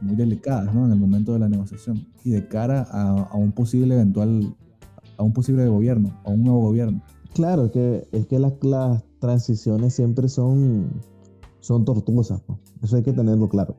muy 0.00 0.16
delicadas 0.16 0.74
¿no? 0.74 0.86
en 0.86 0.92
el 0.92 0.98
momento 0.98 1.32
de 1.32 1.38
la 1.38 1.48
negociación 1.48 2.06
y 2.24 2.30
de 2.30 2.48
cara 2.48 2.82
a, 2.90 3.36
un 3.36 3.52
posible 3.52 3.94
eventual, 3.94 4.54
a 5.16 5.22
un 5.22 5.32
posible 5.32 5.66
gobierno, 5.68 6.18
a 6.24 6.30
un 6.30 6.42
nuevo 6.42 6.60
gobierno. 6.60 7.02
Claro, 7.34 7.70
que, 7.70 8.06
es 8.12 8.26
que 8.26 8.38
las, 8.38 8.52
las 8.62 9.02
transiciones 9.18 9.94
siempre 9.94 10.28
son, 10.28 10.90
son 11.60 11.84
tortuosas, 11.84 12.42
eso 12.82 12.96
hay 12.96 13.02
que 13.02 13.12
tenerlo 13.12 13.48
claro. 13.48 13.76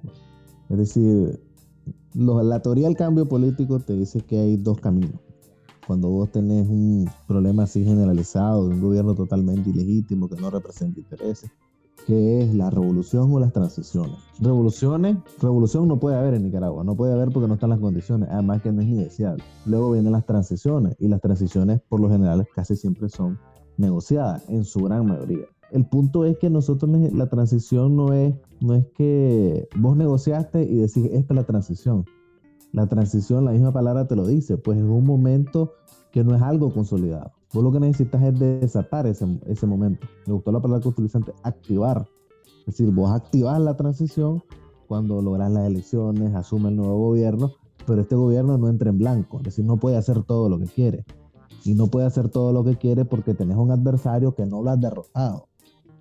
Es 0.69 0.77
decir, 0.77 1.39
la 2.13 2.61
teoría 2.61 2.87
del 2.87 2.95
cambio 2.95 3.27
político 3.27 3.79
te 3.79 3.93
dice 3.93 4.21
que 4.21 4.39
hay 4.39 4.57
dos 4.57 4.79
caminos. 4.79 5.19
Cuando 5.85 6.09
vos 6.09 6.31
tenés 6.31 6.67
un 6.67 7.09
problema 7.27 7.63
así 7.63 7.83
generalizado 7.83 8.69
de 8.69 8.75
un 8.75 8.81
gobierno 8.81 9.15
totalmente 9.15 9.69
ilegítimo 9.69 10.29
que 10.29 10.37
no 10.37 10.49
representa 10.49 10.99
intereses, 10.99 11.51
que 12.05 12.41
es 12.41 12.53
la 12.53 12.69
revolución 12.69 13.31
o 13.31 13.39
las 13.39 13.53
transiciones. 13.53 14.17
Revoluciones, 14.39 15.17
revolución 15.41 15.87
no 15.87 15.99
puede 15.99 16.17
haber 16.17 16.33
en 16.33 16.43
Nicaragua, 16.43 16.83
no 16.83 16.95
puede 16.95 17.13
haber 17.13 17.29
porque 17.29 17.47
no 17.47 17.55
están 17.55 17.69
las 17.69 17.79
condiciones, 17.79 18.29
además 18.31 18.61
que 18.61 18.71
no 18.71 18.81
es 18.81 18.87
ni 18.87 18.97
deseable. 18.97 19.43
Luego 19.65 19.91
vienen 19.91 20.11
las 20.11 20.25
transiciones 20.25 20.95
y 20.99 21.07
las 21.07 21.21
transiciones 21.21 21.81
por 21.87 21.99
lo 21.99 22.09
general 22.09 22.45
casi 22.53 22.75
siempre 22.75 23.09
son 23.09 23.39
negociadas 23.77 24.47
en 24.49 24.65
su 24.65 24.81
gran 24.81 25.05
mayoría. 25.05 25.45
El 25.71 25.85
punto 25.85 26.25
es 26.25 26.37
que 26.37 26.49
nosotros 26.49 26.91
la 27.13 27.27
transición 27.27 27.95
no 27.95 28.13
es, 28.13 28.35
no 28.61 28.75
es 28.75 28.85
que 28.95 29.67
vos 29.75 29.97
negociaste 29.97 30.63
y 30.63 30.75
decís, 30.75 31.05
esta 31.11 31.33
es 31.33 31.35
la 31.35 31.45
transición. 31.45 32.05
La 32.71 32.87
transición, 32.87 33.45
la 33.45 33.51
misma 33.51 33.71
palabra 33.71 34.07
te 34.07 34.15
lo 34.15 34.27
dice, 34.27 34.57
pues 34.57 34.77
es 34.77 34.83
un 34.83 35.05
momento 35.05 35.73
que 36.11 36.23
no 36.23 36.35
es 36.35 36.41
algo 36.41 36.71
consolidado. 36.73 37.31
Vos 37.53 37.63
lo 37.63 37.71
que 37.71 37.79
necesitas 37.79 38.21
es 38.23 38.39
desatar 38.39 39.05
ese, 39.05 39.25
ese 39.45 39.67
momento. 39.67 40.07
Me 40.25 40.33
gustó 40.33 40.51
la 40.51 40.61
palabra 40.61 40.81
que 40.81 40.89
utilizante, 40.89 41.33
activar. 41.43 42.07
Es 42.59 42.65
decir, 42.77 42.91
vos 42.91 43.11
activas 43.11 43.59
la 43.59 43.77
transición 43.77 44.43
cuando 44.87 45.21
logras 45.21 45.51
las 45.51 45.65
elecciones, 45.65 46.35
asume 46.35 46.69
el 46.69 46.75
nuevo 46.75 46.97
gobierno, 46.97 47.53
pero 47.85 48.01
este 48.01 48.15
gobierno 48.15 48.57
no 48.57 48.69
entra 48.69 48.89
en 48.89 48.97
blanco, 48.97 49.37
es 49.37 49.43
decir, 49.43 49.65
no 49.65 49.77
puede 49.77 49.97
hacer 49.97 50.23
todo 50.23 50.49
lo 50.49 50.59
que 50.59 50.65
quiere. 50.65 51.05
Y 51.65 51.75
no 51.75 51.87
puede 51.87 52.05
hacer 52.05 52.29
todo 52.29 52.51
lo 52.51 52.63
que 52.63 52.77
quiere 52.77 53.05
porque 53.05 53.33
tenés 53.33 53.57
un 53.57 53.71
adversario 53.71 54.35
que 54.35 54.45
no 54.45 54.61
lo 54.61 54.69
has 54.69 54.79
derrotado. 54.79 55.47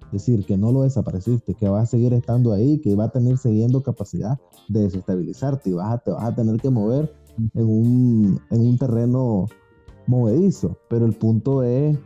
Es 0.07 0.13
decir, 0.13 0.45
que 0.45 0.59
no 0.59 0.73
lo 0.73 0.83
desapareciste, 0.83 1.55
que 1.55 1.69
va 1.69 1.81
a 1.81 1.87
seguir 1.87 2.13
estando 2.13 2.53
ahí, 2.53 2.81
que 2.81 2.95
va 2.97 3.05
a 3.05 3.13
tener 3.13 3.39
siguiendo 3.39 3.83
capacidad 3.83 4.39
de 4.69 4.83
desestabilizarte 4.83 5.71
y 5.71 5.73
vas 5.73 6.03
te 6.05 6.11
vas 6.11 6.25
a 6.25 6.35
tener 6.35 6.61
que 6.61 6.69
mover 6.69 7.15
en 7.55 7.67
un, 7.67 8.41
en 8.51 8.61
un 8.61 8.77
terreno 8.77 9.47
movedizo. 10.07 10.79
Pero 10.89 11.07
el 11.07 11.15
punto 11.15 11.63
es, 11.63 11.99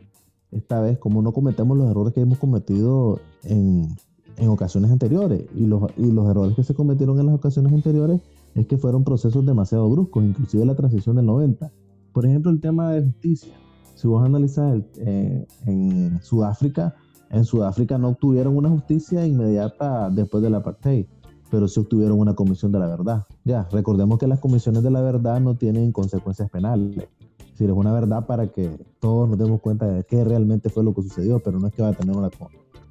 esta 0.51 0.81
vez, 0.81 0.99
como 0.99 1.23
no 1.23 1.33
cometemos 1.33 1.77
los 1.77 1.91
errores 1.91 2.13
que 2.15 2.21
hemos 2.21 2.39
cometido 2.39 3.21
en, 3.45 3.97
en 4.37 4.49
ocasiones 4.49 4.91
anteriores. 4.91 5.47
Y 5.55 5.67
los, 5.67 5.83
y 5.97 6.11
los 6.11 6.29
errores 6.29 6.55
que 6.55 6.63
se 6.63 6.75
cometieron 6.75 7.19
en 7.21 7.27
las 7.27 7.35
ocasiones 7.35 7.73
anteriores 7.73 8.21
es 8.55 8.67
que 8.67 8.79
fueron 8.79 9.05
procesos 9.05 9.45
demasiado 9.45 9.89
bruscos, 9.89 10.25
inclusive 10.25 10.65
la 10.65 10.75
transición 10.75 11.17
del 11.17 11.27
90. 11.27 11.71
Por 12.13 12.27
ejemplo, 12.27 12.51
el 12.51 12.61
tema 12.61 12.93
de 12.93 13.05
justicia. 13.05 13.53
Si 13.95 14.09
vos 14.09 14.25
analizas 14.25 14.75
el, 14.75 14.87
eh, 14.99 15.47
en 15.67 16.23
Sudáfrica, 16.23 16.95
en 17.31 17.45
Sudáfrica 17.45 17.99
no 17.99 18.09
obtuvieron 18.09 18.57
una 18.57 18.69
justicia 18.69 19.27
inmediata 19.27 20.11
después 20.11 20.43
del 20.43 20.55
apartheid, 20.55 21.07
pero 21.51 21.69
sí 21.69 21.81
obtuvieron 21.81 22.19
una 22.19 22.35
comisión 22.35 22.73
de 22.73 22.79
la 22.79 22.87
verdad. 22.87 23.25
Ya, 23.45 23.69
recordemos 23.71 24.19
que 24.19 24.27
las 24.27 24.41
comisiones 24.41 24.83
de 24.83 24.91
la 24.91 25.01
verdad 25.01 25.41
no 25.41 25.57
tienen 25.57 25.93
consecuencias 25.93 26.51
penales. 26.51 27.09
Decir, 27.57 27.71
es 27.71 27.77
una 27.77 27.93
verdad 27.93 28.27
para 28.27 28.49
que 28.49 28.71
todos 29.01 29.29
nos 29.29 29.39
demos 29.39 29.61
cuenta 29.61 29.87
de 29.87 30.05
qué 30.05 30.25
realmente 30.25 30.69
fue 30.69 30.85
lo 30.85 30.95
que 30.95 31.03
sucedió, 31.03 31.39
pero 31.41 31.59
no 31.59 31.69
es 31.69 31.73
que 31.73 31.83
va 31.83 31.89
a 31.89 31.93
tener 31.95 32.15
una, 32.15 32.31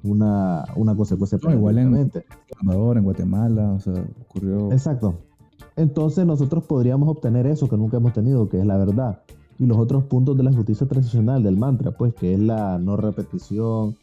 una, 0.02 0.64
una 0.74 0.96
consecuencia 0.96 1.38
penal. 1.38 1.56
igual 1.56 1.78
en 1.78 2.12
Salvador, 2.58 2.98
en 2.98 3.04
Guatemala, 3.04 3.72
o 3.72 3.80
sea, 3.80 3.94
ocurrió. 4.28 4.72
Exacto. 4.72 5.14
Entonces 5.76 6.26
nosotros 6.26 6.64
podríamos 6.64 7.08
obtener 7.08 7.46
eso 7.46 7.68
que 7.68 7.76
nunca 7.76 7.98
hemos 7.98 8.12
tenido, 8.12 8.48
que 8.48 8.58
es 8.58 8.66
la 8.66 8.76
verdad. 8.76 9.22
Y 9.58 9.66
los 9.66 9.78
otros 9.78 10.04
puntos 10.04 10.36
de 10.36 10.42
la 10.42 10.52
justicia 10.52 10.86
transicional, 10.86 11.42
del 11.42 11.56
mantra, 11.56 11.92
pues, 11.92 12.12
que 12.14 12.34
es 12.34 12.40
la 12.40 12.78
no 12.78 12.96
repetición, 12.96 13.96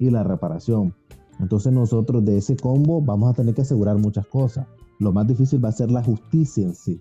y 0.00 0.10
la 0.10 0.24
reparación. 0.24 0.94
Entonces 1.38 1.72
nosotros 1.72 2.24
de 2.24 2.38
ese 2.38 2.56
combo 2.56 3.00
vamos 3.00 3.30
a 3.30 3.34
tener 3.34 3.54
que 3.54 3.62
asegurar 3.62 3.96
muchas 3.98 4.26
cosas. 4.26 4.66
Lo 4.98 5.12
más 5.12 5.28
difícil 5.28 5.64
va 5.64 5.68
a 5.68 5.72
ser 5.72 5.90
la 5.90 6.02
justicia 6.02 6.64
en 6.64 6.74
sí, 6.74 7.00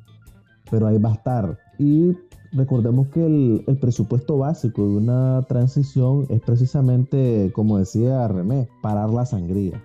pero 0.69 0.85
ahí 0.85 0.99
va 0.99 1.09
a 1.09 1.13
estar. 1.13 1.57
Y 1.79 2.15
recordemos 2.51 3.07
que 3.09 3.25
el, 3.25 3.63
el 3.67 3.77
presupuesto 3.77 4.37
básico 4.37 4.81
de 4.81 4.97
una 4.97 5.45
transición 5.47 6.25
es 6.29 6.41
precisamente, 6.41 7.51
como 7.53 7.77
decía 7.77 8.27
René, 8.27 8.69
parar 8.81 9.09
la 9.09 9.25
sangría. 9.25 9.81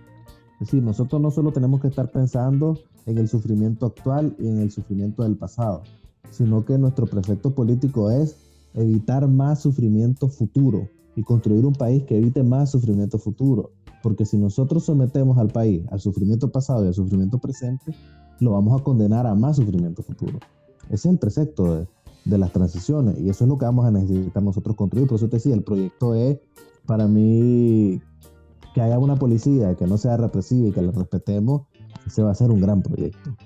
Es 0.60 0.68
decir, 0.68 0.82
nosotros 0.82 1.20
no 1.20 1.30
solo 1.30 1.52
tenemos 1.52 1.80
que 1.80 1.88
estar 1.88 2.10
pensando 2.10 2.78
en 3.06 3.18
el 3.18 3.28
sufrimiento 3.28 3.86
actual 3.86 4.34
y 4.38 4.48
en 4.48 4.58
el 4.58 4.70
sufrimiento 4.70 5.22
del 5.22 5.36
pasado, 5.36 5.82
sino 6.30 6.64
que 6.64 6.78
nuestro 6.78 7.06
precepto 7.06 7.54
político 7.54 8.10
es 8.10 8.36
evitar 8.74 9.28
más 9.28 9.60
sufrimiento 9.60 10.28
futuro, 10.28 10.88
y 11.16 11.22
construir 11.22 11.64
un 11.64 11.74
país 11.74 12.04
que 12.04 12.16
evite 12.16 12.42
más 12.42 12.70
sufrimiento 12.70 13.18
futuro. 13.18 13.72
Porque 14.02 14.24
si 14.26 14.36
nosotros 14.36 14.84
sometemos 14.84 15.38
al 15.38 15.48
país 15.48 15.82
al 15.90 16.00
sufrimiento 16.00 16.50
pasado 16.50 16.84
y 16.84 16.88
al 16.88 16.94
sufrimiento 16.94 17.38
presente, 17.38 17.94
lo 18.40 18.52
vamos 18.52 18.78
a 18.78 18.84
condenar 18.84 19.26
a 19.26 19.34
más 19.34 19.56
sufrimiento 19.56 20.02
futuro. 20.02 20.38
Ese 20.86 21.08
es 21.08 21.12
el 21.12 21.18
precepto 21.18 21.76
de, 21.76 21.86
de 22.24 22.38
las 22.38 22.52
transiciones 22.52 23.18
y 23.18 23.28
eso 23.28 23.44
es 23.44 23.48
lo 23.48 23.58
que 23.58 23.66
vamos 23.66 23.84
a 23.86 23.90
necesitar 23.90 24.42
nosotros 24.42 24.76
construir. 24.76 25.06
Por 25.06 25.16
eso 25.16 25.28
te 25.28 25.36
decía, 25.36 25.54
el 25.54 25.62
proyecto 25.62 26.14
es 26.14 26.38
para 26.86 27.06
mí 27.06 28.00
que 28.74 28.80
haya 28.80 28.98
una 28.98 29.16
policía 29.16 29.74
que 29.76 29.86
no 29.86 29.96
sea 29.98 30.16
represiva 30.16 30.68
y 30.68 30.72
que 30.72 30.82
la 30.82 30.92
respetemos, 30.92 31.62
ese 32.06 32.22
va 32.22 32.30
a 32.30 32.34
ser 32.34 32.50
un 32.50 32.60
gran 32.60 32.82
proyecto. 32.82 33.36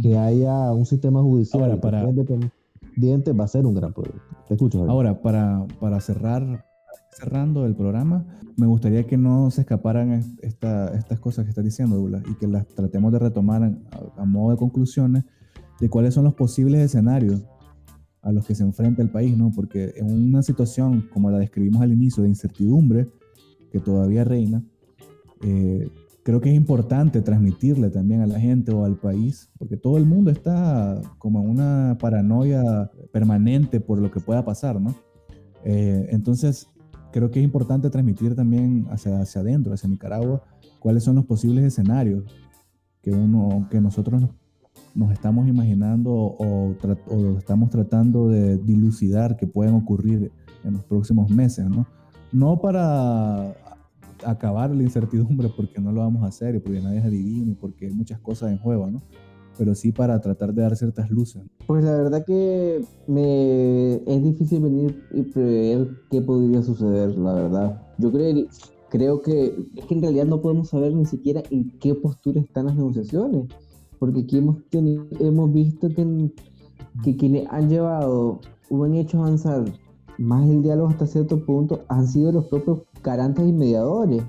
Que 0.00 0.16
haya 0.16 0.72
un 0.72 0.86
sistema 0.86 1.20
judicial 1.20 1.78
para... 1.80 2.08
independiente 2.08 3.32
va 3.32 3.44
a 3.44 3.48
ser 3.48 3.66
un 3.66 3.74
gran 3.74 3.92
proyecto. 3.92 4.22
Te 4.46 4.54
escucho. 4.54 4.88
Ahora, 4.88 5.20
para, 5.20 5.66
para 5.80 6.00
cerrar 6.00 6.64
cerrando 7.10 7.66
el 7.66 7.74
programa, 7.74 8.24
me 8.56 8.66
gustaría 8.66 9.06
que 9.06 9.16
no 9.16 9.50
se 9.50 9.62
escaparan 9.62 10.36
estas 10.40 11.20
cosas 11.20 11.44
que 11.44 11.50
estás 11.50 11.64
diciendo, 11.64 11.96
Douglas, 11.96 12.22
y 12.30 12.34
que 12.34 12.46
las 12.46 12.66
tratemos 12.68 13.12
de 13.12 13.18
retomar 13.18 13.72
a, 14.16 14.24
modo 14.24 14.52
de 14.52 14.56
conclusiones 14.56 15.24
de 15.80 15.90
cuáles 15.90 16.14
son 16.14 16.24
los 16.24 16.34
posibles 16.34 16.80
escenarios 16.80 17.42
a 18.28 18.32
los 18.32 18.46
que 18.46 18.54
se 18.54 18.62
enfrenta 18.62 19.00
el 19.02 19.10
país, 19.10 19.36
¿no? 19.36 19.50
Porque 19.54 19.94
en 19.96 20.12
una 20.12 20.42
situación 20.42 21.08
como 21.12 21.30
la 21.30 21.38
describimos 21.38 21.80
al 21.80 21.92
inicio 21.92 22.22
de 22.22 22.28
incertidumbre 22.28 23.08
que 23.72 23.80
todavía 23.80 24.22
reina, 24.22 24.62
eh, 25.42 25.88
creo 26.22 26.40
que 26.40 26.50
es 26.50 26.54
importante 26.54 27.22
transmitirle 27.22 27.88
también 27.88 28.20
a 28.20 28.26
la 28.26 28.38
gente 28.38 28.70
o 28.72 28.84
al 28.84 28.96
país, 28.96 29.50
porque 29.58 29.78
todo 29.78 29.96
el 29.96 30.04
mundo 30.04 30.30
está 30.30 31.00
como 31.16 31.40
en 31.40 31.48
una 31.48 31.96
paranoia 31.98 32.90
permanente 33.12 33.80
por 33.80 33.98
lo 33.98 34.10
que 34.10 34.20
pueda 34.20 34.44
pasar, 34.44 34.78
¿no? 34.78 34.94
Eh, 35.64 36.08
entonces, 36.10 36.66
creo 37.12 37.30
que 37.30 37.40
es 37.40 37.44
importante 37.44 37.88
transmitir 37.88 38.34
también 38.34 38.86
hacia, 38.90 39.22
hacia 39.22 39.40
adentro, 39.40 39.72
hacia 39.72 39.88
Nicaragua, 39.88 40.42
cuáles 40.80 41.02
son 41.02 41.16
los 41.16 41.24
posibles 41.24 41.64
escenarios 41.64 42.24
que, 43.00 43.10
uno, 43.10 43.66
que 43.70 43.80
nosotros 43.80 44.20
nos, 44.20 44.30
estamos 45.12 45.48
imaginando 45.48 46.10
o, 46.12 46.74
o, 47.08 47.38
estamos 47.38 47.70
tratando 47.70 48.28
de 48.28 48.58
dilucidar 48.58 49.36
que 49.36 49.46
pueden 49.46 49.74
ocurrir 49.74 50.32
en 50.64 50.72
los 50.74 50.84
próximos 50.84 51.30
meses, 51.30 51.68
¿no? 51.68 51.86
No 52.32 52.60
para 52.60 53.54
acabar 54.24 54.70
la 54.74 54.82
incertidumbre, 54.82 55.48
porque 55.56 55.80
no 55.80 55.92
lo 55.92 56.00
vamos 56.00 56.24
a 56.24 56.26
hacer 56.26 56.54
y 56.56 56.58
porque 56.58 56.80
nadie 56.80 56.98
es 56.98 57.04
adivino 57.04 57.52
y 57.52 57.54
porque 57.54 57.86
hay 57.86 57.92
muchas 57.92 58.18
cosas 58.18 58.50
en 58.50 58.58
juego, 58.58 58.90
¿no? 58.90 59.00
pero 59.58 59.74
sí 59.74 59.90
para 59.90 60.20
tratar 60.20 60.54
de 60.54 60.62
dar 60.62 60.76
ciertas 60.76 61.10
luces. 61.10 61.42
Pues 61.66 61.84
la 61.84 61.96
verdad 61.96 62.24
que 62.24 62.80
me 63.08 63.94
es 63.94 64.22
difícil 64.22 64.60
venir 64.60 65.02
y 65.12 65.22
prever 65.22 65.88
qué 66.10 66.22
podría 66.22 66.62
suceder, 66.62 67.18
la 67.18 67.34
verdad. 67.34 67.82
Yo 67.98 68.12
creo, 68.12 68.46
creo 68.88 69.20
que 69.20 69.66
es 69.76 69.84
que 69.84 69.94
en 69.94 70.02
realidad 70.02 70.26
no 70.26 70.40
podemos 70.40 70.68
saber 70.68 70.94
ni 70.94 71.04
siquiera 71.04 71.42
en 71.50 71.76
qué 71.80 71.94
postura 71.96 72.40
están 72.40 72.66
las 72.66 72.76
negociaciones, 72.76 73.48
porque 73.98 74.20
aquí 74.20 74.38
hemos, 74.38 74.56
tenido, 74.70 75.06
hemos 75.20 75.52
visto 75.52 75.88
que, 75.88 76.30
que 77.02 77.16
quienes 77.16 77.46
han 77.50 77.68
llevado 77.68 78.40
o 78.70 78.84
han 78.84 78.94
hecho 78.94 79.18
avanzar 79.18 79.64
más 80.18 80.48
el 80.48 80.62
diálogo 80.62 80.88
hasta 80.88 81.06
cierto 81.06 81.44
punto 81.44 81.84
han 81.88 82.06
sido 82.06 82.32
los 82.32 82.46
propios 82.46 82.80
garantes 83.02 83.46
y 83.46 83.52
mediadores 83.52 84.22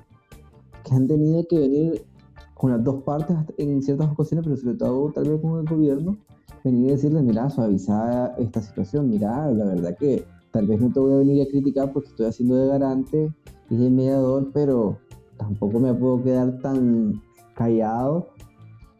que 0.84 0.94
han 0.94 1.06
tenido 1.06 1.44
que 1.48 1.58
venir 1.58 2.06
con 2.54 2.70
las 2.70 2.84
dos 2.84 3.02
partes 3.02 3.36
en 3.58 3.82
ciertas 3.82 4.10
ocasiones, 4.10 4.44
pero 4.44 4.56
sobre 4.56 4.76
todo 4.76 5.10
tal 5.12 5.28
vez 5.28 5.40
con 5.40 5.60
el 5.60 5.66
gobierno, 5.66 6.16
venir 6.62 6.90
a 6.90 6.92
decirle, 6.92 7.22
mira, 7.22 7.48
suaviza 7.48 8.34
esta 8.38 8.60
situación, 8.60 9.08
mira, 9.08 9.50
la 9.50 9.64
verdad 9.64 9.96
que 9.98 10.24
tal 10.50 10.66
vez 10.66 10.80
no 10.80 10.92
te 10.92 11.00
voy 11.00 11.12
a 11.14 11.16
venir 11.16 11.42
a 11.42 11.50
criticar 11.50 11.92
porque 11.92 12.10
estoy 12.10 12.26
haciendo 12.26 12.56
de 12.56 12.68
garante 12.68 13.32
y 13.70 13.76
de 13.76 13.90
mediador, 13.90 14.50
pero 14.52 14.98
tampoco 15.38 15.80
me 15.80 15.94
puedo 15.94 16.22
quedar 16.22 16.58
tan 16.58 17.22
callado 17.54 18.28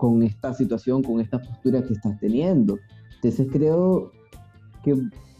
con 0.01 0.23
esta 0.23 0.55
situación, 0.55 1.03
con 1.03 1.21
esta 1.21 1.39
postura 1.39 1.83
que 1.83 1.93
estás 1.93 2.19
teniendo. 2.19 2.79
Entonces 3.17 3.47
creo 3.53 4.11
que 4.83 4.97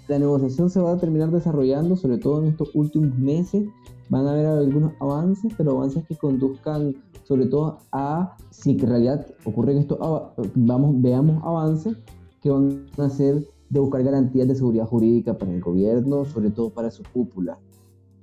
la 0.07 0.19
negociación 0.19 0.69
se 0.69 0.81
va 0.81 0.93
a 0.93 0.99
terminar 0.99 1.31
desarrollando, 1.31 1.97
sobre 1.97 2.19
todo 2.19 2.43
en 2.43 2.51
estos 2.51 2.71
últimos 2.75 3.17
meses. 3.19 3.67
Van 4.11 4.27
a 4.27 4.33
haber 4.33 4.45
algunos 4.45 4.93
avances, 5.01 5.55
pero 5.57 5.71
avances 5.71 6.05
que 6.07 6.15
conduzcan 6.15 6.95
sobre 7.25 7.47
todo 7.47 7.79
a 7.93 8.37
si 8.51 8.73
en 8.73 8.81
realidad 8.81 9.27
ocurre 9.45 9.79
esto, 9.79 9.99
ah, 10.03 10.35
vamos, 10.55 11.01
veamos 11.01 11.43
avances 11.43 11.97
que 12.43 12.51
van 12.51 12.85
a 12.99 13.09
ser 13.09 13.43
de 13.71 13.81
buscar 13.81 14.03
garantías 14.03 14.47
de 14.47 14.57
seguridad 14.57 14.85
jurídica 14.85 15.39
para 15.39 15.53
el 15.53 15.63
gobierno, 15.63 16.27
sobre 16.27 16.51
todo 16.51 16.69
para 16.69 16.91
su 16.91 17.03
cúpula, 17.15 17.59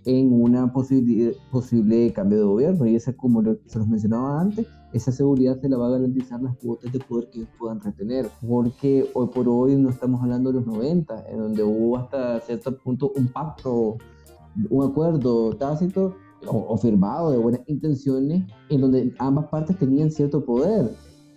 en 0.07 0.31
una 0.31 0.71
posible, 0.71 2.13
cambio 2.13 2.37
de 2.39 2.45
gobierno. 2.45 2.87
Y 2.87 2.95
esa, 2.95 3.11
como 3.11 3.43
se 3.43 3.77
los 3.77 3.87
mencionaba 3.89 4.39
antes, 4.39 4.65
esa 4.93 5.11
seguridad 5.11 5.59
se 5.59 5.67
la 5.67 5.77
va 5.77 5.87
a 5.87 5.91
garantizar 5.91 6.41
las 6.41 6.55
cuotas 6.55 6.93
de 6.93 6.99
poder 6.99 7.29
que 7.29 7.39
ellos 7.39 7.49
puedan 7.59 7.81
retener. 7.81 8.29
Porque 8.47 9.05
hoy 9.13 9.27
por 9.27 9.49
hoy 9.49 9.75
no 9.75 9.89
estamos 9.89 10.21
hablando 10.23 10.49
de 10.49 10.59
los 10.59 10.65
90, 10.65 11.25
en 11.29 11.39
donde 11.39 11.61
hubo 11.61 11.97
hasta 11.97 12.39
cierto 12.39 12.77
punto 12.77 13.11
un 13.17 13.27
pacto, 13.27 13.97
un 14.69 14.89
acuerdo 14.89 15.53
tácito 15.57 16.15
o, 16.45 16.77
firmado 16.77 17.31
de 17.31 17.37
buenas 17.37 17.61
intenciones, 17.67 18.45
en 18.69 18.79
donde 18.79 19.13
ambas 19.19 19.47
partes 19.47 19.77
tenían 19.77 20.09
cierto 20.09 20.45
poder. 20.45 20.89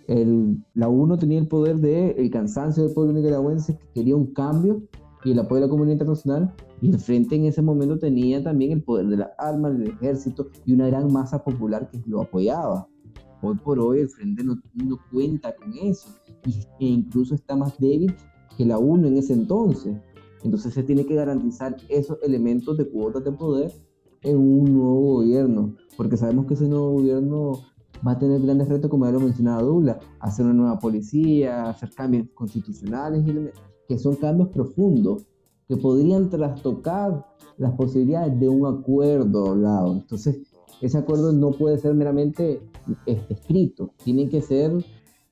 El, 0.07 0.63
la 0.75 0.87
UNO 0.87 1.17
tenía 1.17 1.39
el 1.39 1.47
poder 1.47 1.77
de 1.79 2.11
el 2.11 2.31
cansancio 2.31 2.83
del 2.83 2.93
pueblo 2.93 3.11
nicaragüense 3.11 3.77
que 3.77 3.87
quería 3.95 4.15
un 4.15 4.27
cambio 4.27 4.81
y 5.23 5.31
el 5.31 5.39
apoyo 5.39 5.61
de 5.61 5.67
la 5.67 5.69
comunidad 5.69 5.93
internacional 5.93 6.53
y 6.81 6.89
el 6.89 6.99
frente 6.99 7.35
en 7.35 7.45
ese 7.45 7.61
momento 7.61 7.97
tenía 7.99 8.43
también 8.43 8.71
el 8.71 8.83
poder 8.83 9.07
de 9.07 9.17
las 9.17 9.29
armas, 9.37 9.77
del 9.77 9.89
ejército 9.89 10.47
y 10.65 10.73
una 10.73 10.87
gran 10.87 11.11
masa 11.11 11.43
popular 11.43 11.89
que 11.89 12.01
lo 12.07 12.21
apoyaba. 12.21 12.87
Hoy 13.41 13.55
por 13.55 13.79
hoy 13.79 13.99
el 14.01 14.09
frente 14.09 14.43
no, 14.43 14.55
no 14.75 14.97
cuenta 15.11 15.55
con 15.55 15.73
eso 15.81 16.09
e 16.79 16.85
incluso 16.85 17.35
está 17.35 17.55
más 17.55 17.77
débil 17.79 18.15
que 18.57 18.65
la 18.65 18.77
UNO 18.77 19.07
en 19.07 19.17
ese 19.17 19.33
entonces. 19.33 19.95
Entonces 20.43 20.73
se 20.73 20.83
tiene 20.83 21.05
que 21.05 21.15
garantizar 21.15 21.77
esos 21.89 22.17
elementos 22.23 22.77
de 22.77 22.87
cuotas 22.87 23.23
de 23.23 23.31
poder 23.31 23.71
en 24.23 24.37
un 24.37 24.73
nuevo 24.73 25.15
gobierno, 25.15 25.75
porque 25.97 26.17
sabemos 26.17 26.45
que 26.45 26.53
ese 26.53 26.67
nuevo 26.67 26.91
gobierno 26.91 27.53
va 28.05 28.13
a 28.13 28.19
tener 28.19 28.41
grandes 28.41 28.67
retos, 28.67 28.89
como 28.89 29.05
ya 29.05 29.11
lo 29.11 29.19
mencionaba 29.19 29.61
Douglas, 29.61 29.97
hacer 30.19 30.45
una 30.45 30.53
nueva 30.53 30.79
policía, 30.79 31.69
hacer 31.69 31.91
cambios 31.91 32.27
constitucionales, 32.33 33.23
que 33.91 33.99
son 33.99 34.15
cambios 34.15 34.47
profundos, 34.47 35.23
que 35.67 35.75
podrían 35.75 36.29
trastocar 36.29 37.25
las 37.57 37.73
posibilidades 37.73 38.39
de 38.39 38.47
un 38.47 38.65
acuerdo 38.65 39.49
hablado. 39.49 39.91
Entonces, 39.91 40.39
ese 40.79 40.97
acuerdo 40.97 41.33
no 41.33 41.51
puede 41.51 41.77
ser 41.77 41.93
meramente 41.93 42.61
este, 43.05 43.33
escrito, 43.33 43.91
tiene 44.01 44.29
que 44.29 44.41
ser 44.41 44.71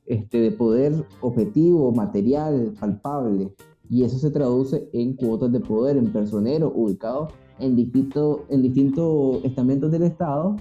este, 0.06 0.42
de 0.42 0.52
poder 0.52 1.06
objetivo, 1.22 1.94
material, 1.94 2.74
palpable, 2.78 3.56
y 3.90 4.04
eso 4.04 4.20
se 4.20 4.30
traduce 4.30 4.90
en 4.92 5.14
cuotas 5.14 5.54
de 5.54 5.62
poder, 5.62 5.96
en 5.96 6.12
personeros 6.12 6.74
ubicados 6.76 7.32
en, 7.60 7.78
distintos 7.78 8.42
en 8.50 8.62
distintos 8.62 9.42
estamentos 9.46 9.90
del 9.90 10.04
Estado, 10.04 10.58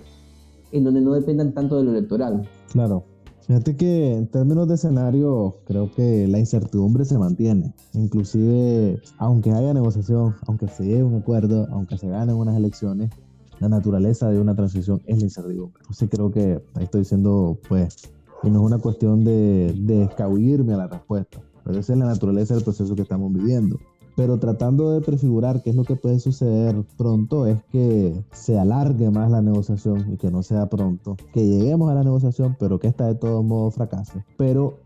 en 0.70 0.84
donde 0.84 1.00
no 1.00 1.14
dependan 1.14 1.52
tanto 1.52 1.78
de 1.78 1.82
lo 1.82 1.90
electoral. 1.90 2.48
Claro. 2.70 3.02
Fíjate 3.48 3.76
que 3.76 4.14
en 4.14 4.26
términos 4.26 4.68
de 4.68 4.74
escenario, 4.74 5.56
creo 5.64 5.90
que 5.90 6.28
la 6.28 6.38
incertidumbre 6.38 7.06
se 7.06 7.16
mantiene. 7.16 7.72
Inclusive, 7.94 9.00
aunque 9.16 9.52
haya 9.52 9.72
negociación, 9.72 10.36
aunque 10.46 10.68
se 10.68 10.84
llegue 10.84 11.02
un 11.02 11.14
acuerdo, 11.14 11.66
aunque 11.70 11.96
se 11.96 12.08
ganen 12.08 12.36
unas 12.36 12.58
elecciones, 12.58 13.10
la 13.58 13.70
naturaleza 13.70 14.28
de 14.28 14.38
una 14.38 14.54
transición 14.54 15.00
es 15.06 15.16
la 15.16 15.24
incertidumbre. 15.24 15.80
Entonces 15.80 16.10
creo 16.10 16.30
que 16.30 16.62
ahí 16.74 16.84
estoy 16.84 17.00
diciendo, 17.00 17.58
pues, 17.70 17.96
no 18.42 18.50
es 18.50 18.66
una 18.66 18.78
cuestión 18.80 19.24
de, 19.24 19.72
de 19.78 20.02
a 20.04 20.76
la 20.76 20.86
respuesta, 20.86 21.40
pero 21.64 21.78
esa 21.78 21.94
es 21.94 21.98
la 21.98 22.04
naturaleza 22.04 22.54
del 22.54 22.64
proceso 22.64 22.94
que 22.94 23.02
estamos 23.02 23.32
viviendo 23.32 23.78
pero 24.18 24.36
tratando 24.36 24.90
de 24.90 25.00
prefigurar 25.00 25.62
qué 25.62 25.70
es 25.70 25.76
lo 25.76 25.84
que 25.84 25.94
puede 25.94 26.18
suceder 26.18 26.74
pronto 26.96 27.46
es 27.46 27.62
que 27.70 28.20
se 28.32 28.58
alargue 28.58 29.12
más 29.12 29.30
la 29.30 29.42
negociación 29.42 30.12
y 30.12 30.16
que 30.16 30.28
no 30.28 30.42
sea 30.42 30.68
pronto, 30.68 31.16
que 31.32 31.46
lleguemos 31.46 31.88
a 31.88 31.94
la 31.94 32.02
negociación, 32.02 32.56
pero 32.58 32.80
que 32.80 32.88
esta 32.88 33.06
de 33.06 33.14
todos 33.14 33.44
modos 33.44 33.76
fracase. 33.76 34.24
Pero 34.36 34.80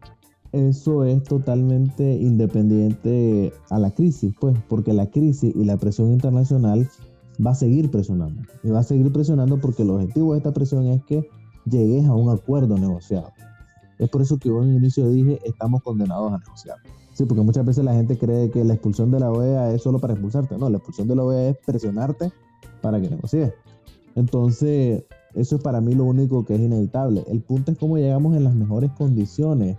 eso 0.52 1.04
es 1.04 1.22
totalmente 1.22 2.12
independiente 2.12 3.54
a 3.70 3.78
la 3.78 3.90
crisis, 3.92 4.34
pues, 4.38 4.54
porque 4.68 4.92
la 4.92 5.06
crisis 5.06 5.56
y 5.56 5.64
la 5.64 5.78
presión 5.78 6.12
internacional 6.12 6.86
va 7.44 7.52
a 7.52 7.54
seguir 7.54 7.90
presionando. 7.90 8.42
Y 8.62 8.68
va 8.68 8.80
a 8.80 8.82
seguir 8.82 9.10
presionando 9.14 9.58
porque 9.58 9.82
el 9.82 9.88
objetivo 9.92 10.32
de 10.32 10.40
esta 10.40 10.52
presión 10.52 10.88
es 10.88 11.02
que 11.04 11.26
llegues 11.64 12.04
a 12.04 12.12
un 12.12 12.28
acuerdo 12.28 12.76
negociado. 12.76 13.32
Es 13.98 14.10
por 14.10 14.20
eso 14.20 14.36
que 14.36 14.50
yo 14.50 14.62
en 14.62 14.72
el 14.72 14.76
inicio 14.76 15.08
dije, 15.08 15.40
estamos 15.46 15.82
condenados 15.82 16.34
a 16.34 16.38
negociar. 16.38 16.76
Sí, 17.12 17.26
porque 17.26 17.42
muchas 17.42 17.64
veces 17.66 17.84
la 17.84 17.92
gente 17.94 18.16
cree 18.16 18.50
que 18.50 18.64
la 18.64 18.74
expulsión 18.74 19.10
de 19.10 19.20
la 19.20 19.30
OEA 19.30 19.72
es 19.74 19.82
solo 19.82 19.98
para 19.98 20.14
expulsarte. 20.14 20.56
No, 20.56 20.70
la 20.70 20.78
expulsión 20.78 21.08
de 21.08 21.16
la 21.16 21.24
OEA 21.24 21.50
es 21.50 21.58
presionarte 21.58 22.32
para 22.80 23.00
que 23.00 23.10
negocies. 23.10 23.52
Entonces, 24.14 25.04
eso 25.34 25.56
es 25.56 25.62
para 25.62 25.80
mí 25.80 25.94
lo 25.94 26.04
único 26.04 26.44
que 26.44 26.54
es 26.54 26.60
inevitable. 26.60 27.24
El 27.28 27.42
punto 27.42 27.72
es 27.72 27.78
cómo 27.78 27.98
llegamos 27.98 28.34
en 28.36 28.44
las 28.44 28.54
mejores 28.54 28.90
condiciones 28.92 29.76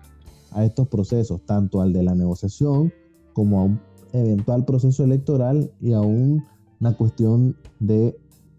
a 0.52 0.64
estos 0.64 0.88
procesos, 0.88 1.42
tanto 1.46 1.82
al 1.82 1.92
de 1.92 2.04
la 2.04 2.14
negociación 2.14 2.94
como 3.34 3.60
a 3.60 3.64
un 3.64 3.80
eventual 4.14 4.64
proceso 4.66 5.04
electoral 5.04 5.72
y 5.82 5.94
a 5.94 6.02
una 6.02 6.96
cuestión 6.98 7.56
de 7.80 8.16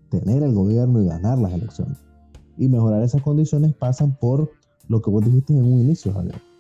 tener 0.09 0.43
el 0.43 0.53
gobierno 0.53 1.01
y 1.01 1.07
ganar 1.07 1.39
las 1.39 1.53
elecciones. 1.53 1.99
Y 2.59 2.69
mejorar 2.69 3.05
esas 3.05 3.23
condiciones 3.23 3.73
pasan 3.73 4.17
por 4.19 4.51
lo 4.89 5.01
que 5.01 5.11
vos 5.11 5.25
dijiste 5.25 5.53
en 5.53 5.65
un 5.65 5.81
inicio, 5.81 6.13
Javier 6.13 6.54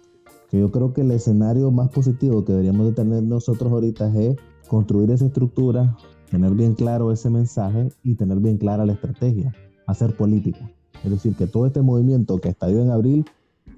yo 0.58 0.70
creo 0.70 0.92
que 0.92 1.00
el 1.00 1.10
escenario 1.10 1.70
más 1.70 1.88
positivo 1.90 2.44
que 2.44 2.52
deberíamos 2.52 2.86
de 2.86 2.92
tener 2.92 3.22
nosotros 3.22 3.72
ahorita 3.72 4.12
es 4.18 4.36
construir 4.68 5.10
esa 5.10 5.26
estructura, 5.26 5.96
tener 6.30 6.52
bien 6.52 6.74
claro 6.74 7.12
ese 7.12 7.30
mensaje 7.30 7.88
y 8.02 8.14
tener 8.14 8.38
bien 8.38 8.58
clara 8.58 8.86
la 8.86 8.92
estrategia, 8.92 9.54
hacer 9.86 10.16
política. 10.16 10.70
Es 11.02 11.10
decir, 11.10 11.34
que 11.36 11.46
todo 11.46 11.66
este 11.66 11.82
movimiento 11.82 12.38
que 12.38 12.48
estalló 12.48 12.80
en 12.80 12.90
abril 12.90 13.24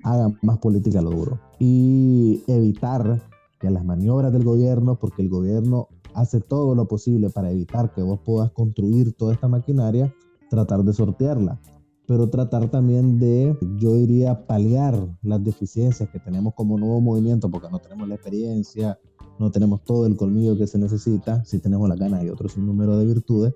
haga 0.02 0.32
más 0.42 0.58
política 0.58 1.02
lo 1.02 1.10
duro 1.10 1.40
y 1.58 2.42
evitar 2.46 3.22
que 3.58 3.70
las 3.70 3.84
maniobras 3.84 4.32
del 4.32 4.44
gobierno, 4.44 4.96
porque 4.96 5.22
el 5.22 5.28
gobierno 5.28 5.88
hace 6.14 6.40
todo 6.40 6.74
lo 6.74 6.86
posible 6.86 7.30
para 7.30 7.50
evitar 7.50 7.92
que 7.92 8.02
vos 8.02 8.20
puedas 8.24 8.50
construir 8.52 9.12
toda 9.14 9.32
esta 9.34 9.48
maquinaria, 9.48 10.14
tratar 10.50 10.84
de 10.84 10.92
sortearla 10.92 11.58
pero 12.06 12.28
tratar 12.28 12.70
también 12.70 13.18
de, 13.18 13.56
yo 13.78 13.94
diría, 13.94 14.46
paliar 14.46 14.96
las 15.22 15.42
deficiencias 15.42 16.08
que 16.10 16.20
tenemos 16.20 16.54
como 16.54 16.78
nuevo 16.78 17.00
movimiento, 17.00 17.50
porque 17.50 17.68
no 17.70 17.78
tenemos 17.78 18.08
la 18.08 18.14
experiencia, 18.14 18.98
no 19.38 19.50
tenemos 19.50 19.82
todo 19.84 20.06
el 20.06 20.16
colmillo 20.16 20.56
que 20.56 20.66
se 20.66 20.78
necesita, 20.78 21.44
si 21.44 21.58
tenemos 21.58 21.88
la 21.88 21.96
ganas 21.96 22.24
y 22.24 22.30
otro 22.30 22.48
número 22.56 22.96
de 22.98 23.06
virtudes, 23.06 23.54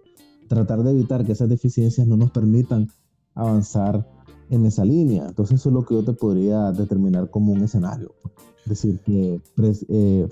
tratar 0.49 0.83
de 0.83 0.91
evitar 0.91 1.25
que 1.25 1.33
esas 1.33 1.49
deficiencias 1.49 2.07
no 2.07 2.17
nos 2.17 2.33
permitan 2.33 2.89
avanzar 3.35 4.07
en 4.51 4.67
esa 4.67 4.85
línea. 4.85 5.27
Entonces 5.29 5.61
eso 5.61 5.69
es 5.69 5.75
lo 5.75 5.85
que 5.85 5.95
yo 5.95 6.05
te 6.05 6.13
podría 6.13 6.73
determinar 6.73 7.31
como 7.31 7.53
un 7.53 7.63
escenario. 7.63 8.13
Es 8.65 8.69
decir, 8.69 9.01
que 9.01 9.41
eh, 9.89 10.29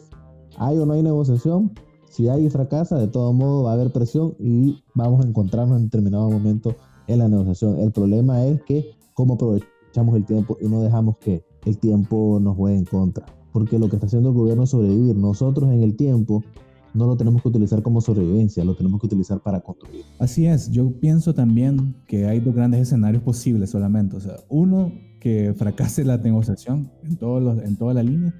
hay 0.56 0.78
o 0.78 0.86
no 0.86 0.94
hay 0.94 1.02
negociación, 1.02 1.72
si 2.10 2.28
hay 2.28 2.46
y 2.46 2.50
fracasa, 2.50 2.98
de 2.98 3.06
todo 3.06 3.32
modo 3.32 3.64
va 3.64 3.70
a 3.70 3.74
haber 3.74 3.92
presión 3.92 4.34
y 4.40 4.82
vamos 4.94 5.24
a 5.24 5.28
encontrarnos 5.28 5.78
en 5.78 5.84
determinado 5.84 6.28
momento 6.28 6.74
en 7.08 7.18
la 7.18 7.28
negociación. 7.28 7.80
El 7.80 7.90
problema 7.90 8.44
es 8.44 8.62
que 8.62 8.90
cómo 9.14 9.34
aprovechamos 9.34 10.14
el 10.14 10.24
tiempo 10.24 10.56
y 10.60 10.68
no 10.68 10.82
dejamos 10.82 11.18
que 11.18 11.42
el 11.64 11.78
tiempo 11.78 12.38
nos 12.40 12.56
juegue 12.56 12.78
en 12.78 12.84
contra. 12.84 13.26
Porque 13.52 13.78
lo 13.78 13.88
que 13.88 13.96
está 13.96 14.06
haciendo 14.06 14.28
el 14.28 14.34
gobierno 14.36 14.62
es 14.62 14.70
sobrevivir. 14.70 15.16
Nosotros 15.16 15.70
en 15.72 15.82
el 15.82 15.96
tiempo 15.96 16.44
no 16.94 17.06
lo 17.06 17.16
tenemos 17.16 17.42
que 17.42 17.48
utilizar 17.48 17.82
como 17.82 18.00
sobrevivencia, 18.00 18.64
lo 18.64 18.76
tenemos 18.76 19.00
que 19.00 19.06
utilizar 19.06 19.40
para 19.40 19.60
construir. 19.60 20.04
Así 20.18 20.46
es, 20.46 20.70
yo 20.70 20.90
pienso 21.00 21.34
también 21.34 21.96
que 22.06 22.26
hay 22.26 22.40
dos 22.40 22.54
grandes 22.54 22.80
escenarios 22.82 23.22
posibles 23.22 23.70
solamente. 23.70 24.16
O 24.16 24.20
sea, 24.20 24.36
uno, 24.48 24.92
que 25.20 25.52
fracase 25.54 26.04
la 26.04 26.16
negociación 26.18 26.90
en, 27.02 27.16
todos 27.16 27.42
los, 27.42 27.58
en 27.58 27.76
toda 27.76 27.94
la 27.94 28.02
línea. 28.02 28.34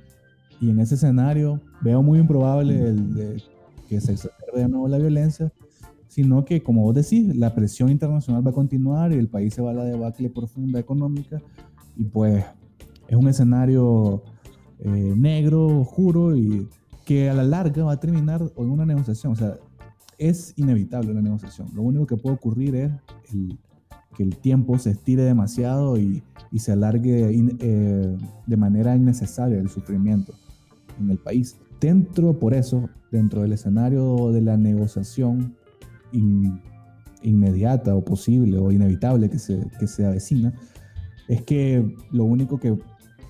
Y 0.60 0.70
en 0.70 0.80
ese 0.80 0.94
escenario 0.96 1.60
veo 1.82 2.02
muy 2.02 2.18
improbable 2.18 2.88
el 2.88 3.14
de 3.14 3.42
que 3.88 4.00
se 4.00 4.12
exacerbe 4.12 4.60
de 4.60 4.68
nuevo 4.68 4.88
la 4.88 4.98
violencia 4.98 5.52
sino 6.18 6.44
que, 6.44 6.64
como 6.64 6.82
vos 6.82 6.96
decís, 6.96 7.36
la 7.36 7.54
presión 7.54 7.90
internacional 7.90 8.44
va 8.44 8.50
a 8.50 8.52
continuar 8.52 9.12
y 9.12 9.14
el 9.14 9.28
país 9.28 9.54
se 9.54 9.62
va 9.62 9.70
a 9.70 9.74
la 9.74 9.84
debacle 9.84 10.28
profunda 10.28 10.80
económica 10.80 11.40
y 11.96 12.02
pues 12.02 12.44
es 13.06 13.16
un 13.16 13.28
escenario 13.28 14.24
eh, 14.80 15.14
negro, 15.16 15.84
juro, 15.84 16.36
y 16.36 16.66
que 17.04 17.30
a 17.30 17.34
la 17.34 17.44
larga 17.44 17.84
va 17.84 17.92
a 17.92 18.00
terminar 18.00 18.42
en 18.56 18.68
una 18.68 18.84
negociación. 18.84 19.34
O 19.34 19.36
sea, 19.36 19.58
es 20.18 20.54
inevitable 20.56 21.14
la 21.14 21.22
negociación. 21.22 21.68
Lo 21.72 21.82
único 21.82 22.04
que 22.04 22.16
puede 22.16 22.34
ocurrir 22.34 22.74
es 22.74 22.90
que 24.16 24.24
el 24.24 24.38
tiempo 24.38 24.76
se 24.80 24.90
estire 24.90 25.22
demasiado 25.22 25.98
y, 25.98 26.24
y 26.50 26.58
se 26.58 26.72
alargue 26.72 27.30
eh, 27.60 28.16
de 28.44 28.56
manera 28.56 28.96
innecesaria 28.96 29.60
el 29.60 29.68
sufrimiento 29.68 30.34
en 31.00 31.10
el 31.12 31.18
país. 31.18 31.56
Dentro, 31.80 32.40
por 32.40 32.54
eso, 32.54 32.88
dentro 33.12 33.42
del 33.42 33.52
escenario 33.52 34.32
de 34.32 34.40
la 34.42 34.56
negociación, 34.56 35.54
inmediata 37.22 37.94
o 37.94 38.04
posible 38.04 38.58
o 38.58 38.70
inevitable 38.70 39.28
que 39.28 39.38
se, 39.38 39.66
que 39.78 39.86
se 39.86 40.06
avecina, 40.06 40.52
es 41.28 41.42
que 41.42 41.94
lo 42.10 42.24
único 42.24 42.58
que, 42.58 42.78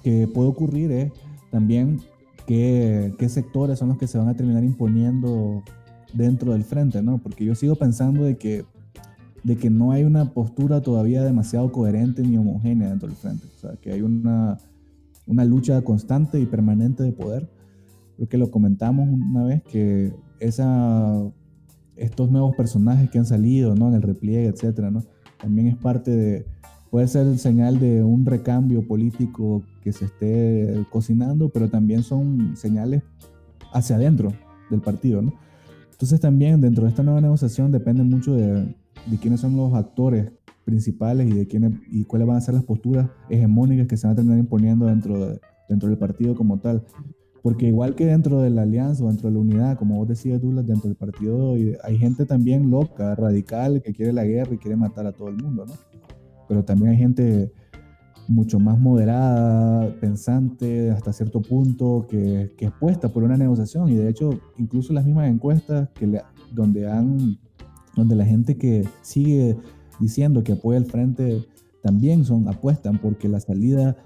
que 0.03 0.29
puede 0.29 0.49
ocurrir 0.49 0.93
es 0.93 1.13
también 1.51 2.01
qué, 2.47 3.15
qué, 3.19 3.29
sectores 3.29 3.79
son 3.79 3.89
los 3.89 3.99
que 3.99 4.07
se 4.07 4.19
van 4.19 4.29
a 4.29 4.37
terminar 4.37 4.65
imponiendo 4.65 5.63
dentro 6.13 6.53
del 6.53 6.65
frente, 6.65 7.03
¿no? 7.03 7.19
Porque 7.19 7.45
yo 7.45 7.55
sigo 7.55 7.75
pensando 7.75 8.25
de 8.25 8.37
que 8.37 8.65
de 9.45 9.57
que 9.57 9.71
no 9.71 9.93
hay 9.93 10.05
una 10.05 10.33
postura 10.33 10.83
todavía 10.83 11.23
demasiado 11.23 11.71
coherente 11.73 12.23
ni 12.23 12.37
homogénea 12.37 12.91
dentro 12.91 13.09
del 13.09 13.17
frente. 13.17 13.47
O 13.47 13.59
sea, 13.59 13.77
que 13.81 13.93
hay 13.93 14.03
una, 14.03 14.59
una 15.27 15.45
lucha 15.45 15.83
constante 15.83 16.41
y 16.41 16.47
permanente 16.47 17.03
de 17.03 17.13
poder. 17.13 17.49
Creo 18.17 18.29
que 18.29 18.39
lo 18.39 18.51
comentamos 18.51 19.09
una 19.09 19.45
vez 19.45 19.63
que 19.63 20.13
esa, 20.41 21.31
estos 21.99 22.31
nuevos 22.31 22.55
personajes 22.57 23.11
que 23.11 23.19
han 23.19 23.27
salido 23.27 23.75
¿no? 23.75 23.89
en 23.89 23.95
el 23.95 24.03
repliegue, 24.03 24.47
etcétera, 24.47 24.91
¿no? 24.91 25.03
también 25.41 25.69
es 25.69 25.77
parte 25.77 26.11
de, 26.11 26.47
puede 26.91 27.09
ser 27.09 27.39
señal 27.39 27.79
de 27.79 28.03
un 28.03 28.25
recambio 28.25 28.87
político 28.87 29.63
que 29.83 29.93
se 29.93 30.07
esté 30.07 30.85
cocinando, 30.91 31.49
pero 31.51 31.69
también 31.69 32.03
son 32.03 32.57
señales 32.57 33.03
hacia 33.73 33.97
adentro 33.97 34.33
del 34.71 34.81
partido. 34.81 35.23
¿no? 35.23 35.35
Entonces 35.93 36.21
también 36.21 36.61
dentro 36.61 36.85
de 36.85 36.91
esta 36.91 37.03
nueva 37.03 37.21
negociación 37.21 37.73
depende 37.73 38.03
mucho 38.03 38.35
de, 38.35 38.75
de 39.07 39.19
quiénes 39.21 39.41
son 39.41 39.57
los 39.57 39.75
actores 39.75 40.31
principales 40.65 41.27
y 41.29 41.33
de 41.33 41.47
quiénes 41.47 41.73
y 41.91 42.05
cuáles 42.05 42.29
van 42.29 42.37
a 42.37 42.41
ser 42.43 42.55
las 42.55 42.63
posturas 42.65 43.09
hegemónicas 43.31 43.87
que 43.87 43.97
se 43.97 44.07
van 44.07 44.13
a 44.13 44.17
terminar 44.17 44.39
imponiendo 44.39 44.85
dentro, 44.85 45.19
de, 45.19 45.41
dentro 45.69 45.89
del 45.89 45.97
partido 45.97 46.35
como 46.35 46.59
tal. 46.59 46.85
Porque 47.43 47.67
igual 47.67 47.95
que 47.95 48.07
dentro 48.07 48.41
de 48.41 48.51
la 48.51 48.63
alianza 48.63 49.05
o 49.05 49.09
dentro 49.09 49.29
de 49.29 49.35
la 49.35 49.41
unidad, 49.41 49.79
como 49.79 49.97
vos 49.97 50.09
decías, 50.09 50.41
Douglas, 50.41 50.67
dentro 50.67 50.89
del 50.89 50.97
partido 50.97 51.55
hay 51.85 51.99
gente 51.99 52.27
también 52.27 52.71
loca, 52.71 53.15
radical, 53.15 53.81
que 53.83 53.93
quiere 53.93 54.13
la 54.13 54.25
guerra 54.25 54.55
y 54.55 54.59
quiere 54.59 54.77
matar 54.77 55.07
a 55.07 55.13
todo 55.13 55.29
el 55.29 55.37
mundo, 55.37 55.65
¿no? 55.67 55.75
Pero 56.49 56.65
también 56.65 56.93
hay 56.93 56.99
gente 56.99 57.53
mucho 58.27 58.59
más 58.59 58.79
moderada, 58.79 59.95
pensante 60.01 60.91
hasta 60.91 61.13
cierto 61.13 61.41
punto, 61.41 62.07
que, 62.09 62.53
que 62.57 62.67
es 62.67 62.73
puesta 62.73 63.09
por 63.09 63.23
una 63.23 63.37
negociación. 63.37 63.89
Y 63.89 63.95
de 63.95 64.09
hecho, 64.09 64.31
incluso 64.59 64.93
las 64.93 65.05
mismas 65.05 65.29
encuestas 65.31 65.89
que 65.91 66.21
donde 66.53 66.91
han 66.91 67.39
donde 67.99 68.15
la 68.15 68.25
gente 68.25 68.57
que 68.57 68.87
sigue 69.03 69.57
diciendo 69.99 70.45
que 70.45 70.53
apoya 70.53 70.79
el 70.79 70.87
frente 70.87 71.45
también 71.83 72.25
son 72.25 72.49
apuestan 72.49 72.99
porque 72.99 73.29
la 73.29 73.41
salida 73.41 73.97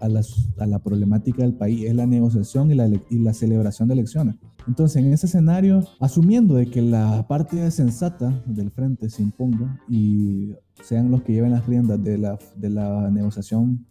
a, 0.00 0.66
la 0.66 0.78
problemática 0.80 1.42
del 1.42 1.54
país 1.54 1.84
es 1.84 1.94
la 1.94 2.06
negociación 2.06 2.70
y 2.70 2.74
la, 2.74 3.32
celebración 3.32 3.88
de 3.88 3.94
elecciones. 3.94 4.36
Entonces, 4.66 5.02
en 5.02 5.12
ese 5.12 5.26
escenario, 5.26 5.84
asumiendo 6.00 6.54
de 6.54 6.66
que 6.66 6.82
la 6.82 7.26
parte 7.28 7.70
sensata 7.70 8.42
del 8.46 8.70
frente 8.70 9.08
se 9.10 9.22
imponga 9.22 9.80
y 9.88 10.54
sean 10.82 11.10
los 11.10 11.22
que 11.22 11.32
lleven 11.32 11.52
las 11.52 11.66
riendas 11.66 12.02
de 12.02 12.18
la, 12.18 13.10
negociación 13.10 13.86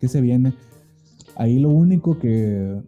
que 0.00 0.08
se 0.08 0.20
viene, 0.20 0.54
ahí 1.36 1.58
lo 1.58 1.70
único 1.70 2.18
que, 2.18 2.82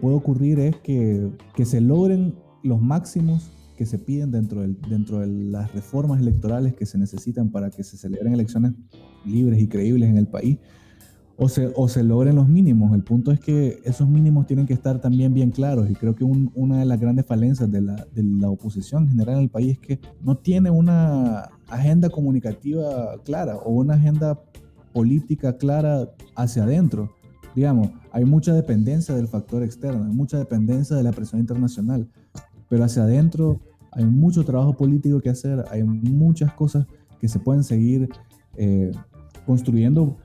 puede 0.00 0.16
ocurrir 0.16 0.60
es 0.60 0.76
que, 0.76 1.30
se 1.64 1.80
logren 1.80 2.34
los 2.62 2.80
máximos 2.80 3.50
que 3.76 3.86
se 3.86 3.98
piden 3.98 4.30
dentro 4.30 5.20
de 5.20 5.26
las 5.26 5.72
reformas 5.72 6.20
electorales 6.20 6.74
que 6.74 6.86
se 6.86 6.98
necesitan 6.98 7.50
para 7.50 7.70
que 7.70 7.82
se 7.82 7.96
celebren 7.96 8.32
elecciones 8.34 8.72
libres 9.24 9.60
y 9.60 9.68
creíbles 9.68 10.10
en 10.10 10.18
el 10.18 10.26
país, 10.26 10.58
o 11.42 11.88
se, 11.88 12.04
logren 12.04 12.36
los 12.36 12.48
mínimos. 12.48 12.94
El 12.94 13.02
punto 13.02 13.32
es 13.32 13.40
que 13.40 13.80
esos 13.84 14.08
mínimos 14.08 14.46
tienen 14.46 14.66
que 14.66 14.74
estar 14.74 15.00
también 15.00 15.34
bien 15.34 15.50
claros 15.50 15.90
y 15.90 15.94
creo 15.94 16.14
que 16.14 16.24
una 16.24 16.78
de 16.78 16.84
las 16.84 17.00
grandes 17.00 17.26
falencias 17.26 17.70
de 17.70 17.80
la, 17.80 18.06
de 18.14 18.22
la 18.22 18.48
oposición 18.48 19.04
en 19.04 19.08
general 19.10 19.36
en 19.36 19.42
el 19.42 19.48
país 19.50 19.72
es 19.72 19.78
que 19.78 20.00
no 20.22 20.36
tiene 20.36 20.70
una 20.70 21.50
agenda 21.68 22.10
comunicativa 22.10 23.16
clara 23.24 23.56
o 23.56 23.72
una 23.72 23.94
agenda 23.94 24.40
política 24.92 25.56
clara 25.56 26.08
hacia 26.36 26.62
adentro. 26.62 27.10
Digamos, 27.56 27.90
hay 28.12 28.24
mucha 28.24 28.54
dependencia 28.54 29.14
del 29.14 29.26
factor 29.26 29.62
externo, 29.62 30.04
hay 30.04 30.12
mucha 30.12 30.38
dependencia 30.38 30.96
de 30.96 31.02
la 31.02 31.12
presión 31.12 31.40
internacional, 31.40 32.08
pero 32.68 32.84
hacia 32.84 33.02
adentro 33.02 33.60
hay 33.90 34.04
mucho 34.04 34.44
trabajo 34.44 34.74
político 34.76 35.20
que 35.20 35.30
hacer, 35.30 35.64
hay 35.70 35.82
muchas 35.82 36.52
cosas 36.54 36.86
que 37.20 37.28
se 37.28 37.38
pueden 37.38 37.64
seguir 37.64 38.08
eh, 38.56 38.92
construyendo 39.44 40.16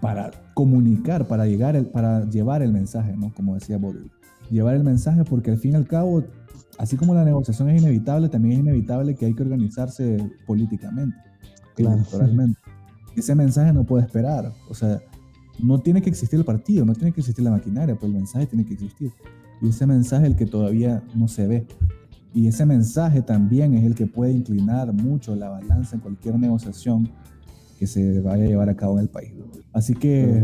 para 0.00 0.30
comunicar, 0.54 1.26
para, 1.26 1.46
llegar 1.46 1.76
el, 1.76 1.86
para 1.86 2.24
llevar 2.28 2.62
el 2.62 2.72
mensaje, 2.72 3.16
¿no? 3.16 3.32
Como 3.34 3.54
decía 3.54 3.78
Baudrillard. 3.78 4.10
Llevar 4.50 4.76
el 4.76 4.84
mensaje 4.84 5.24
porque 5.24 5.50
al 5.50 5.58
fin 5.58 5.72
y 5.72 5.76
al 5.76 5.86
cabo, 5.86 6.22
así 6.78 6.96
como 6.96 7.14
la 7.14 7.24
negociación 7.24 7.68
es 7.70 7.82
inevitable, 7.82 8.28
también 8.28 8.54
es 8.54 8.58
inevitable 8.60 9.14
que 9.14 9.26
hay 9.26 9.34
que 9.34 9.42
organizarse 9.42 10.18
políticamente, 10.46 11.16
electoralmente. 11.76 12.60
Ese 13.16 13.34
mensaje 13.34 13.72
no 13.72 13.84
puede 13.84 14.04
esperar. 14.04 14.52
O 14.68 14.74
sea, 14.74 15.00
no 15.58 15.80
tiene 15.80 16.02
que 16.02 16.10
existir 16.10 16.38
el 16.38 16.44
partido, 16.44 16.84
no 16.84 16.94
tiene 16.94 17.12
que 17.12 17.20
existir 17.20 17.44
la 17.44 17.50
maquinaria, 17.50 17.94
pero 17.94 18.06
el 18.06 18.14
mensaje 18.14 18.46
tiene 18.46 18.64
que 18.64 18.74
existir. 18.74 19.10
Y 19.60 19.70
ese 19.70 19.86
mensaje 19.86 20.26
es 20.26 20.32
el 20.32 20.36
que 20.36 20.46
todavía 20.46 21.02
no 21.14 21.28
se 21.28 21.46
ve. 21.46 21.66
Y 22.34 22.48
ese 22.48 22.66
mensaje 22.66 23.22
también 23.22 23.74
es 23.74 23.84
el 23.84 23.94
que 23.94 24.06
puede 24.06 24.32
inclinar 24.32 24.92
mucho 24.92 25.34
la 25.34 25.48
balanza 25.48 25.96
en 25.96 26.02
cualquier 26.02 26.38
negociación 26.38 27.08
que 27.78 27.86
se 27.86 28.20
vaya 28.20 28.44
a 28.44 28.46
llevar 28.46 28.68
a 28.68 28.76
cabo 28.76 28.94
en 28.94 29.00
el 29.00 29.08
país. 29.08 29.32
Así 29.72 29.94
que 29.94 30.42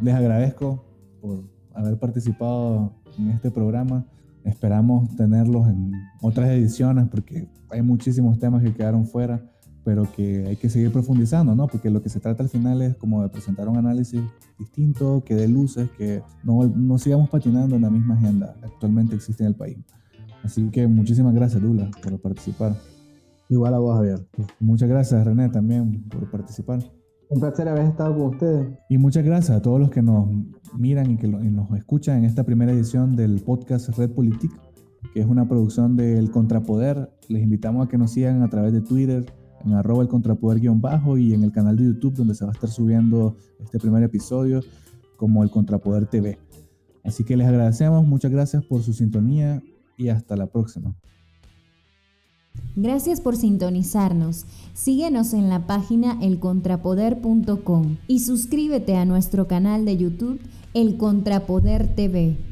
les 0.00 0.14
agradezco 0.14 0.84
por 1.20 1.44
haber 1.74 1.98
participado 1.98 2.92
en 3.18 3.30
este 3.30 3.50
programa. 3.50 4.06
Esperamos 4.44 5.14
tenerlos 5.16 5.68
en 5.68 5.92
otras 6.22 6.48
ediciones 6.50 7.08
porque 7.08 7.48
hay 7.70 7.82
muchísimos 7.82 8.38
temas 8.38 8.62
que 8.62 8.72
quedaron 8.72 9.06
fuera, 9.06 9.42
pero 9.84 10.10
que 10.12 10.46
hay 10.46 10.56
que 10.56 10.68
seguir 10.68 10.92
profundizando, 10.92 11.54
¿no? 11.54 11.66
Porque 11.66 11.90
lo 11.90 12.02
que 12.02 12.08
se 12.08 12.20
trata 12.20 12.42
al 12.42 12.48
final 12.48 12.82
es 12.82 12.96
como 12.96 13.22
de 13.22 13.28
presentar 13.28 13.68
un 13.68 13.76
análisis 13.76 14.22
distinto, 14.58 15.22
que 15.24 15.34
dé 15.34 15.48
luces, 15.48 15.88
que 15.96 16.22
no, 16.44 16.66
no 16.66 16.98
sigamos 16.98 17.28
patinando 17.28 17.76
en 17.76 17.82
la 17.82 17.90
misma 17.90 18.14
agenda 18.14 18.54
que 18.60 18.66
actualmente 18.66 19.16
existe 19.16 19.42
en 19.42 19.48
el 19.48 19.54
país. 19.54 19.78
Así 20.42 20.68
que 20.70 20.86
muchísimas 20.86 21.34
gracias, 21.34 21.62
Lula, 21.62 21.90
por 22.02 22.18
participar. 22.20 22.76
Igual 23.48 23.74
a 23.74 23.78
vos, 23.78 23.96
Javier. 23.96 24.26
Muchas 24.60 24.88
gracias, 24.88 25.24
René, 25.24 25.48
también 25.48 26.04
por 26.08 26.30
participar. 26.30 26.80
Un 27.30 27.40
placer 27.40 27.68
haber 27.68 27.86
estado 27.86 28.14
con 28.14 28.26
ustedes. 28.34 28.68
Y 28.88 28.98
muchas 28.98 29.24
gracias 29.24 29.56
a 29.56 29.62
todos 29.62 29.78
los 29.80 29.90
que 29.90 30.02
nos 30.02 30.28
miran 30.74 31.10
y 31.10 31.16
que 31.16 31.28
nos 31.28 31.70
escuchan 31.76 32.18
en 32.18 32.24
esta 32.24 32.44
primera 32.44 32.72
edición 32.72 33.16
del 33.16 33.40
podcast 33.40 33.90
Red 33.98 34.12
Politique, 34.12 34.54
que 35.12 35.20
es 35.20 35.26
una 35.26 35.48
producción 35.48 35.96
del 35.96 36.30
Contrapoder. 36.30 37.10
Les 37.28 37.42
invitamos 37.42 37.86
a 37.86 37.88
que 37.88 37.98
nos 37.98 38.12
sigan 38.12 38.42
a 38.42 38.48
través 38.48 38.72
de 38.72 38.80
Twitter, 38.80 39.26
en 39.64 39.72
arroba 39.72 40.02
el 40.02 40.08
contrapoder-bajo 40.08 41.18
y 41.18 41.34
en 41.34 41.42
el 41.42 41.52
canal 41.52 41.76
de 41.76 41.84
YouTube 41.84 42.14
donde 42.14 42.34
se 42.34 42.44
va 42.44 42.52
a 42.52 42.54
estar 42.54 42.70
subiendo 42.70 43.36
este 43.60 43.78
primer 43.78 44.02
episodio 44.02 44.60
como 45.16 45.42
el 45.42 45.50
Contrapoder 45.50 46.06
TV. 46.06 46.38
Así 47.04 47.24
que 47.24 47.36
les 47.36 47.46
agradecemos, 47.46 48.06
muchas 48.06 48.30
gracias 48.30 48.64
por 48.64 48.82
su 48.82 48.92
sintonía 48.92 49.62
y 49.96 50.08
hasta 50.08 50.36
la 50.36 50.46
próxima. 50.46 50.94
Gracias 52.76 53.20
por 53.20 53.36
sintonizarnos. 53.36 54.44
Síguenos 54.74 55.32
en 55.32 55.48
la 55.48 55.66
página 55.66 56.18
elcontrapoder.com 56.20 57.96
y 58.06 58.20
suscríbete 58.20 58.96
a 58.96 59.04
nuestro 59.04 59.48
canal 59.48 59.84
de 59.84 59.96
YouTube 59.96 60.40
El 60.74 60.96
Contrapoder 60.96 61.94
TV. 61.94 62.47